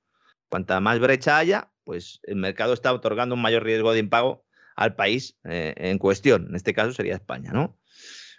Cuanta 0.50 0.80
más 0.80 1.00
brecha 1.00 1.38
haya, 1.38 1.72
pues 1.84 2.20
el 2.24 2.38
mercado 2.38 2.74
está 2.74 2.94
otorgando 2.94 3.36
un 3.36 3.42
mayor 3.42 3.64
riesgo 3.64 3.92
de 3.92 4.00
impago 4.00 4.46
al 4.76 4.96
país 4.96 5.38
eh, 5.44 5.74
en 5.78 5.98
cuestión. 5.98 6.48
En 6.50 6.56
este 6.56 6.74
caso 6.74 6.94
sería 6.94 7.16
España, 7.16 7.52
¿no? 7.52 7.78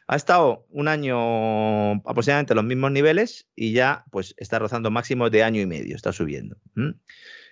Ha 0.07 0.17
estado 0.17 0.67
un 0.69 0.89
año 0.89 1.93
aproximadamente 2.07 2.53
a 2.53 2.57
los 2.57 2.65
mismos 2.65 2.93
niveles 2.93 3.49
y 3.55 3.73
ya 3.73 4.05
pues 4.11 4.35
está 4.37 4.59
rozando 4.59 4.91
máximos 4.91 5.31
de 5.31 5.43
año 5.43 5.63
y 5.63 5.67
medio, 5.67 5.97
está 5.97 6.13
subiendo. 6.13 6.57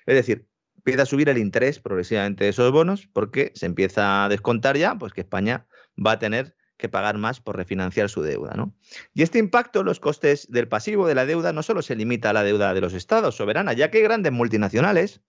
Es 0.04 0.14
decir, 0.14 0.46
empieza 0.84 1.02
a 1.02 1.06
subir 1.06 1.28
el 1.28 1.38
interés 1.38 1.78
progresivamente 1.78 2.44
de 2.44 2.50
esos 2.50 2.72
bonos 2.72 3.06
porque 3.06 3.52
se 3.54 3.66
empieza 3.66 4.24
a 4.24 4.28
descontar 4.28 4.76
ya 4.76 4.96
pues 4.96 5.12
que 5.12 5.20
España 5.20 5.66
va 5.96 6.12
a 6.12 6.18
tener 6.18 6.56
que 6.76 6.88
pagar 6.88 7.18
más 7.18 7.40
por 7.40 7.56
refinanciar 7.56 8.08
su 8.08 8.22
deuda. 8.22 8.54
¿no? 8.56 8.74
Y 9.14 9.22
este 9.22 9.38
impacto, 9.38 9.84
los 9.84 10.00
costes 10.00 10.50
del 10.50 10.66
pasivo 10.66 11.06
de 11.06 11.14
la 11.14 11.24
deuda, 11.24 11.52
no 11.52 11.62
solo 11.62 11.82
se 11.82 11.94
limita 11.94 12.30
a 12.30 12.32
la 12.32 12.42
deuda 12.42 12.74
de 12.74 12.80
los 12.80 12.94
estados 12.94 13.36
soberanas, 13.36 13.76
ya 13.76 13.92
que 13.92 13.98
hay 13.98 14.04
grandes 14.04 14.32
multinacionales, 14.32 15.20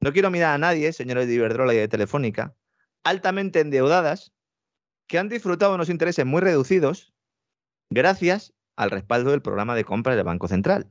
no 0.00 0.12
quiero 0.12 0.30
mirar 0.30 0.54
a 0.54 0.58
nadie, 0.58 0.92
señores 0.92 1.26
de 1.26 1.34
Iberdrola 1.34 1.74
y 1.74 1.78
de 1.78 1.88
Telefónica, 1.88 2.54
altamente 3.02 3.58
endeudadas, 3.58 4.32
que 5.08 5.18
han 5.18 5.28
disfrutado 5.28 5.74
unos 5.74 5.88
intereses 5.88 6.24
muy 6.24 6.40
reducidos 6.40 7.12
gracias 7.90 8.54
al 8.76 8.92
respaldo 8.92 9.32
del 9.32 9.42
programa 9.42 9.74
de 9.74 9.84
compra 9.84 10.14
del 10.14 10.24
Banco 10.24 10.46
Central. 10.46 10.88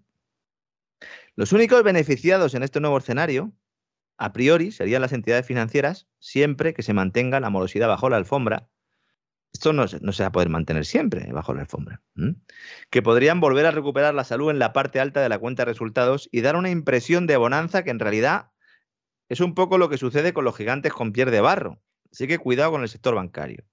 Los 1.38 1.54
únicos 1.54 1.82
beneficiados 1.84 2.54
en 2.54 2.64
este 2.64 2.82
nuevo 2.82 2.98
escenario, 2.98 3.54
a 4.18 4.34
priori, 4.34 4.72
serían 4.72 5.02
las 5.02 5.14
entidades 5.14 5.46
financieras, 5.46 6.08
siempre 6.20 6.74
que 6.74 6.84
se 6.84 6.94
mantenga 6.94 7.40
la 7.40 7.50
morosidad 7.50 7.88
bajo 7.88 8.10
la 8.10 8.18
alfombra 8.18 8.68
esto 9.54 9.74
no, 9.74 9.88
se 9.88 10.24
va 10.24 10.28
a 10.28 10.32
poder 10.32 10.50
mantener 10.50 10.86
siempre 10.86 11.32
bajo 11.32 11.54
la 11.54 11.62
alfombra. 11.62 12.02
Que 12.90 13.02
podrían 13.02 13.40
volver 13.40 13.66
a 13.66 13.72
recuperar 13.72 14.14
la 14.14 14.24
salud 14.24 14.52
en 14.52 14.60
la 14.60 14.74
parte 14.74 15.00
alta 15.00 15.22
de 15.22 15.30
la 15.30 15.40
cuenta 15.40 15.64
de 15.64 15.72
resultados 15.72 16.30
y 16.32 16.42
dar 16.42 16.56
una 16.56 16.70
impresión 16.70 17.28
de 17.28 17.38
bonanza 17.38 17.84
que 17.84 17.90
en 17.90 18.00
realidad 18.00 18.52
es 19.30 19.40
un 19.40 19.56
poco 19.56 19.78
lo 19.78 19.90
que 19.90 19.98
sucede 19.98 20.34
con 20.34 20.46
los 20.46 20.56
gigantes 20.56 20.94
con 20.94 21.12
piel 21.12 21.32
de 21.32 21.42
barro. 21.42 21.82
Así 22.12 22.28
que 22.28 22.38
cuidado 22.38 22.72
con 22.72 22.84
el 22.84 22.90
sector 22.90 23.16
bancario. 23.16 23.66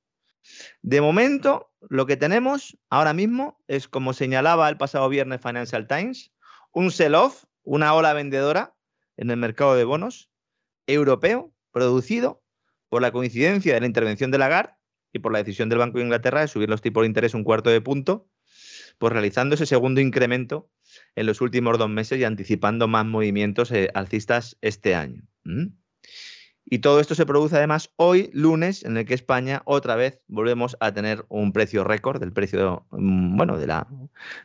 De 0.82 1.00
momento, 1.00 1.70
lo 1.80 2.06
que 2.06 2.16
tenemos 2.16 2.78
ahora 2.88 3.12
mismo 3.12 3.62
es, 3.68 3.86
como 3.86 4.12
señalaba 4.12 4.68
el 4.68 4.76
pasado 4.76 5.08
viernes 5.08 5.40
Financial 5.40 5.86
Times, 5.86 6.32
un 6.72 6.90
sell-off, 6.90 7.44
una 7.64 7.94
ola 7.94 8.12
vendedora 8.12 8.76
en 9.16 9.30
el 9.30 9.36
mercado 9.36 9.74
de 9.74 9.84
bonos 9.84 10.30
europeo 10.86 11.52
producido 11.72 12.42
por 12.88 13.02
la 13.02 13.10
coincidencia 13.10 13.74
de 13.74 13.80
la 13.80 13.86
intervención 13.86 14.30
de 14.30 14.38
Lagarde 14.38 14.74
y 15.12 15.18
por 15.18 15.32
la 15.32 15.38
decisión 15.38 15.68
del 15.68 15.78
Banco 15.78 15.98
de 15.98 16.04
Inglaterra 16.04 16.40
de 16.40 16.48
subir 16.48 16.68
los 16.68 16.82
tipos 16.82 17.02
de 17.02 17.08
interés 17.08 17.34
un 17.34 17.44
cuarto 17.44 17.70
de 17.70 17.80
punto, 17.80 18.28
pues 18.98 19.12
realizando 19.12 19.54
ese 19.54 19.66
segundo 19.66 20.00
incremento 20.00 20.70
en 21.16 21.26
los 21.26 21.40
últimos 21.40 21.78
dos 21.78 21.88
meses 21.88 22.18
y 22.18 22.24
anticipando 22.24 22.86
más 22.88 23.06
movimientos 23.06 23.70
eh, 23.72 23.88
alcistas 23.94 24.56
este 24.60 24.94
año. 24.94 25.22
Y 26.66 26.78
todo 26.78 27.00
esto 27.00 27.14
se 27.14 27.26
produce 27.26 27.56
además 27.56 27.92
hoy, 27.96 28.30
lunes, 28.32 28.84
en 28.84 28.96
el 28.96 29.04
que 29.04 29.14
España 29.14 29.62
otra 29.64 29.96
vez 29.96 30.20
volvemos 30.26 30.76
a 30.80 30.92
tener 30.92 31.24
un 31.28 31.52
precio 31.52 31.84
récord 31.84 32.20
del 32.20 32.32
precio, 32.32 32.86
mm, 32.90 33.36
bueno, 33.36 33.58
de 33.58 33.66
la, 33.66 33.86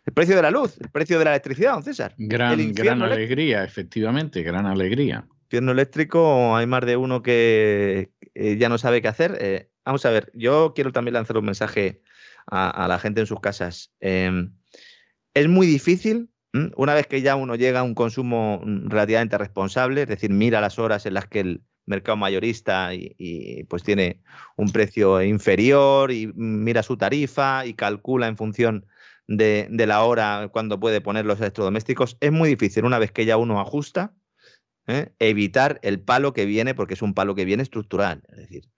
el 0.05 0.13
precio 0.13 0.35
de 0.35 0.41
la 0.41 0.51
luz, 0.51 0.77
el 0.79 0.89
precio 0.89 1.19
de 1.19 1.25
la 1.25 1.31
electricidad, 1.31 1.73
don 1.73 1.83
César. 1.83 2.13
Gran, 2.17 2.73
gran 2.73 3.01
alegría, 3.01 3.63
efectivamente, 3.63 4.43
gran 4.43 4.65
alegría. 4.65 5.25
Infierno 5.43 5.71
eléctrico, 5.71 6.55
hay 6.55 6.67
más 6.67 6.85
de 6.85 6.95
uno 6.95 7.23
que 7.23 8.11
eh, 8.35 8.57
ya 8.57 8.69
no 8.69 8.77
sabe 8.77 9.01
qué 9.01 9.07
hacer. 9.07 9.37
Eh, 9.41 9.69
Vamos 9.89 10.05
a 10.05 10.11
ver, 10.11 10.31
yo 10.35 10.73
quiero 10.75 10.91
también 10.91 11.15
lanzar 11.15 11.35
un 11.39 11.45
mensaje 11.45 12.03
a, 12.45 12.87
la 12.87 12.99
gente 12.99 13.21
en 13.21 13.25
sus 13.25 13.39
casas. 13.39 13.91
Em, 13.99 14.53
es 15.33 15.47
muy 15.47 15.65
difícil, 15.65 16.29
una 16.75 16.93
vez 16.93 17.07
que 17.07 17.23
ya 17.23 17.35
uno 17.35 17.55
llega 17.55 17.79
a 17.79 17.83
un 17.83 17.95
consumo 17.95 18.61
mm, 18.63 18.87
relativamente 18.87 19.39
responsable, 19.39 20.03
es 20.03 20.07
decir, 20.07 20.29
mira 20.29 20.61
las 20.61 20.77
horas 20.77 21.07
en 21.07 21.15
las 21.15 21.27
que 21.27 21.39
el 21.39 21.63
mercado 21.87 22.17
mayorista 22.17 22.93
y, 22.93 23.63
pues 23.63 23.81
tiene 23.81 24.21
un 24.57 24.71
precio 24.71 25.23
inferior 25.23 26.11
y 26.11 26.27
mira 26.35 26.83
su 26.83 26.95
tarifa 26.95 27.65
y 27.65 27.73
calcula 27.73 28.27
en 28.27 28.37
función 28.37 28.85
de, 29.29 29.85
la 29.85 30.03
hora 30.03 30.49
cuando 30.51 30.79
puede 30.79 31.01
poner 31.01 31.25
los 31.25 31.39
electrodomésticos, 31.39 32.17
es 32.19 32.31
muy 32.31 32.49
difícil 32.49 32.85
una 32.85 32.99
vez 32.99 33.11
que 33.11 33.25
ya 33.25 33.37
uno 33.37 33.61
ajusta, 33.61 34.13
¿eh? 34.87 35.13
evitar 35.19 35.79
el 35.83 36.01
palo 36.01 36.33
que 36.33 36.45
viene, 36.45 36.73
porque 36.73 36.95
es 36.95 37.01
un 37.01 37.13
palo 37.13 37.35
que 37.35 37.45
viene 37.45 37.63
estructural. 37.63 38.23
Es 38.29 38.37
decir, 38.37 38.69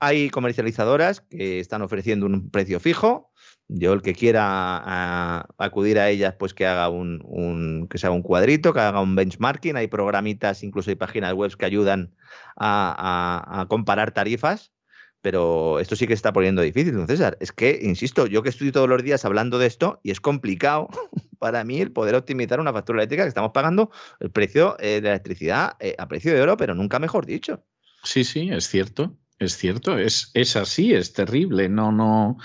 hay 0.00 0.28
comercializadoras 0.30 1.20
que 1.20 1.60
están 1.60 1.82
ofreciendo 1.82 2.26
un 2.26 2.50
precio 2.50 2.80
fijo. 2.80 3.30
Yo 3.68 3.92
el 3.92 4.02
que 4.02 4.14
quiera 4.14 4.42
ah, 4.44 5.48
acudir 5.58 5.98
a 5.98 6.08
ellas, 6.08 6.34
pues 6.38 6.54
que 6.54 6.66
haga 6.66 6.88
un, 6.88 7.88
que 7.90 7.98
sea 7.98 8.10
un 8.12 8.22
cuadrito, 8.22 8.72
que 8.72 8.80
haga 8.80 9.00
un 9.00 9.14
benchmarking. 9.16 9.76
Hay 9.76 9.88
programitas, 9.88 10.62
incluso 10.62 10.90
hay 10.90 10.96
páginas 10.96 11.32
web 11.32 11.56
que 11.56 11.64
ayudan 11.64 12.14
a, 12.56 13.66
comparar 13.68 14.12
tarifas 14.12 14.72
pero 15.22 15.80
esto 15.80 15.96
sí 15.96 16.06
que 16.06 16.14
está 16.14 16.32
poniendo 16.32 16.62
difícil, 16.62 16.94
don 16.94 17.06
César. 17.06 17.36
Es 17.40 17.52
que, 17.52 17.78
insisto, 17.82 18.26
yo 18.26 18.42
que 18.42 18.48
estoy 18.48 18.72
todos 18.72 18.88
los 18.88 19.02
días 19.02 19.24
hablando 19.24 19.58
de 19.58 19.66
esto 19.66 20.00
y 20.02 20.10
es 20.10 20.20
complicado 20.20 20.88
para 21.38 21.64
mí 21.64 21.80
el 21.80 21.92
poder 21.92 22.14
optimizar 22.14 22.60
una 22.60 22.72
factura 22.72 23.00
eléctrica 23.00 23.24
que 23.24 23.28
estamos 23.28 23.52
pagando 23.52 23.90
el 24.20 24.30
precio 24.30 24.76
eh, 24.78 25.00
de 25.00 25.02
la 25.02 25.10
electricidad 25.10 25.72
eh, 25.80 25.94
a 25.98 26.08
precio 26.08 26.32
de 26.32 26.40
oro, 26.40 26.56
pero 26.56 26.74
nunca 26.74 26.98
mejor 26.98 27.26
dicho. 27.26 27.64
Sí, 28.02 28.24
sí, 28.24 28.50
es 28.52 28.68
cierto. 28.68 29.16
Es 29.38 29.58
cierto, 29.58 29.98
es, 29.98 30.30
es 30.32 30.56
así, 30.56 30.94
es 30.94 31.12
terrible. 31.12 31.68
No, 31.68 31.92
no, 31.92 32.38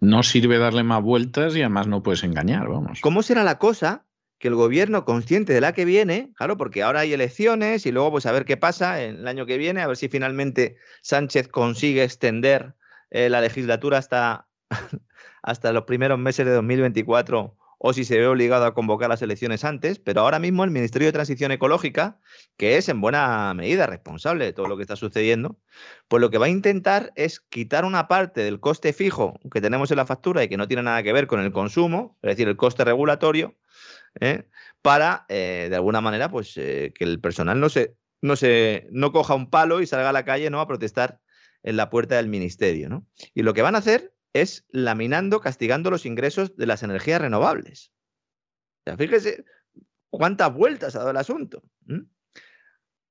no 0.00 0.22
sirve 0.22 0.56
darle 0.56 0.82
más 0.82 1.02
vueltas 1.02 1.54
y 1.54 1.60
además 1.60 1.88
no 1.88 2.02
puedes 2.02 2.24
engañar, 2.24 2.68
vamos. 2.68 3.00
¿Cómo 3.02 3.22
será 3.22 3.44
la 3.44 3.58
cosa 3.58 4.06
que 4.38 4.48
el 4.48 4.54
gobierno, 4.54 5.04
consciente 5.04 5.52
de 5.52 5.60
la 5.60 5.72
que 5.72 5.84
viene, 5.84 6.32
claro, 6.36 6.56
porque 6.56 6.82
ahora 6.82 7.00
hay 7.00 7.12
elecciones 7.12 7.86
y 7.86 7.92
luego 7.92 8.12
pues 8.12 8.26
a 8.26 8.32
ver 8.32 8.44
qué 8.44 8.56
pasa 8.56 9.02
el 9.02 9.26
año 9.26 9.46
que 9.46 9.58
viene, 9.58 9.82
a 9.82 9.86
ver 9.86 9.96
si 9.96 10.08
finalmente 10.08 10.76
Sánchez 11.02 11.48
consigue 11.48 12.04
extender 12.04 12.74
eh, 13.10 13.28
la 13.28 13.40
legislatura 13.40 13.98
hasta, 13.98 14.48
hasta 15.42 15.72
los 15.72 15.84
primeros 15.84 16.18
meses 16.18 16.46
de 16.46 16.52
2024 16.52 17.56
o 17.78 17.92
si 17.92 18.04
se 18.04 18.18
ve 18.18 18.26
obligado 18.26 18.66
a 18.66 18.74
convocar 18.74 19.08
las 19.08 19.22
elecciones 19.22 19.64
antes, 19.64 19.98
pero 20.00 20.20
ahora 20.20 20.40
mismo 20.40 20.64
el 20.64 20.70
Ministerio 20.70 21.06
de 21.06 21.12
Transición 21.12 21.52
Ecológica, 21.52 22.18
que 22.56 22.76
es 22.76 22.88
en 22.88 23.00
buena 23.00 23.54
medida 23.54 23.86
responsable 23.86 24.44
de 24.44 24.52
todo 24.52 24.66
lo 24.66 24.76
que 24.76 24.82
está 24.82 24.96
sucediendo, 24.96 25.56
pues 26.08 26.20
lo 26.20 26.30
que 26.30 26.38
va 26.38 26.46
a 26.46 26.50
intentar 26.50 27.12
es 27.14 27.40
quitar 27.40 27.84
una 27.84 28.08
parte 28.08 28.42
del 28.42 28.58
coste 28.58 28.92
fijo 28.92 29.38
que 29.52 29.60
tenemos 29.60 29.90
en 29.92 29.96
la 29.98 30.06
factura 30.06 30.42
y 30.42 30.48
que 30.48 30.56
no 30.56 30.66
tiene 30.66 30.82
nada 30.82 31.02
que 31.04 31.12
ver 31.12 31.28
con 31.28 31.40
el 31.40 31.52
consumo, 31.52 32.18
es 32.22 32.30
decir, 32.30 32.48
el 32.48 32.56
coste 32.56 32.84
regulatorio, 32.84 33.54
¿eh? 34.20 34.48
para, 34.82 35.26
eh, 35.28 35.68
de 35.70 35.76
alguna 35.76 36.00
manera, 36.00 36.30
pues 36.30 36.56
eh, 36.56 36.92
que 36.94 37.04
el 37.04 37.20
personal 37.20 37.60
no 37.60 37.68
se, 37.68 37.96
no 38.22 38.36
se 38.36 38.88
no 38.90 39.12
coja 39.12 39.34
un 39.34 39.50
palo 39.50 39.80
y 39.80 39.86
salga 39.86 40.10
a 40.10 40.12
la 40.12 40.24
calle 40.24 40.50
¿no? 40.50 40.60
a 40.60 40.68
protestar 40.68 41.20
en 41.62 41.76
la 41.76 41.90
puerta 41.90 42.16
del 42.16 42.28
ministerio. 42.28 42.88
¿no? 42.88 43.06
Y 43.34 43.42
lo 43.42 43.54
que 43.54 43.62
van 43.62 43.74
a 43.74 43.78
hacer 43.78 44.14
es 44.32 44.66
laminando, 44.70 45.40
castigando 45.40 45.90
los 45.90 46.06
ingresos 46.06 46.56
de 46.56 46.66
las 46.66 46.82
energías 46.82 47.20
renovables. 47.20 47.92
Fíjese 48.96 49.44
cuántas 50.10 50.54
vueltas 50.54 50.94
ha 50.94 51.00
dado 51.00 51.10
el 51.10 51.16
asunto. 51.18 51.62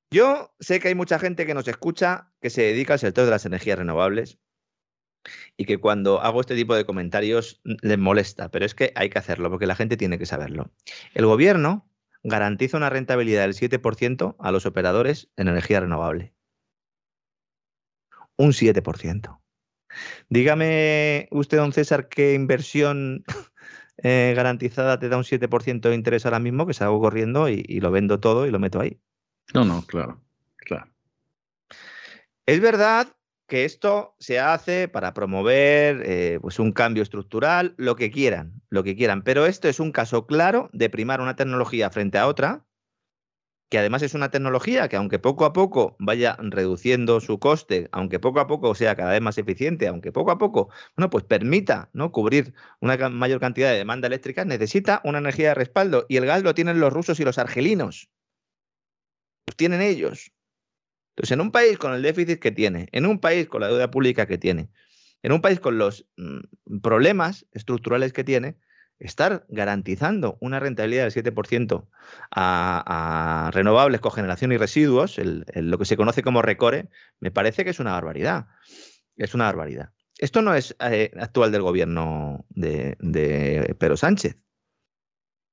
Yo 0.09 0.55
sé 0.59 0.79
que 0.79 0.87
hay 0.87 0.95
mucha 0.95 1.19
gente 1.19 1.45
que 1.45 1.53
nos 1.53 1.67
escucha 1.67 2.31
que 2.41 2.49
se 2.49 2.63
dedica 2.63 2.93
al 2.93 2.99
sector 2.99 3.25
de 3.25 3.31
las 3.31 3.45
energías 3.45 3.77
renovables 3.77 4.39
y 5.57 5.65
que 5.65 5.77
cuando 5.77 6.21
hago 6.21 6.41
este 6.41 6.55
tipo 6.55 6.75
de 6.75 6.85
comentarios 6.85 7.61
les 7.63 7.97
molesta, 7.97 8.49
pero 8.49 8.65
es 8.65 8.75
que 8.75 8.91
hay 8.95 9.09
que 9.09 9.19
hacerlo 9.19 9.49
porque 9.49 9.67
la 9.67 9.75
gente 9.75 9.97
tiene 9.97 10.17
que 10.17 10.25
saberlo. 10.25 10.71
El 11.13 11.25
gobierno 11.25 11.89
garantiza 12.23 12.77
una 12.77 12.89
rentabilidad 12.89 13.41
del 13.41 13.53
7% 13.53 14.35
a 14.39 14.51
los 14.51 14.65
operadores 14.65 15.29
en 15.37 15.47
energía 15.47 15.79
renovable. 15.79 16.33
Un 18.35 18.51
7%. 18.51 19.39
Dígame 20.29 21.27
usted, 21.31 21.57
don 21.57 21.73
César, 21.73 22.07
qué 22.07 22.33
inversión 22.33 23.23
eh, 24.03 24.33
garantizada 24.35 24.99
te 24.99 25.09
da 25.09 25.17
un 25.17 25.23
7% 25.23 25.89
de 25.89 25.95
interés 25.95 26.25
ahora 26.25 26.39
mismo, 26.39 26.67
que 26.67 26.73
salgo 26.73 26.99
corriendo 26.99 27.49
y, 27.49 27.63
y 27.67 27.79
lo 27.79 27.91
vendo 27.91 28.19
todo 28.19 28.45
y 28.45 28.51
lo 28.51 28.59
meto 28.59 28.79
ahí. 28.79 28.99
No, 29.53 29.63
no, 29.63 29.81
claro, 29.87 30.21
claro. 30.57 30.91
Es 32.45 32.59
verdad 32.59 33.16
que 33.47 33.65
esto 33.65 34.15
se 34.19 34.39
hace 34.39 34.87
para 34.87 35.13
promover 35.13 36.03
eh, 36.05 36.39
pues 36.41 36.59
un 36.59 36.73
cambio 36.73 37.01
estructural, 37.01 37.73
lo 37.77 37.95
que 37.95 38.11
quieran, 38.11 38.61
lo 38.69 38.83
que 38.83 38.95
quieran. 38.95 39.23
Pero 39.23 39.45
esto 39.45 39.69
es 39.69 39.79
un 39.79 39.91
caso 39.91 40.27
claro 40.27 40.69
de 40.73 40.89
primar 40.89 41.21
una 41.21 41.35
tecnología 41.35 41.89
frente 41.89 42.17
a 42.17 42.27
otra, 42.27 42.65
que 43.69 43.77
además 43.77 44.01
es 44.01 44.13
una 44.13 44.31
tecnología 44.31 44.87
que 44.87 44.95
aunque 44.95 45.19
poco 45.19 45.45
a 45.45 45.53
poco 45.53 45.95
vaya 45.99 46.37
reduciendo 46.39 47.19
su 47.19 47.39
coste, 47.39 47.89
aunque 47.91 48.19
poco 48.19 48.39
a 48.39 48.47
poco 48.47 48.75
sea 48.75 48.95
cada 48.95 49.11
vez 49.11 49.21
más 49.21 49.37
eficiente, 49.37 49.87
aunque 49.87 50.11
poco 50.11 50.31
a 50.31 50.37
poco, 50.37 50.69
bueno, 50.95 51.09
pues 51.09 51.23
permita 51.23 51.89
¿no? 51.93 52.11
cubrir 52.11 52.53
una 52.79 53.09
mayor 53.09 53.39
cantidad 53.39 53.71
de 53.71 53.77
demanda 53.77 54.07
eléctrica, 54.07 54.45
necesita 54.45 55.01
una 55.03 55.17
energía 55.19 55.49
de 55.49 55.55
respaldo. 55.55 56.05
Y 56.09 56.17
el 56.17 56.25
gas 56.25 56.43
lo 56.43 56.53
tienen 56.53 56.79
los 56.79 56.93
rusos 56.93 57.19
y 57.19 57.25
los 57.25 57.37
argelinos. 57.37 58.09
Los 59.47 59.55
tienen 59.55 59.81
ellos. 59.81 60.31
Entonces, 61.17 61.31
en 61.31 61.41
un 61.41 61.51
país 61.51 61.79
con 61.79 61.95
el 61.95 62.03
déficit 62.03 62.39
que 62.39 62.51
tiene, 62.51 62.89
en 62.91 63.07
un 63.07 63.19
país 63.19 63.47
con 63.47 63.61
la 63.61 63.69
deuda 63.69 63.89
pública 63.89 64.27
que 64.27 64.37
tiene, 64.37 64.69
en 65.23 65.31
un 65.31 65.41
país 65.41 65.59
con 65.59 65.79
los 65.79 66.05
mm, 66.15 66.77
problemas 66.83 67.47
estructurales 67.53 68.13
que 68.13 68.23
tiene, 68.23 68.59
estar 68.99 69.43
garantizando 69.49 70.37
una 70.41 70.59
rentabilidad 70.59 71.09
del 71.09 71.33
7% 71.33 71.87
a, 72.29 73.47
a, 73.47 73.51
renovables, 73.51 73.99
cogeneración 73.99 74.51
y 74.51 74.57
residuos, 74.57 75.17
lo 75.17 75.79
que 75.79 75.85
se 75.85 75.97
conoce 75.97 76.21
como 76.21 76.43
recore, 76.43 76.89
me 77.19 77.31
parece 77.31 77.63
que 77.63 77.71
es 77.71 77.79
una 77.79 77.93
barbaridad. 77.93 78.45
Es 79.15 79.33
una 79.33 79.45
barbaridad. 79.45 79.89
Esto 80.19 80.43
no 80.43 80.53
es 80.53 80.75
eh, 80.79 81.11
actual 81.19 81.51
del 81.51 81.63
gobierno 81.63 82.45
de, 82.49 82.95
de 82.99 83.75
Pedro 83.79 83.97
Sánchez. 83.97 84.37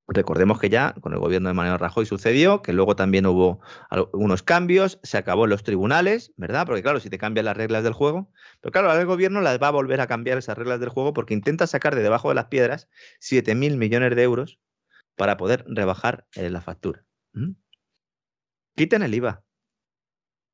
Recordemos 0.07 0.61
que 0.61 0.69
ya 0.69 0.95
con 1.01 1.15
el 1.15 1.19
gobierno 1.19 1.49
de 1.49 1.55
Mariano 1.55 1.79
Rajoy 1.79 2.05
sucedió, 2.05 2.61
que 2.61 2.75
luego 2.75 2.95
también 2.95 3.25
hubo 3.25 3.61
unos 4.13 4.43
cambios, 4.43 5.01
se 5.03 5.17
acabó 5.17 5.45
en 5.45 5.51
los 5.51 5.63
tribunales, 5.63 6.35
¿verdad? 6.37 6.67
Porque 6.67 6.83
claro, 6.83 7.01
si 7.01 7.09
te 7.09 7.17
cambian 7.17 7.47
las 7.47 7.57
reglas 7.57 7.85
del 7.85 7.95
juego, 7.95 8.31
pero 8.61 8.71
claro, 8.71 8.89
ahora 8.91 9.01
el 9.01 9.07
gobierno 9.07 9.41
las 9.41 9.63
va 9.63 9.69
a 9.69 9.71
volver 9.71 10.03
a 10.03 10.07
cambiar 10.07 10.37
esas 10.37 10.59
reglas 10.59 10.79
del 10.79 10.91
juego 10.91 11.15
porque 11.15 11.33
intenta 11.33 11.67
sacar 11.67 11.95
de 11.95 12.03
debajo 12.03 12.29
de 12.29 12.35
las 12.35 12.47
piedras 12.47 12.89
7.000 13.21 13.79
millones 13.79 14.15
de 14.15 14.23
euros 14.23 14.61
para 15.17 15.39
poder 15.39 15.65
rebajar 15.69 16.27
eh, 16.35 16.51
la 16.51 16.61
factura. 16.61 17.07
Quiten 18.77 19.03
el 19.03 19.15
IVA. 19.15 19.43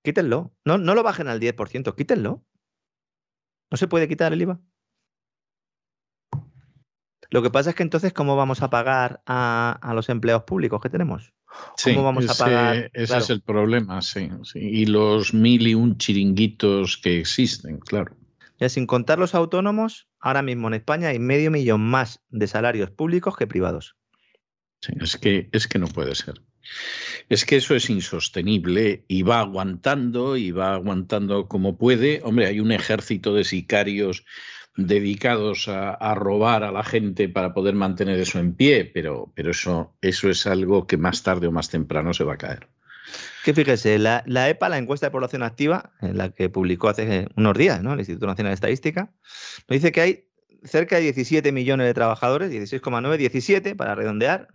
Quítenlo. 0.05 0.55
No, 0.65 0.79
no 0.79 0.95
lo 0.95 1.03
bajen 1.03 1.27
al 1.29 1.41
10%, 1.41 1.95
quítenlo. 1.97 2.45
No 3.71 3.77
se 3.77 3.89
puede 3.89 4.07
quitar 4.07 4.33
el 4.33 4.43
IVA. 4.43 4.61
Lo 7.31 7.43
que 7.43 7.51
pasa 7.51 7.71
es 7.71 7.77
que 7.77 7.85
entonces, 7.85 8.13
¿cómo 8.13 8.37
vamos 8.37 8.61
a 8.63 8.71
pagar 8.71 9.23
a, 9.27 9.93
los 9.95 10.09
empleados 10.09 10.43
públicos 10.45 10.81
que 10.81 10.91
tenemos? 10.91 11.33
¿Cómo 11.83 12.03
vamos 12.03 12.29
a 12.29 12.35
pagar? 12.35 12.91
Ese 12.93 13.19
es 13.19 13.31
el 13.31 13.41
problema, 13.41 14.03
sí, 14.03 14.29
Y 14.55 14.87
los 14.87 15.33
mil 15.33 15.67
y 15.67 15.75
un 15.75 15.97
chiringuitos 15.97 16.97
que 16.97 17.21
existen, 17.21 17.79
claro. 17.79 18.17
Ya 18.59 18.69
sin 18.69 18.87
contar 18.87 19.19
los 19.19 19.35
autónomos, 19.35 20.09
ahora 20.19 20.43
mismo 20.43 20.69
en 20.69 20.75
España 20.75 21.09
hay 21.09 21.19
medio 21.19 21.51
millón 21.51 21.81
más 21.81 22.21
de 22.29 22.47
salarios 22.47 22.91
públicos 22.91 23.37
que 23.37 23.47
privados. 23.47 23.97
Sí, 24.81 24.93
es 25.01 25.17
que, 25.17 25.49
es 25.53 25.67
que 25.67 25.79
no 25.79 25.87
puede 25.87 26.15
ser. 26.15 26.43
Es 27.29 27.45
que 27.45 27.57
eso 27.57 27.75
es 27.75 27.89
insostenible 27.91 29.05
y 29.09 29.23
va 29.23 29.41
aguantando 29.41 30.37
y 30.37 30.51
va 30.51 30.75
aguantando 30.75 31.49
como 31.49 31.79
puede. 31.79 32.21
Hombre, 32.25 32.47
hay 32.47 32.61
un 32.61 32.73
ejército 32.73 33.35
de 33.35 33.45
sicarios 33.45 34.25
dedicados 34.77 35.69
a, 35.69 36.15
robar 36.15 36.65
a 36.65 36.73
la 36.73 36.83
gente 36.83 37.29
para 37.29 37.53
poder 37.53 37.75
mantener 37.75 38.19
eso 38.19 38.39
en 38.39 38.55
pie, 38.55 38.85
pero, 38.85 39.33
pero 39.35 39.51
eso, 39.51 39.97
eso 40.01 40.31
es 40.31 40.47
algo 40.47 40.87
que 40.87 40.97
más 40.97 41.23
tarde 41.23 41.47
o 41.47 41.53
más 41.53 41.69
temprano 41.71 42.15
se 42.15 42.25
va 42.25 42.35
a 42.35 42.39
caer. 42.39 42.69
Que 43.45 43.55
fíjese, 43.55 43.99
la, 43.99 44.23
EPA, 44.27 44.69
la 44.69 44.79
encuesta 44.79 45.07
de 45.07 45.11
población 45.11 45.43
activa, 45.43 45.93
en 46.01 46.19
la 46.19 46.31
que 46.31 46.49
publicó 46.49 46.89
hace 46.89 47.27
unos 47.37 47.57
días 47.57 47.83
¿no? 47.83 47.95
el 47.95 48.01
Instituto 48.01 48.27
Nacional 48.27 48.51
de 48.51 48.55
Estadística, 48.55 49.13
nos 49.69 49.77
dice 49.77 49.93
que 49.93 50.01
hay 50.01 50.29
cerca 50.65 50.97
de 50.97 51.03
17 51.03 51.51
millones 51.53 51.87
de 51.87 51.95
trabajadores, 51.95 52.51
16,9, 52.51 53.17
17 53.17 53.75
para 53.75 53.95
redondear. 53.95 54.49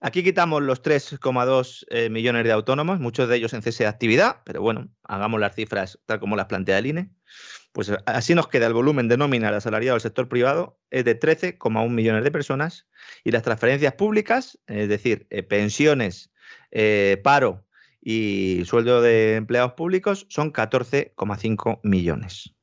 Aquí 0.00 0.22
quitamos 0.22 0.62
los 0.62 0.82
3,2 0.82 1.86
eh, 1.88 2.10
millones 2.10 2.44
de 2.44 2.52
autónomos, 2.52 3.00
muchos 3.00 3.28
de 3.28 3.36
ellos 3.36 3.54
en 3.54 3.62
cese 3.62 3.84
de 3.84 3.88
actividad, 3.88 4.42
pero 4.44 4.60
bueno, 4.60 4.88
hagamos 5.02 5.40
las 5.40 5.54
cifras 5.54 5.98
tal 6.06 6.20
como 6.20 6.36
las 6.36 6.46
plantea 6.46 6.78
el 6.78 6.86
INE. 6.86 7.10
Pues 7.74 7.90
así 8.06 8.36
nos 8.36 8.46
queda 8.46 8.68
el 8.68 8.72
volumen 8.72 9.08
de 9.08 9.16
nómina 9.16 9.48
al 9.48 9.54
asalariado 9.54 9.96
del 9.96 10.00
sector 10.00 10.28
privado, 10.28 10.78
es 10.90 11.04
de 11.04 11.18
13,1 11.18 11.90
millones 11.90 12.22
de 12.22 12.30
personas, 12.30 12.86
y 13.24 13.32
las 13.32 13.42
transferencias 13.42 13.94
públicas, 13.94 14.60
es 14.68 14.88
decir, 14.88 15.26
eh, 15.30 15.42
pensiones, 15.42 16.32
eh, 16.70 17.20
paro 17.24 17.66
y 18.00 18.62
sueldo 18.64 19.02
de 19.02 19.34
empleados 19.34 19.72
públicos, 19.72 20.24
son 20.28 20.52
14,5 20.52 21.80
millones 21.82 22.54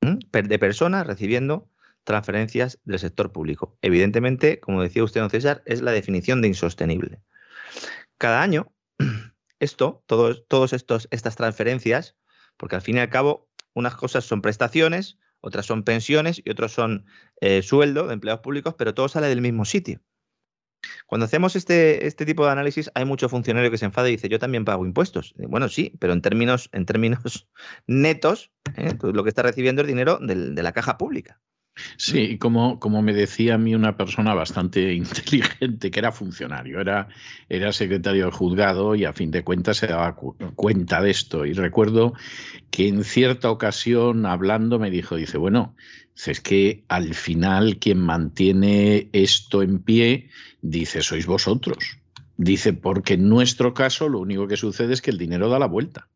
de 0.00 0.58
personas 0.58 1.06
recibiendo 1.06 1.68
transferencias 2.04 2.80
del 2.84 3.00
sector 3.00 3.30
público. 3.30 3.76
Evidentemente, 3.82 4.58
como 4.58 4.80
decía 4.82 5.04
usted, 5.04 5.20
don 5.20 5.28
César, 5.28 5.62
es 5.66 5.82
la 5.82 5.92
definición 5.92 6.40
de 6.40 6.48
insostenible. 6.48 7.20
Cada 8.16 8.40
año, 8.40 8.72
esto, 9.60 10.02
todos, 10.06 10.46
todos 10.48 10.72
estos, 10.72 11.08
estas 11.10 11.36
transferencias, 11.36 12.16
porque 12.56 12.76
al 12.76 12.82
fin 12.82 12.96
y 12.96 13.00
al 13.00 13.10
cabo 13.10 13.47
unas 13.78 13.94
cosas 13.94 14.24
son 14.24 14.42
prestaciones, 14.42 15.18
otras 15.40 15.66
son 15.66 15.84
pensiones 15.84 16.42
y 16.44 16.50
otros 16.50 16.72
son 16.72 17.06
eh, 17.40 17.62
sueldo 17.62 18.08
de 18.08 18.14
empleados 18.14 18.40
públicos, 18.40 18.74
pero 18.76 18.94
todo 18.94 19.08
sale 19.08 19.28
del 19.28 19.40
mismo 19.40 19.64
sitio. 19.64 20.00
Cuando 21.06 21.24
hacemos 21.24 21.56
este, 21.56 22.06
este 22.06 22.24
tipo 22.24 22.44
de 22.44 22.52
análisis, 22.52 22.90
hay 22.94 23.04
mucho 23.04 23.28
funcionario 23.28 23.70
que 23.70 23.78
se 23.78 23.84
enfada 23.84 24.08
y 24.08 24.12
dice, 24.12 24.28
yo 24.28 24.38
también 24.38 24.64
pago 24.64 24.86
impuestos. 24.86 25.34
Bueno, 25.36 25.68
sí, 25.68 25.92
pero 25.98 26.12
en 26.12 26.22
términos, 26.22 26.68
en 26.72 26.86
términos 26.86 27.48
netos, 27.86 28.52
¿eh? 28.76 28.94
lo 29.00 29.22
que 29.24 29.28
está 29.28 29.42
recibiendo 29.42 29.82
es 29.82 29.88
dinero 29.88 30.18
de 30.20 30.62
la 30.62 30.72
caja 30.72 30.98
pública. 30.98 31.40
Sí, 31.96 32.38
como, 32.38 32.78
como 32.78 33.02
me 33.02 33.12
decía 33.12 33.54
a 33.54 33.58
mí 33.58 33.74
una 33.74 33.96
persona 33.96 34.34
bastante 34.34 34.92
inteligente, 34.94 35.90
que 35.90 35.98
era 35.98 36.12
funcionario, 36.12 36.80
era, 36.80 37.08
era 37.48 37.72
secretario 37.72 38.24
del 38.24 38.32
juzgado 38.32 38.94
y 38.94 39.04
a 39.04 39.12
fin 39.12 39.30
de 39.30 39.44
cuentas 39.44 39.78
se 39.78 39.86
daba 39.86 40.16
cuenta 40.54 41.02
de 41.02 41.10
esto. 41.10 41.46
Y 41.46 41.52
recuerdo 41.52 42.14
que 42.70 42.88
en 42.88 43.04
cierta 43.04 43.50
ocasión, 43.50 44.26
hablando, 44.26 44.78
me 44.78 44.90
dijo, 44.90 45.16
dice, 45.16 45.38
bueno, 45.38 45.74
es 46.26 46.40
que 46.40 46.84
al 46.88 47.14
final 47.14 47.78
quien 47.78 47.98
mantiene 47.98 49.08
esto 49.12 49.62
en 49.62 49.78
pie, 49.78 50.30
dice, 50.60 51.02
sois 51.02 51.26
vosotros. 51.26 51.98
Dice, 52.36 52.72
porque 52.72 53.14
en 53.14 53.28
nuestro 53.28 53.74
caso 53.74 54.08
lo 54.08 54.20
único 54.20 54.46
que 54.46 54.56
sucede 54.56 54.94
es 54.94 55.02
que 55.02 55.10
el 55.10 55.18
dinero 55.18 55.48
da 55.48 55.58
la 55.58 55.66
vuelta. 55.66 56.08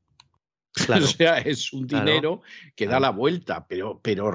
O 0.89 1.01
sea, 1.01 1.39
es 1.39 1.73
un 1.73 1.87
dinero 1.87 2.41
que 2.75 2.87
da 2.87 2.99
la 2.99 3.11
vuelta, 3.11 3.67
pero, 3.69 4.01
pero 4.03 4.31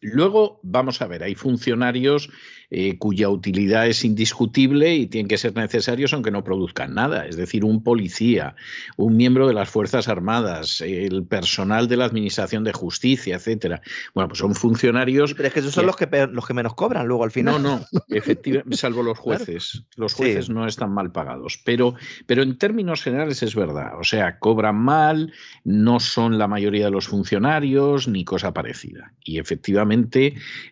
Luego, 0.00 0.60
vamos 0.62 1.02
a 1.02 1.06
ver, 1.06 1.22
hay 1.22 1.34
funcionarios 1.34 2.30
eh, 2.72 2.98
cuya 2.98 3.28
utilidad 3.28 3.88
es 3.88 4.04
indiscutible 4.04 4.94
y 4.94 5.08
tienen 5.08 5.26
que 5.26 5.38
ser 5.38 5.56
necesarios 5.56 6.12
aunque 6.14 6.30
no 6.30 6.44
produzcan 6.44 6.94
nada. 6.94 7.26
Es 7.26 7.36
decir, 7.36 7.64
un 7.64 7.82
policía, 7.82 8.54
un 8.96 9.16
miembro 9.16 9.48
de 9.48 9.54
las 9.54 9.68
Fuerzas 9.68 10.06
Armadas, 10.06 10.80
el 10.80 11.24
personal 11.24 11.88
de 11.88 11.96
la 11.96 12.04
Administración 12.04 12.62
de 12.62 12.72
Justicia, 12.72 13.34
etcétera. 13.34 13.82
Bueno, 14.14 14.28
pues 14.28 14.38
son 14.38 14.54
funcionarios. 14.54 15.34
pero 15.34 15.48
es 15.48 15.54
que 15.54 15.60
esos 15.60 15.74
son 15.74 15.84
los 15.84 15.96
que 15.96 16.08
los 16.30 16.46
que 16.46 16.54
menos 16.54 16.74
cobran 16.74 17.08
luego 17.08 17.24
al 17.24 17.32
final. 17.32 17.60
No, 17.60 17.78
no, 17.78 17.86
efectivamente, 18.08 18.76
salvo 18.76 19.02
los 19.02 19.18
jueces. 19.18 19.82
Los 19.96 20.14
jueces 20.14 20.48
no 20.48 20.64
están 20.66 20.92
mal 20.92 21.10
pagados. 21.10 21.60
Pero, 21.64 21.96
pero 22.26 22.44
en 22.44 22.56
términos 22.56 23.02
generales 23.02 23.42
es 23.42 23.56
verdad. 23.56 23.98
O 23.98 24.04
sea, 24.04 24.38
cobran 24.38 24.76
mal, 24.76 25.32
no 25.64 25.98
son 25.98 26.38
la 26.38 26.46
mayoría 26.46 26.84
de 26.84 26.92
los 26.92 27.08
funcionarios, 27.08 28.06
ni 28.06 28.24
cosa 28.24 28.54
parecida. 28.54 29.12
Y 29.24 29.40
efectivamente, 29.40 29.89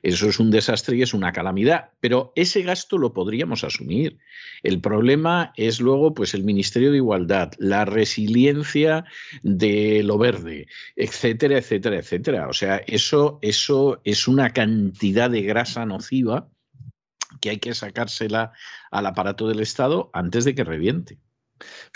eso 0.02 0.28
es 0.28 0.38
un 0.38 0.50
desastre 0.50 0.96
y 0.96 1.02
es 1.02 1.14
una 1.14 1.32
calamidad 1.32 1.90
pero 2.00 2.32
ese 2.36 2.62
gasto 2.62 2.98
lo 2.98 3.12
podríamos 3.12 3.64
asumir. 3.64 4.18
El 4.62 4.80
problema 4.80 5.52
es 5.56 5.80
luego 5.80 6.14
pues 6.14 6.34
el 6.34 6.44
Ministerio 6.44 6.90
de 6.90 6.98
Igualdad, 6.98 7.52
la 7.58 7.84
resiliencia 7.84 9.04
de 9.42 10.02
lo 10.04 10.18
verde, 10.18 10.66
etcétera, 10.96 11.58
etcétera, 11.58 11.98
etcétera. 11.98 12.48
O 12.48 12.52
sea, 12.52 12.76
eso, 12.86 13.38
eso 13.42 14.00
es 14.04 14.28
una 14.28 14.52
cantidad 14.52 15.30
de 15.30 15.42
grasa 15.42 15.86
nociva 15.86 16.48
que 17.40 17.50
hay 17.50 17.58
que 17.58 17.74
sacársela 17.74 18.52
al 18.90 19.06
aparato 19.06 19.48
del 19.48 19.60
Estado 19.60 20.10
antes 20.12 20.44
de 20.44 20.54
que 20.54 20.64
reviente. 20.64 21.18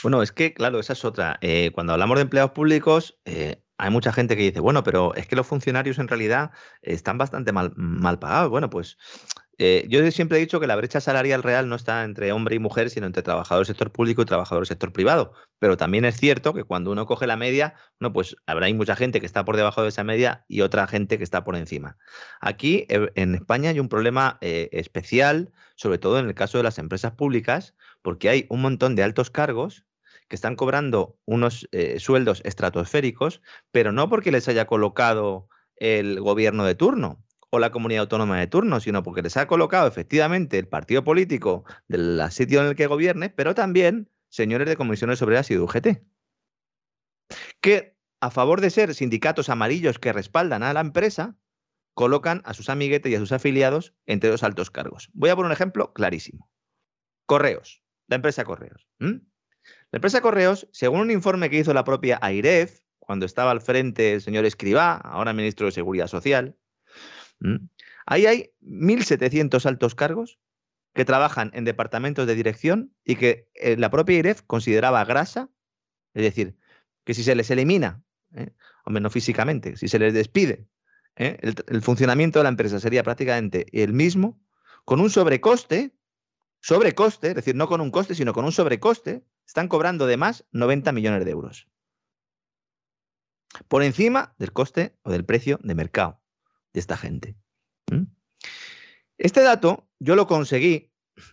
Bueno, 0.02 0.22
es 0.22 0.32
que, 0.32 0.52
claro, 0.54 0.80
esa 0.80 0.92
es 0.92 1.04
otra. 1.04 1.38
Eh, 1.40 1.70
cuando 1.72 1.92
hablamos 1.92 2.16
de 2.16 2.22
empleados 2.22 2.50
públicos, 2.50 3.18
eh, 3.24 3.61
hay 3.78 3.90
mucha 3.90 4.12
gente 4.12 4.36
que 4.36 4.42
dice, 4.42 4.60
bueno, 4.60 4.82
pero 4.84 5.14
es 5.14 5.26
que 5.26 5.36
los 5.36 5.46
funcionarios 5.46 5.98
en 5.98 6.08
realidad 6.08 6.50
están 6.82 7.18
bastante 7.18 7.52
mal, 7.52 7.72
mal 7.76 8.18
pagados. 8.18 8.50
Bueno, 8.50 8.70
pues 8.70 8.96
eh, 9.58 9.86
yo 9.88 10.10
siempre 10.10 10.38
he 10.38 10.40
dicho 10.40 10.60
que 10.60 10.66
la 10.66 10.76
brecha 10.76 11.00
salarial 11.00 11.42
real 11.42 11.68
no 11.68 11.76
está 11.76 12.04
entre 12.04 12.32
hombre 12.32 12.56
y 12.56 12.58
mujer, 12.58 12.90
sino 12.90 13.06
entre 13.06 13.22
trabajador 13.22 13.60
del 13.60 13.74
sector 13.74 13.92
público 13.92 14.22
y 14.22 14.24
trabajador 14.24 14.62
del 14.62 14.68
sector 14.68 14.92
privado. 14.92 15.34
Pero 15.58 15.76
también 15.76 16.04
es 16.04 16.16
cierto 16.16 16.54
que 16.54 16.64
cuando 16.64 16.90
uno 16.90 17.06
coge 17.06 17.26
la 17.26 17.36
media, 17.36 17.74
no, 18.00 18.12
pues 18.12 18.36
habrá 18.46 18.72
mucha 18.74 18.96
gente 18.96 19.20
que 19.20 19.26
está 19.26 19.44
por 19.44 19.56
debajo 19.56 19.82
de 19.82 19.90
esa 19.90 20.04
media 20.04 20.44
y 20.48 20.62
otra 20.62 20.86
gente 20.86 21.18
que 21.18 21.24
está 21.24 21.44
por 21.44 21.56
encima. 21.56 21.96
Aquí 22.40 22.86
eh, 22.88 23.10
en 23.14 23.34
España 23.34 23.70
hay 23.70 23.78
un 23.78 23.88
problema 23.88 24.38
eh, 24.40 24.68
especial, 24.72 25.52
sobre 25.76 25.98
todo 25.98 26.18
en 26.18 26.26
el 26.26 26.34
caso 26.34 26.58
de 26.58 26.64
las 26.64 26.78
empresas 26.78 27.12
públicas, 27.12 27.74
porque 28.00 28.30
hay 28.30 28.46
un 28.48 28.62
montón 28.62 28.96
de 28.96 29.02
altos 29.02 29.30
cargos 29.30 29.84
que 30.32 30.36
están 30.36 30.56
cobrando 30.56 31.18
unos 31.26 31.68
eh, 31.72 32.00
sueldos 32.00 32.40
estratosféricos, 32.46 33.42
pero 33.70 33.92
no 33.92 34.08
porque 34.08 34.32
les 34.32 34.48
haya 34.48 34.64
colocado 34.64 35.46
el 35.76 36.22
gobierno 36.22 36.64
de 36.64 36.74
turno 36.74 37.22
o 37.50 37.58
la 37.58 37.70
comunidad 37.70 38.04
autónoma 38.04 38.40
de 38.40 38.46
turno, 38.46 38.80
sino 38.80 39.02
porque 39.02 39.20
les 39.20 39.36
ha 39.36 39.46
colocado 39.46 39.86
efectivamente 39.86 40.58
el 40.58 40.68
partido 40.68 41.04
político 41.04 41.64
del 41.86 42.18
sitio 42.30 42.62
en 42.62 42.68
el 42.68 42.76
que 42.76 42.86
gobierne, 42.86 43.28
pero 43.28 43.54
también 43.54 44.10
señores 44.30 44.66
de 44.66 44.76
comisiones 44.78 45.20
obreras 45.20 45.50
y 45.50 45.54
de 45.54 45.60
UGT, 45.60 45.86
que 47.60 47.98
a 48.22 48.30
favor 48.30 48.62
de 48.62 48.70
ser 48.70 48.94
sindicatos 48.94 49.50
amarillos 49.50 49.98
que 49.98 50.14
respaldan 50.14 50.62
a 50.62 50.72
la 50.72 50.80
empresa, 50.80 51.36
colocan 51.92 52.40
a 52.46 52.54
sus 52.54 52.70
amiguetes 52.70 53.12
y 53.12 53.16
a 53.16 53.18
sus 53.18 53.32
afiliados 53.32 53.94
entre 54.06 54.30
los 54.30 54.42
altos 54.42 54.70
cargos. 54.70 55.10
Voy 55.12 55.28
a 55.28 55.36
poner 55.36 55.48
un 55.48 55.52
ejemplo 55.52 55.92
clarísimo. 55.92 56.48
Correos, 57.26 57.82
la 58.06 58.16
empresa 58.16 58.46
Correos. 58.46 58.88
La 59.92 59.98
empresa 59.98 60.22
Correos, 60.22 60.66
según 60.72 61.00
un 61.00 61.10
informe 61.10 61.50
que 61.50 61.58
hizo 61.58 61.74
la 61.74 61.84
propia 61.84 62.18
AIREF, 62.22 62.80
cuando 62.98 63.26
estaba 63.26 63.50
al 63.50 63.60
frente 63.60 64.14
el 64.14 64.22
señor 64.22 64.46
Escribá, 64.46 64.96
ahora 64.96 65.34
ministro 65.34 65.66
de 65.66 65.72
Seguridad 65.72 66.06
Social, 66.06 66.56
ahí 68.06 68.24
hay 68.24 68.50
1.700 68.62 69.66
altos 69.66 69.94
cargos 69.94 70.38
que 70.94 71.04
trabajan 71.04 71.50
en 71.52 71.66
departamentos 71.66 72.26
de 72.26 72.34
dirección 72.34 72.94
y 73.04 73.16
que 73.16 73.50
eh, 73.54 73.76
la 73.76 73.90
propia 73.90 74.16
AIREF 74.16 74.40
consideraba 74.46 75.04
grasa, 75.04 75.50
es 76.14 76.22
decir, 76.22 76.56
que 77.04 77.12
si 77.12 77.22
se 77.22 77.34
les 77.34 77.50
elimina, 77.50 78.02
¿eh? 78.34 78.48
hombre, 78.86 79.02
no 79.02 79.10
físicamente, 79.10 79.76
si 79.76 79.88
se 79.88 79.98
les 79.98 80.14
despide, 80.14 80.66
¿eh? 81.16 81.36
el 81.42 81.82
funcionamiento 81.82 82.38
de 82.38 82.44
la 82.44 82.48
empresa 82.48 82.80
sería 82.80 83.02
prácticamente 83.02 83.66
el 83.72 83.92
mismo, 83.92 84.40
con 84.86 85.00
un 85.00 85.10
sobrecoste 85.10 85.92
sobrecoste, 86.62 87.28
es 87.30 87.34
decir, 87.34 87.56
no 87.56 87.68
con 87.68 87.80
un 87.80 87.90
coste, 87.90 88.14
sino 88.14 88.32
con 88.32 88.44
un 88.44 88.52
sobrecoste, 88.52 89.24
están 89.46 89.68
cobrando 89.68 90.06
de 90.06 90.16
más 90.16 90.44
90 90.52 90.92
millones 90.92 91.24
de 91.24 91.30
euros. 91.30 91.68
Por 93.68 93.82
encima 93.82 94.34
del 94.38 94.52
coste 94.52 94.96
o 95.02 95.10
del 95.10 95.24
precio 95.24 95.58
de 95.62 95.74
mercado 95.74 96.22
de 96.72 96.80
esta 96.80 96.96
gente. 96.96 97.36
Este 99.18 99.42
dato 99.42 99.88
yo 99.98 100.16
lo 100.16 100.26
conseguí 100.26 100.92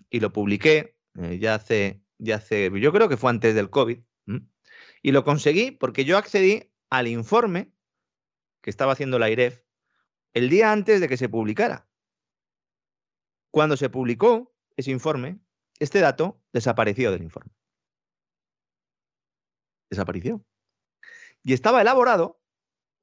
y 0.09 0.19
lo 0.19 0.31
publiqué 0.31 0.97
eh, 1.15 1.39
ya, 1.39 1.55
hace, 1.55 2.03
ya 2.17 2.35
hace, 2.35 2.69
yo 2.79 2.91
creo 2.91 3.09
que 3.09 3.17
fue 3.17 3.29
antes 3.29 3.55
del 3.55 3.69
COVID, 3.69 3.99
y 5.01 5.11
lo 5.11 5.23
conseguí 5.23 5.71
porque 5.71 6.05
yo 6.05 6.17
accedí 6.17 6.71
al 6.89 7.07
informe 7.07 7.73
que 8.61 8.69
estaba 8.69 8.93
haciendo 8.93 9.19
la 9.19 9.29
IREF 9.29 9.63
el 10.33 10.49
día 10.49 10.71
antes 10.71 11.01
de 11.01 11.07
que 11.07 11.17
se 11.17 11.29
publicara. 11.29 11.89
Cuando 13.51 13.77
se 13.77 13.89
publicó, 13.89 14.53
ese 14.77 14.91
informe, 14.91 15.39
este 15.79 15.99
dato 15.99 16.41
desapareció 16.53 17.11
del 17.11 17.23
informe. 17.23 17.51
Desapareció. 19.89 20.45
Y 21.43 21.53
estaba 21.53 21.81
elaborado 21.81 22.41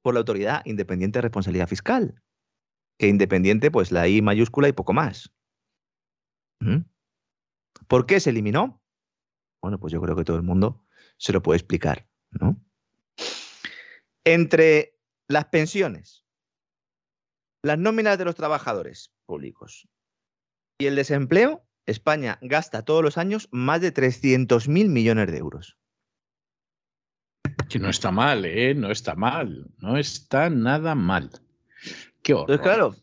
por 0.01 0.13
la 0.13 0.19
Autoridad 0.19 0.61
Independiente 0.65 1.17
de 1.17 1.23
Responsabilidad 1.23 1.67
Fiscal, 1.67 2.21
que 2.97 3.07
independiente, 3.07 3.71
pues 3.71 3.91
la 3.91 4.07
I 4.07 4.21
mayúscula 4.21 4.67
y 4.67 4.73
poco 4.73 4.93
más. 4.93 5.33
¿Mm? 6.59 6.83
¿Por 7.87 8.05
qué 8.05 8.19
se 8.19 8.29
eliminó? 8.29 8.81
Bueno, 9.61 9.79
pues 9.79 9.93
yo 9.93 10.01
creo 10.01 10.15
que 10.15 10.23
todo 10.23 10.37
el 10.37 10.43
mundo 10.43 10.85
se 11.17 11.33
lo 11.33 11.41
puede 11.41 11.57
explicar, 11.57 12.07
¿no? 12.31 12.61
Entre 14.23 14.97
las 15.27 15.45
pensiones, 15.45 16.25
las 17.63 17.77
nóminas 17.77 18.17
de 18.17 18.25
los 18.25 18.35
trabajadores 18.35 19.13
públicos 19.25 19.87
y 20.79 20.85
el 20.85 20.95
desempleo, 20.95 21.65
España 21.85 22.37
gasta 22.41 22.83
todos 22.83 23.03
los 23.03 23.17
años 23.17 23.47
más 23.51 23.81
de 23.81 23.93
300.000 23.93 24.89
millones 24.89 25.31
de 25.31 25.37
euros. 25.37 25.77
Que 27.69 27.79
no 27.79 27.89
está 27.89 28.11
mal, 28.11 28.45
¿eh? 28.45 28.73
No 28.73 28.91
está 28.91 29.15
mal. 29.15 29.67
No 29.79 29.97
está 29.97 30.49
nada 30.49 30.95
mal. 30.95 31.29
Qué 32.23 32.33
horror. 32.33 32.61
claro, 32.61 32.95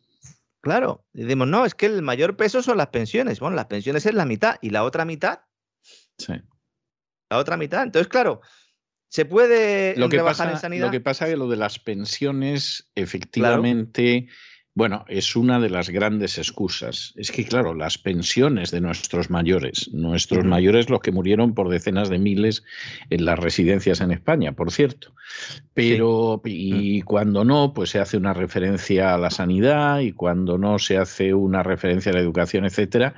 claro. 0.61 1.05
Decimos, 1.13 1.49
no, 1.49 1.65
es 1.65 1.75
que 1.75 1.87
el 1.87 2.03
mayor 2.03 2.37
peso 2.37 2.63
son 2.63 2.79
las 2.79 2.89
pensiones. 2.89 3.41
Bueno, 3.41 3.57
las 3.57 3.67
pensiones 3.67 4.07
es 4.07 4.15
la 4.15 4.25
mitad. 4.25 4.57
¿Y 4.61 4.71
la 4.71 4.85
otra 4.85 5.05
mitad? 5.05 5.41
Sí. 6.19 6.35
La 7.31 7.39
otra 7.39 7.57
mitad. 7.57 7.83
Entonces, 7.83 8.09
claro, 8.09 8.41
se 9.09 9.25
puede 9.25 9.97
lo 9.97 10.09
que 10.09 10.19
pasa, 10.21 10.51
en 10.51 10.59
sanidad. 10.59 10.87
Lo 10.87 10.91
que 10.91 11.01
pasa 11.01 11.27
es 11.27 11.33
que 11.33 11.37
lo 11.37 11.49
de 11.49 11.57
las 11.57 11.79
pensiones, 11.79 12.91
efectivamente. 12.95 14.29
Bueno, 14.77 15.05
es 15.07 15.37
una 15.37 15.61
de 15.61 15.71
las 15.71 15.89
grandes 15.89 16.37
excusas. 16.37 17.13
Es 17.15 17.31
que, 17.31 17.45
claro, 17.45 17.75
las 17.75 17.97
pensiones 17.97 18.73
de 18.73 18.81
nuestros 18.81 19.31
mayores, 19.31 19.89
nuestros 19.93 20.45
mayores 20.45 20.91
los 20.91 20.99
que 21.01 21.13
murieron 21.13 21.55
por 21.55 21.69
decenas 21.69 22.09
de 22.09 22.19
miles 22.19 22.65
en 23.09 23.25
las 23.25 23.39
residencias 23.39 24.01
en 24.01 24.11
España, 24.11 24.51
por 24.51 24.73
cierto. 24.73 25.15
Pero, 25.75 26.43
y 26.45 27.03
cuando 27.03 27.45
no, 27.45 27.73
pues 27.73 27.91
se 27.91 28.01
hace 28.01 28.17
una 28.17 28.35
referencia 28.35 29.15
a 29.15 29.19
la 29.19 29.31
sanidad 29.31 30.01
y 30.01 30.11
cuando 30.11 30.59
no 30.59 30.81
se 30.81 30.99
hace 30.99 31.35
una 31.35 31.63
referencia 31.63 32.11
a 32.11 32.17
la 32.17 32.21
educación, 32.21 32.65
etcétera. 32.65 33.15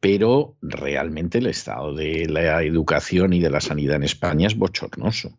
Pero 0.00 0.56
realmente 0.60 1.38
el 1.38 1.46
estado 1.46 1.94
de 1.94 2.26
la 2.28 2.64
educación 2.64 3.32
y 3.32 3.38
de 3.38 3.50
la 3.50 3.60
sanidad 3.60 3.94
en 3.94 4.02
España 4.02 4.48
es 4.48 4.56
bochornoso. 4.56 5.38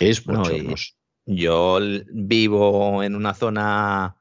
Es 0.00 0.24
bochornoso. 0.24 0.94
yo 1.26 1.78
vivo 2.12 3.04
en 3.04 3.14
una 3.14 3.34
zona 3.34 4.16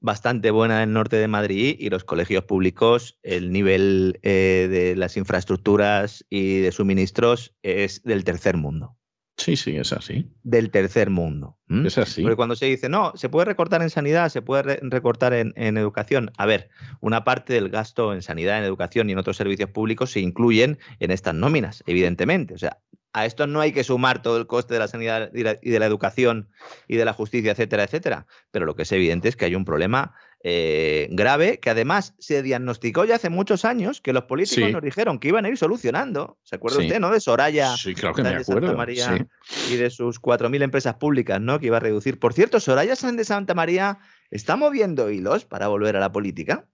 bastante 0.00 0.50
buena 0.50 0.82
en 0.82 0.88
el 0.88 0.94
norte 0.94 1.16
de 1.16 1.28
Madrid 1.28 1.76
y 1.78 1.90
los 1.90 2.04
colegios 2.04 2.44
públicos, 2.44 3.18
el 3.22 3.52
nivel 3.52 4.18
eh, 4.22 4.68
de 4.70 4.96
las 4.96 5.16
infraestructuras 5.16 6.24
y 6.30 6.60
de 6.60 6.72
suministros 6.72 7.54
es 7.62 8.02
del 8.02 8.24
tercer 8.24 8.56
mundo. 8.56 8.96
Sí, 9.36 9.56
sí, 9.56 9.74
es 9.76 9.94
así. 9.94 10.30
Del 10.42 10.70
tercer 10.70 11.08
mundo. 11.08 11.56
Es 11.86 11.96
así. 11.96 12.20
Porque 12.20 12.36
cuando 12.36 12.56
se 12.56 12.66
dice, 12.66 12.90
no, 12.90 13.12
se 13.14 13.30
puede 13.30 13.46
recortar 13.46 13.80
en 13.80 13.88
sanidad, 13.88 14.28
se 14.28 14.42
puede 14.42 14.80
recortar 14.82 15.32
en, 15.32 15.54
en, 15.56 15.78
educación. 15.78 16.30
A 16.36 16.44
ver, 16.44 16.68
una 17.00 17.24
parte 17.24 17.54
del 17.54 17.70
gasto 17.70 18.12
en 18.12 18.20
sanidad, 18.20 18.58
en 18.58 18.64
educación 18.64 19.08
y 19.08 19.12
en 19.12 19.18
otros 19.18 19.38
servicios 19.38 19.70
públicos 19.70 20.10
se 20.10 20.20
incluyen 20.20 20.78
en 20.98 21.10
estas 21.10 21.34
nóminas, 21.34 21.82
evidentemente. 21.86 22.52
O 22.52 22.58
sea, 22.58 22.80
a 23.12 23.26
esto 23.26 23.46
no 23.46 23.60
hay 23.60 23.72
que 23.72 23.84
sumar 23.84 24.22
todo 24.22 24.36
el 24.36 24.46
coste 24.46 24.74
de 24.74 24.80
la 24.80 24.88
sanidad 24.88 25.30
y 25.34 25.42
de 25.42 25.78
la 25.78 25.86
educación 25.86 26.48
y 26.86 26.96
de 26.96 27.04
la 27.04 27.12
justicia, 27.12 27.52
etcétera, 27.52 27.84
etcétera. 27.84 28.26
Pero 28.50 28.66
lo 28.66 28.76
que 28.76 28.82
es 28.82 28.92
evidente 28.92 29.28
es 29.28 29.36
que 29.36 29.46
hay 29.46 29.54
un 29.54 29.64
problema 29.64 30.14
eh, 30.42 31.08
grave 31.10 31.60
que 31.60 31.68
además 31.68 32.14
se 32.18 32.42
diagnosticó 32.42 33.04
ya 33.04 33.16
hace 33.16 33.28
muchos 33.28 33.66
años 33.66 34.00
que 34.00 34.14
los 34.14 34.24
políticos 34.24 34.72
nos 34.72 34.82
dijeron 34.82 35.18
que 35.18 35.28
iban 35.28 35.44
a 35.44 35.48
ir 35.48 35.58
solucionando. 35.58 36.38
¿Se 36.44 36.56
acuerda 36.56 36.78
usted, 36.78 36.98
no? 37.00 37.10
De 37.10 37.20
Soraya 37.20 37.76
sí, 37.76 37.94
claro 37.94 38.14
que 38.14 38.22
me 38.22 38.36
de 38.36 38.44
Santa 38.44 38.72
María 38.72 39.26
y 39.70 39.76
de 39.76 39.90
sus 39.90 40.20
4.000 40.20 40.62
empresas 40.62 40.94
públicas, 40.94 41.40
¿no? 41.40 41.60
Que 41.60 41.66
iba 41.66 41.76
a 41.76 41.80
reducir. 41.80 42.18
Por 42.18 42.32
cierto, 42.32 42.58
Soraya 42.58 42.94
de 42.94 43.24
Santa 43.24 43.54
María 43.54 43.98
está 44.30 44.56
moviendo 44.56 45.10
hilos 45.10 45.44
para 45.44 45.68
volver 45.68 45.96
a 45.96 46.00
la 46.00 46.12
política. 46.12 46.66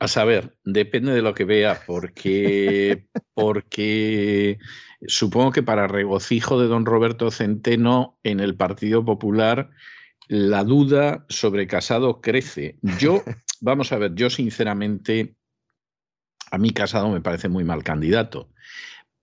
A 0.00 0.08
saber, 0.08 0.56
depende 0.64 1.12
de 1.12 1.22
lo 1.22 1.34
que 1.34 1.44
vea, 1.44 1.82
porque, 1.86 3.06
porque 3.34 4.58
supongo 5.06 5.52
que 5.52 5.62
para 5.62 5.86
regocijo 5.86 6.60
de 6.60 6.68
don 6.68 6.86
Roberto 6.86 7.30
Centeno 7.30 8.18
en 8.22 8.40
el 8.40 8.56
Partido 8.56 9.04
Popular 9.04 9.70
la 10.28 10.62
duda 10.62 11.26
sobre 11.28 11.66
Casado 11.66 12.20
crece. 12.20 12.78
Yo, 12.98 13.22
vamos 13.60 13.92
a 13.92 13.98
ver, 13.98 14.14
yo 14.14 14.30
sinceramente, 14.30 15.34
a 16.50 16.58
mí 16.58 16.70
Casado 16.70 17.08
me 17.08 17.20
parece 17.20 17.48
muy 17.48 17.64
mal 17.64 17.82
candidato, 17.82 18.52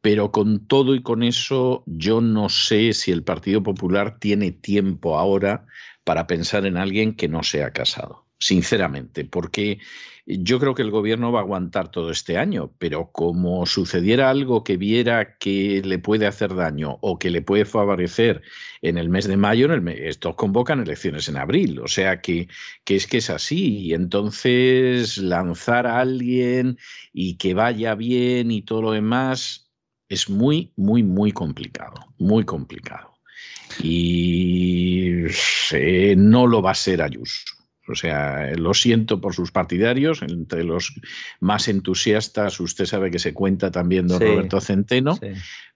pero 0.01 0.31
con 0.31 0.67
todo 0.67 0.95
y 0.95 1.01
con 1.01 1.23
eso 1.23 1.83
yo 1.85 2.19
no 2.21 2.49
sé 2.49 2.93
si 2.93 3.11
el 3.11 3.23
Partido 3.23 3.63
Popular 3.63 4.19
tiene 4.19 4.51
tiempo 4.51 5.17
ahora 5.17 5.65
para 6.03 6.27
pensar 6.27 6.65
en 6.65 6.77
alguien 6.77 7.15
que 7.15 7.27
no 7.27 7.43
sea 7.43 7.71
Casado 7.71 8.27
sinceramente, 8.39 9.25
porque 9.25 9.79
yo 10.27 10.59
creo 10.59 10.75
que 10.75 10.81
el 10.81 10.91
gobierno 10.91 11.31
va 11.31 11.39
a 11.39 11.43
aguantar 11.43 11.89
todo 11.89 12.11
este 12.11 12.37
año, 12.37 12.73
pero 12.77 13.11
como 13.13 13.65
sucediera 13.65 14.29
algo 14.29 14.63
que 14.65 14.75
viera 14.75 15.37
que 15.37 15.81
le 15.85 15.99
puede 15.99 16.27
hacer 16.27 16.53
daño 16.53 16.97
o 16.99 17.17
que 17.17 17.29
le 17.29 17.41
puede 17.41 17.63
favorecer 17.63 18.41
en 18.81 18.97
el 18.97 19.07
mes 19.07 19.25
de 19.27 19.37
mayo, 19.37 19.73
estos 19.73 20.35
convocan 20.35 20.81
elecciones 20.81 21.29
en 21.29 21.37
abril, 21.37 21.79
o 21.79 21.87
sea 21.87 22.19
que, 22.19 22.49
que 22.83 22.97
es 22.97 23.07
que 23.07 23.19
es 23.19 23.29
así, 23.29 23.79
y 23.79 23.93
entonces 23.93 25.17
lanzar 25.17 25.87
a 25.87 26.01
alguien 26.01 26.77
y 27.13 27.37
que 27.37 27.53
vaya 27.53 27.95
bien 27.95 28.51
y 28.51 28.63
todo 28.63 28.81
lo 28.81 28.91
demás 28.91 29.71
es 30.09 30.29
muy, 30.29 30.73
muy, 30.75 31.03
muy 31.03 31.31
complicado, 31.31 31.95
muy 32.17 32.43
complicado. 32.43 33.13
Y 33.81 35.25
eh, 35.71 36.15
no 36.17 36.47
lo 36.47 36.61
va 36.61 36.71
a 36.71 36.75
ser 36.75 37.01
Ayuso. 37.01 37.56
O 37.89 37.95
sea, 37.95 38.51
lo 38.55 38.73
siento 38.73 39.21
por 39.21 39.33
sus 39.33 39.51
partidarios, 39.51 40.21
entre 40.21 40.63
los 40.63 40.93
más 41.39 41.67
entusiastas, 41.67 42.59
usted 42.59 42.85
sabe 42.85 43.11
que 43.11 43.19
se 43.19 43.33
cuenta 43.33 43.71
también 43.71 44.07
don 44.07 44.19
Roberto 44.19 44.59
Centeno, 44.61 45.19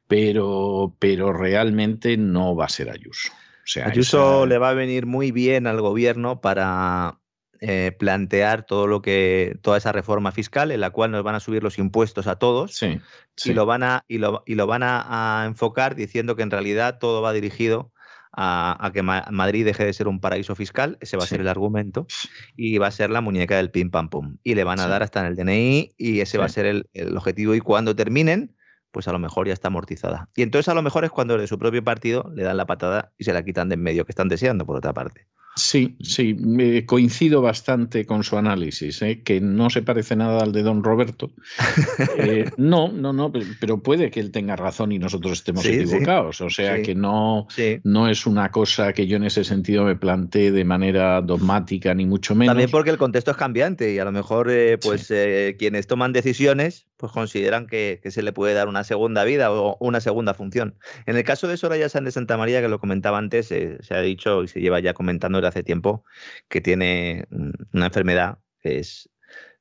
pero, 0.08 0.96
pero 1.00 1.34
realmente 1.34 2.18
no 2.18 2.56
va 2.56 2.66
a 2.66 2.70
ser 2.70 2.90
Ayuso. 2.90 3.32
O 3.32 3.68
sea, 3.68 3.88
Ayuso 3.88 4.46
le 4.46 4.58
va 4.58 4.70
a 4.70 4.74
venir 4.74 5.06
muy 5.06 5.32
bien 5.32 5.68
al 5.68 5.80
gobierno 5.82 6.42
para 6.42 7.22
eh, 7.64 7.96
plantear 7.98 8.66
todo 8.66 8.88
lo 8.88 9.04
que, 9.04 9.56
toda 9.62 9.78
esa 9.78 9.92
reforma 9.92 10.32
fiscal 10.32 10.72
en 10.72 10.82
la 10.82 10.90
cual 10.90 11.12
nos 11.12 11.22
van 11.22 11.36
a 11.36 11.40
subir 11.40 11.62
los 11.62 11.78
impuestos 11.78 12.26
a 12.26 12.38
todos 12.38 12.82
y 12.82 13.54
lo 13.54 13.68
van 13.68 13.84
a, 13.84 14.04
y 14.08 14.18
lo, 14.18 14.42
y 14.48 14.56
lo 14.56 14.66
van 14.66 14.82
a, 14.82 15.44
enfocar 15.46 15.94
diciendo 15.94 16.36
que 16.36 16.42
en 16.42 16.50
realidad 16.50 16.98
todo 17.00 17.22
va 17.22 17.34
dirigido 17.34 17.92
a, 18.34 18.92
que 18.94 19.04
Madrid 19.04 19.66
deje 19.66 19.86
de 19.86 19.94
ser 19.94 20.08
un 20.08 20.20
paraíso 20.20 20.56
fiscal, 20.56 20.98
ese 21.02 21.18
va 21.18 21.24
a 21.24 21.28
ser 21.28 21.42
el 21.42 21.48
argumento, 21.48 22.08
y 22.56 22.78
va 22.78 22.88
a 22.88 22.92
ser 22.92 23.10
la 23.10 23.22
muñeca 23.22 23.58
del 23.58 23.72
pim 23.72 23.92
pam 23.92 24.10
pum. 24.10 24.38
Y 24.44 24.56
le 24.56 24.64
van 24.64 24.80
a 24.80 24.88
dar 24.88 25.04
hasta 25.04 25.20
en 25.22 25.26
el 25.28 25.36
DNI 25.36 25.94
y 25.98 26.22
ese 26.22 26.38
va 26.38 26.46
a 26.46 26.50
ser 26.50 26.66
el, 26.66 26.90
el, 26.94 27.16
objetivo. 27.18 27.56
Y 27.56 27.60
cuando 27.60 27.96
terminen, 27.96 28.56
pues 28.92 29.08
a 29.08 29.12
lo 29.12 29.20
mejor 29.20 29.48
ya 29.48 29.54
está 29.54 29.68
amortizada. 29.68 30.30
Y 30.36 30.44
entonces 30.44 30.70
a 30.70 30.74
lo 30.74 30.82
mejor 30.82 31.06
es 31.06 31.12
cuando 31.12 31.38
de 31.38 31.48
su 31.48 31.58
propio 31.58 31.84
partido 31.84 32.32
le 32.36 32.44
dan 32.44 32.58
la 32.58 32.66
patada 32.66 33.12
y 33.18 33.24
se 33.24 33.34
la 33.34 33.44
quitan 33.44 33.70
de 33.70 33.76
en 33.76 33.84
medio, 33.84 34.06
que 34.06 34.12
están 34.12 34.30
deseando 34.30 34.66
por 34.66 34.76
otra 34.76 34.94
parte. 34.94 35.28
Sí, 35.56 35.98
sí, 36.02 36.86
coincido 36.86 37.42
bastante 37.42 38.06
con 38.06 38.24
su 38.24 38.38
análisis, 38.38 39.02
¿eh? 39.02 39.22
que 39.22 39.42
no 39.42 39.70
se 39.70 39.82
parece 39.82 40.16
nada 40.16 40.42
al 40.42 40.54
de 40.54 40.64
don 40.64 40.84
Roberto. 40.84 41.32
Eh, 42.18 42.50
no, 42.58 42.92
no, 42.92 43.14
no, 43.14 43.32
pero 43.60 43.82
puede 43.82 44.12
que 44.12 44.20
él 44.20 44.32
tenga 44.32 44.56
razón 44.56 44.92
y 44.92 45.00
nosotros 45.00 45.34
estemos 45.34 45.66
equivocados. 45.66 46.42
o 46.42 46.50
sea 46.50 46.82
que 46.82 46.94
no, 46.94 47.48
no 47.84 48.08
es 48.08 48.26
una 48.26 48.52
cosa 48.52 48.94
que 48.94 49.08
yo 49.08 49.18
en 49.18 49.24
ese 49.24 49.44
sentido 49.44 49.86
me 49.86 49.96
plantee 49.96 50.52
de 50.52 50.66
manera 50.66 51.22
dogmática, 51.22 51.94
ni 51.94 52.06
mucho 52.06 52.36
menos. 52.36 52.52
También 52.52 52.70
porque 52.70 52.90
el 52.90 52.98
contexto 52.98 53.32
es 53.32 53.38
cambiante 53.38 53.94
y 53.94 54.00
a 54.00 54.06
lo 54.06 54.12
mejor 54.12 54.52
eh, 54.52 54.78
pues 54.78 55.12
quienes 55.58 55.88
toman 55.88 56.12
decisiones 56.12 56.88
pues 57.02 57.12
consideran 57.12 57.68
que, 57.68 58.00
se 58.10 58.22
le 58.22 58.32
puede 58.32 58.54
dar 58.54 58.70
una 58.70 58.86
segunda 58.86 59.26
vida 59.26 59.52
o 59.52 59.76
una 59.82 60.00
segunda 60.00 60.34
función. 60.34 60.78
En 61.06 61.18
el 61.18 61.24
caso 61.26 61.48
de 61.48 61.58
Soraya 61.58 61.90
San 61.90 62.06
de 62.06 62.12
Santa 62.12 62.38
María, 62.38 62.62
que 62.62 62.70
lo 62.70 62.80
comentaba 62.80 63.18
antes, 63.18 63.48
se 63.48 63.80
ha 63.90 64.02
dicho 64.02 64.44
y 64.44 64.48
se 64.48 64.62
lleva 64.62 64.80
ya 64.80 64.94
comentando 64.94 65.40
desde 65.40 65.50
hace 65.50 65.64
tiempo 65.64 66.06
que 66.48 66.62
tiene 66.62 67.28
una 67.74 67.88
enfermedad 67.88 68.40
que 68.62 68.80
es 68.80 69.10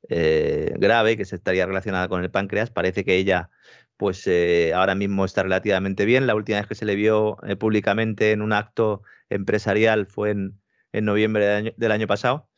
eh, 0.09 0.75
grave, 0.79 1.17
que 1.17 1.25
se 1.25 1.37
estaría 1.37 1.67
relacionada 1.67 2.09
con 2.09 2.23
el 2.23 2.31
páncreas. 2.31 2.71
Parece 2.71 3.05
que 3.05 3.17
ella 3.17 3.51
pues 3.97 4.27
eh, 4.27 4.73
ahora 4.75 4.95
mismo 4.95 5.25
está 5.25 5.43
relativamente 5.43 6.05
bien. 6.05 6.27
La 6.27 6.35
última 6.35 6.59
vez 6.59 6.67
que 6.67 6.75
se 6.75 6.87
le 6.87 6.95
vio 6.95 7.37
eh, 7.47 7.57
públicamente 7.57 8.33
en 8.33 8.43
un 8.43 8.53
acto 8.53 9.03
empresarial 9.29 10.07
fue 10.07 10.31
en, 10.31 10.61
noviembre 10.93 11.75
del 11.77 11.93
año 11.93 12.07
pasado. 12.07 12.49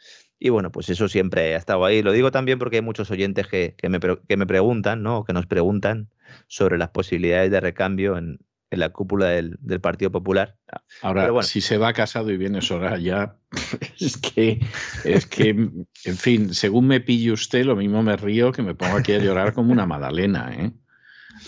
Y 0.45 0.49
bueno, 0.49 0.73
pues 0.73 0.91
eso 0.91 1.07
siempre 1.07 1.55
ha 1.55 1.57
estado 1.57 1.85
ahí. 1.85 2.03
Lo 2.03 2.11
digo 2.11 2.33
también 2.33 2.59
porque 2.59 2.79
hay 2.79 2.83
muchos 2.83 3.13
oyentes 3.13 3.47
que, 3.47 3.77
me, 3.89 4.01
que 4.01 4.37
me, 4.37 4.45
preguntan, 4.45 5.01
¿no? 5.01 5.23
que 5.23 5.33
nos 5.33 5.47
preguntan 5.47 6.09
sobre 6.49 6.79
las 6.79 6.89
posibilidades 6.89 7.53
de 7.53 7.61
recambio 7.61 8.19
en, 8.19 8.41
la 8.71 8.89
cúpula 8.89 9.29
del, 9.29 9.57
Partido 9.81 10.11
Popular. 10.11 10.57
Ahora, 11.01 11.31
si 11.45 11.61
se 11.61 11.79
va 11.79 11.93
casado 11.93 12.33
y 12.33 12.39
viene 12.39 12.61
Soraya, 12.61 13.37
es 14.01 14.17
que, 14.17 14.59
es 15.05 15.27
que, 15.27 15.51
en 15.51 16.17
fin, 16.17 16.53
según 16.53 16.89
me 16.89 17.01
pille 17.01 17.31
usted, 17.31 17.65
lo 17.65 17.77
mismo 17.77 18.03
me 18.03 18.17
río 18.17 18.51
que 18.51 18.63
me 18.63 18.75
pongo 18.75 18.97
aquí 18.97 19.13
a 19.13 19.19
llorar 19.19 19.53
como 19.53 19.71
una 19.71 19.87
magdalena, 19.87 20.53
¿eh? 20.59 20.73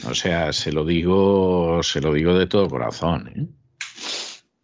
O 0.09 0.15
sea, 0.15 0.53
se 0.53 0.71
lo 0.71 0.85
digo, 0.85 1.83
se 1.83 2.01
lo 2.01 2.13
digo 2.13 2.39
de 2.39 2.47
todo 2.47 2.69
corazón, 2.69 3.29
¿eh? 3.35 3.49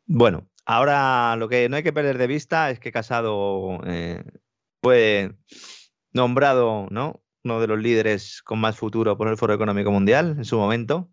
Bueno, 0.06 0.49
Ahora, 0.72 1.34
lo 1.34 1.48
que 1.48 1.68
no 1.68 1.74
hay 1.74 1.82
que 1.82 1.92
perder 1.92 2.16
de 2.16 2.28
vista 2.28 2.70
es 2.70 2.78
que 2.78 2.92
Casado 2.92 3.80
eh, 3.86 4.22
fue 4.80 5.34
nombrado 6.12 6.86
¿no? 6.92 7.24
uno 7.42 7.60
de 7.60 7.66
los 7.66 7.80
líderes 7.80 8.40
con 8.42 8.60
más 8.60 8.76
futuro 8.76 9.16
por 9.16 9.26
el 9.26 9.36
Foro 9.36 9.52
Económico 9.52 9.90
Mundial 9.90 10.36
en 10.38 10.44
su 10.44 10.58
momento, 10.58 11.10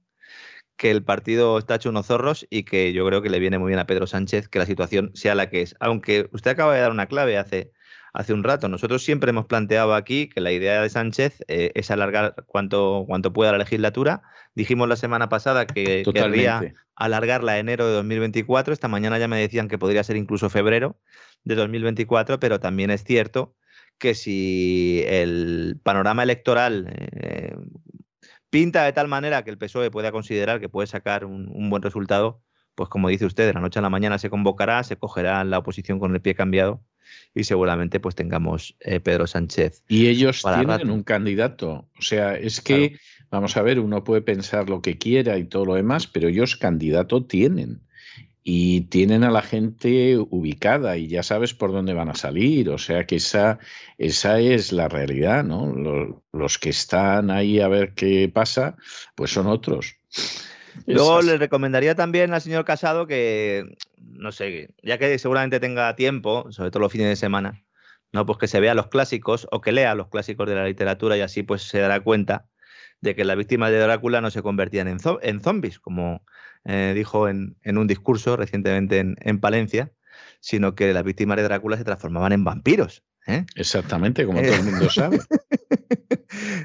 que 0.76 0.92
el 0.92 1.04
partido 1.04 1.58
está 1.58 1.74
hecho 1.74 1.90
unos 1.90 2.06
zorros 2.06 2.46
y 2.52 2.66
que 2.66 2.94
yo 2.94 3.04
creo 3.08 3.24
que 3.24 3.32
le 3.32 3.40
viene 3.40 3.58
muy 3.58 3.70
bien 3.70 3.80
a 3.80 3.88
Pedro 3.88 4.06
Sánchez 4.06 4.48
que 4.48 4.60
la 4.60 4.68
situación 4.68 5.10
sea 5.16 5.34
la 5.34 5.50
que 5.50 5.64
es. 5.64 5.76
Aunque 5.80 6.30
usted 6.34 6.52
acaba 6.52 6.76
de 6.76 6.82
dar 6.82 6.92
una 6.92 7.08
clave 7.08 7.40
hace, 7.40 7.72
hace 8.18 8.34
un 8.34 8.44
rato, 8.44 8.68
nosotros 8.68 9.04
siempre 9.04 9.30
hemos 9.30 9.46
planteado 9.46 9.94
aquí 9.94 10.28
que 10.28 10.42
la 10.42 10.52
idea 10.52 10.82
de 10.82 10.90
Sánchez 10.90 11.44
eh, 11.48 11.72
es 11.76 11.92
alargar 11.92 12.34
cuanto, 12.48 13.06
cuanto 13.06 13.32
pueda 13.32 13.52
la 13.52 13.60
legislatura. 13.60 14.24
Dijimos 14.56 14.90
la 14.90 14.96
semana 14.96 15.30
pasada 15.30 15.68
que 15.68 16.04
querría 16.12 16.74
alargarla 16.96 17.52
a 17.52 17.60
enero 17.60 17.86
de 17.86 17.94
2024. 17.94 18.74
Esta 18.74 18.88
mañana 18.88 19.20
ya 19.20 19.28
me 19.28 19.40
decían 19.40 19.68
que 19.68 19.78
podría 19.78 20.04
ser 20.04 20.16
incluso 20.16 20.50
febrero 20.50 20.98
de 21.44 21.54
2024, 21.54 22.40
pero 22.40 22.60
también 22.60 22.90
es 22.90 23.04
cierto 23.04 23.54
que 24.00 24.16
si 24.16 25.04
el 25.06 25.80
panorama 25.84 26.24
electoral 26.24 26.88
eh, 27.12 27.56
pinta 28.50 28.84
de 28.84 28.94
tal 28.94 29.08
manera 29.08 29.44
que 29.44 29.52
el 29.52 29.60
PSOE 29.60 29.92
pueda 29.92 30.12
considerar 30.12 30.60
que 30.60 30.70
puede 30.70 30.88
sacar 30.88 31.24
un, 31.24 31.70
buen 31.70 31.84
resultado, 31.84 32.42
pues 32.74 32.90
como 32.90 33.10
dice 33.10 33.28
usted, 33.28 33.46
de 33.46 33.54
la 33.54 33.62
noche 33.62 33.78
a 33.78 33.84
la 33.84 33.92
mañana 33.92 34.18
se 34.18 34.32
convocará, 34.32 34.84
se 34.84 34.98
cogerá 34.98 35.44
la 35.44 35.60
oposición 35.60 36.00
con 36.00 36.16
el 36.16 36.22
pie 36.22 36.34
cambiado 36.34 36.82
y 37.34 37.44
seguramente 37.44 38.00
pues 38.00 38.16
tengamos 38.16 38.76
eh, 38.80 39.00
Pedro 39.00 39.28
Sánchez. 39.28 39.84
Y 39.88 40.08
ellos 40.08 40.44
tienen 40.44 40.90
un 40.90 41.04
candidato. 41.04 41.90
O 41.98 42.02
sea, 42.02 42.36
es 42.36 42.62
que 42.62 42.98
Vamos 43.30 43.58
a 43.58 43.62
ver, 43.62 43.80
uno 43.80 44.04
puede 44.04 44.22
pensar 44.22 44.70
lo 44.70 44.82
que 44.82 44.98
quiera 44.98 45.38
y 45.38 45.46
todo 45.46 45.66
lo 45.66 45.76
demás, 45.76 46.08
pero 46.08 46.30
ellos 46.30 46.56
candidato 46.56 47.26
tienen. 47.26 47.82
Y 48.42 48.82
tienen 48.82 49.26
a 49.26 49.32
la 49.32 49.42
gente 49.42 50.18
ubicada 50.18 50.96
y 50.96 51.08
ya 51.10 51.22
sabes 51.22 51.54
por 51.54 51.74
dónde 51.74 51.94
van 51.94 52.08
a 52.08 52.16
salir. 52.16 52.70
O 52.70 52.78
sea 52.78 53.06
que 53.06 53.18
esa, 53.18 53.60
esa 53.98 54.40
es 54.40 54.72
la 54.72 54.88
realidad, 54.88 55.44
¿no? 55.44 56.16
Los, 56.32 56.58
que 56.58 56.70
están 56.70 57.30
ahí 57.30 57.60
a 57.60 57.68
ver 57.68 57.94
qué 57.94 58.32
pasa, 58.34 58.78
pues 59.16 59.32
son 59.32 59.48
otros. 59.48 59.98
Luego 60.86 61.22
le 61.22 61.38
recomendaría 61.38 61.96
también 61.96 62.34
al 62.34 62.40
señor 62.40 62.64
Casado 62.64 63.06
que, 63.06 63.76
no 64.18 64.32
sé, 64.32 64.70
ya 64.84 64.98
que 64.98 65.18
seguramente 65.20 65.60
tenga 65.60 65.96
tiempo, 65.96 66.52
sobre 66.52 66.72
todo 66.72 66.82
los 66.82 66.92
fines 66.92 67.08
de 67.08 67.16
semana, 67.16 67.64
no, 68.12 68.26
pues 68.26 68.38
que 68.38 68.48
se 68.48 68.60
vea 68.60 68.74
los 68.74 68.88
clásicos 68.88 69.48
o 69.52 69.62
que 69.62 69.72
lea 69.72 69.96
los 69.96 70.08
clásicos 70.10 70.48
de 70.48 70.56
la 70.56 70.66
literatura 70.66 71.18
y 71.18 71.22
así 71.22 71.44
pues 71.44 71.64
se 71.64 71.80
dará 71.80 72.00
cuenta 72.00 72.48
de 73.02 73.16
que 73.16 73.26
las 73.26 73.38
víctimas 73.38 73.72
de 73.72 73.80
Drácula 73.80 74.22
no 74.22 74.32
se 74.32 74.42
convertían 74.42 74.88
en, 74.88 74.98
en 75.22 75.42
zombies, 75.42 75.80
como 75.80 76.24
eh, 76.66 76.94
dijo 76.96 77.30
en, 77.30 77.56
un 77.66 77.88
discurso 77.88 78.36
recientemente 78.36 79.00
en, 79.00 79.40
Palencia, 79.40 79.92
sino 80.40 80.76
que 80.76 80.94
las 80.94 81.04
víctimas 81.04 81.38
de 81.38 81.44
Drácula 81.44 81.78
se 81.78 81.84
transformaban 81.84 82.32
en 82.32 82.44
vampiros. 82.44 83.04
¿eh? 83.28 83.46
Exactamente, 83.56 84.26
como 84.26 84.42
todo 84.42 84.54
el 84.54 84.64
mundo 84.64 84.90
sabe. 84.90 85.20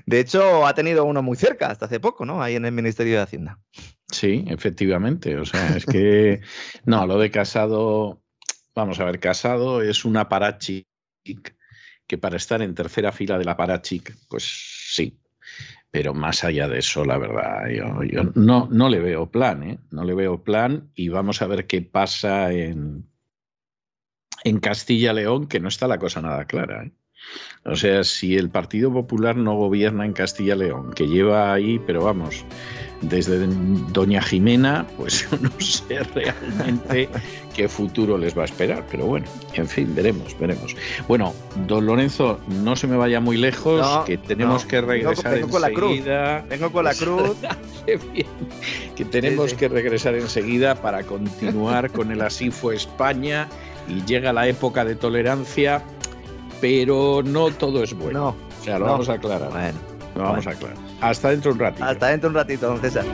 De 0.06 0.20
hecho, 0.20 0.66
ha 0.66 0.74
tenido 0.74 1.04
uno 1.04 1.22
muy 1.22 1.36
cerca 1.36 1.68
hasta 1.68 1.86
hace 1.86 2.00
poco, 2.00 2.24
¿no? 2.24 2.42
Ahí 2.42 2.56
en 2.56 2.64
el 2.64 2.72
Ministerio 2.72 3.16
de 3.16 3.22
Hacienda. 3.22 3.58
Sí, 4.10 4.44
efectivamente. 4.48 5.36
O 5.36 5.44
sea, 5.44 5.76
es 5.76 5.86
que. 5.86 6.40
No, 6.84 7.06
lo 7.06 7.18
de 7.18 7.30
casado. 7.30 8.22
Vamos 8.74 9.00
a 9.00 9.04
ver, 9.04 9.20
casado 9.20 9.82
es 9.82 10.04
una 10.04 10.28
parachic 10.28 10.86
que 12.06 12.18
para 12.18 12.36
estar 12.36 12.62
en 12.62 12.74
tercera 12.74 13.12
fila 13.12 13.38
de 13.38 13.44
la 13.44 13.56
parachic, 13.56 14.16
pues 14.28 14.44
sí, 14.94 15.18
pero 15.90 16.14
más 16.14 16.42
allá 16.42 16.68
de 16.68 16.78
eso, 16.78 17.04
la 17.04 17.18
verdad, 17.18 17.68
yo, 17.68 18.24
no, 18.34 18.68
no 18.70 18.88
le 18.88 18.98
veo 18.98 19.30
plan, 19.30 19.62
¿eh? 19.62 19.78
No 19.90 20.04
le 20.04 20.14
veo 20.14 20.42
plan 20.42 20.90
y 20.94 21.08
vamos 21.10 21.42
a 21.42 21.46
ver 21.46 21.66
qué 21.66 21.82
pasa 21.82 22.50
en, 22.50 23.10
en 24.44 24.58
Castilla-León, 24.58 25.48
que 25.48 25.60
no 25.60 25.68
está 25.68 25.86
la 25.88 25.98
cosa 25.98 26.22
nada 26.22 26.46
clara. 26.46 26.84
¿eh? 26.84 26.92
O 27.64 27.76
sea, 27.76 28.02
si 28.02 28.36
el 28.36 28.50
Partido 28.50 28.92
Popular 28.92 29.36
no 29.36 29.54
gobierna 29.54 30.04
en 30.04 30.12
Castilla-León, 30.12 30.94
que 30.94 31.06
lleva 31.06 31.52
ahí, 31.52 31.80
pero 31.86 32.02
vamos, 32.02 32.44
desde 33.02 33.46
Doña 33.92 34.20
Jimena, 34.20 34.86
pues 34.96 35.28
no 35.40 35.50
sé 35.60 36.00
realmente 36.02 37.08
qué 37.54 37.68
futuro 37.68 38.18
les 38.18 38.36
va 38.36 38.42
a 38.42 38.44
esperar, 38.46 38.84
pero 38.90 39.06
bueno, 39.06 39.26
en 39.54 39.68
fin, 39.68 39.94
veremos, 39.94 40.36
veremos. 40.40 40.74
Bueno, 41.06 41.34
don 41.68 41.86
Lorenzo, 41.86 42.40
no 42.48 42.74
se 42.74 42.88
me 42.88 42.96
vaya 42.96 43.20
muy 43.20 43.36
lejos, 43.36 44.04
que 44.06 44.18
tenemos 44.18 44.64
que 44.64 44.80
regresar 44.80 45.34
vengo, 45.34 45.46
enseguida. 45.46 45.52
Con 45.52 45.62
la 45.62 45.70
cruz. 45.70 46.48
Vengo 46.48 46.72
con 46.72 46.84
la 46.84 46.94
cruz. 46.94 47.36
que 48.96 49.04
tenemos 49.04 49.54
que 49.54 49.68
regresar 49.68 50.14
enseguida 50.14 50.74
para 50.74 51.02
continuar 51.04 51.90
con 51.90 52.10
el 52.10 52.22
Así 52.22 52.50
fue 52.50 52.76
España 52.76 53.48
y 53.88 54.04
llega 54.04 54.32
la 54.32 54.46
época 54.48 54.84
de 54.84 54.94
tolerancia, 54.94 55.82
pero 56.62 57.22
no 57.24 57.50
todo 57.50 57.82
es 57.82 57.92
bueno. 57.92 58.20
No, 58.20 58.28
o 58.28 58.64
sea, 58.64 58.78
lo 58.78 58.86
vamos 58.86 59.08
a 59.08 59.14
aclarar. 59.14 59.50
Bueno, 59.50 59.78
lo 60.14 60.22
vamos 60.22 60.46
a 60.46 60.50
aclarar. 60.50 60.76
Hasta 61.00 61.30
dentro 61.30 61.50
un 61.50 61.58
ratito. 61.58 61.84
Hasta 61.84 62.06
dentro 62.06 62.28
un 62.28 62.36
ratito, 62.36 62.68
don 62.68 62.80
César. 62.80 63.04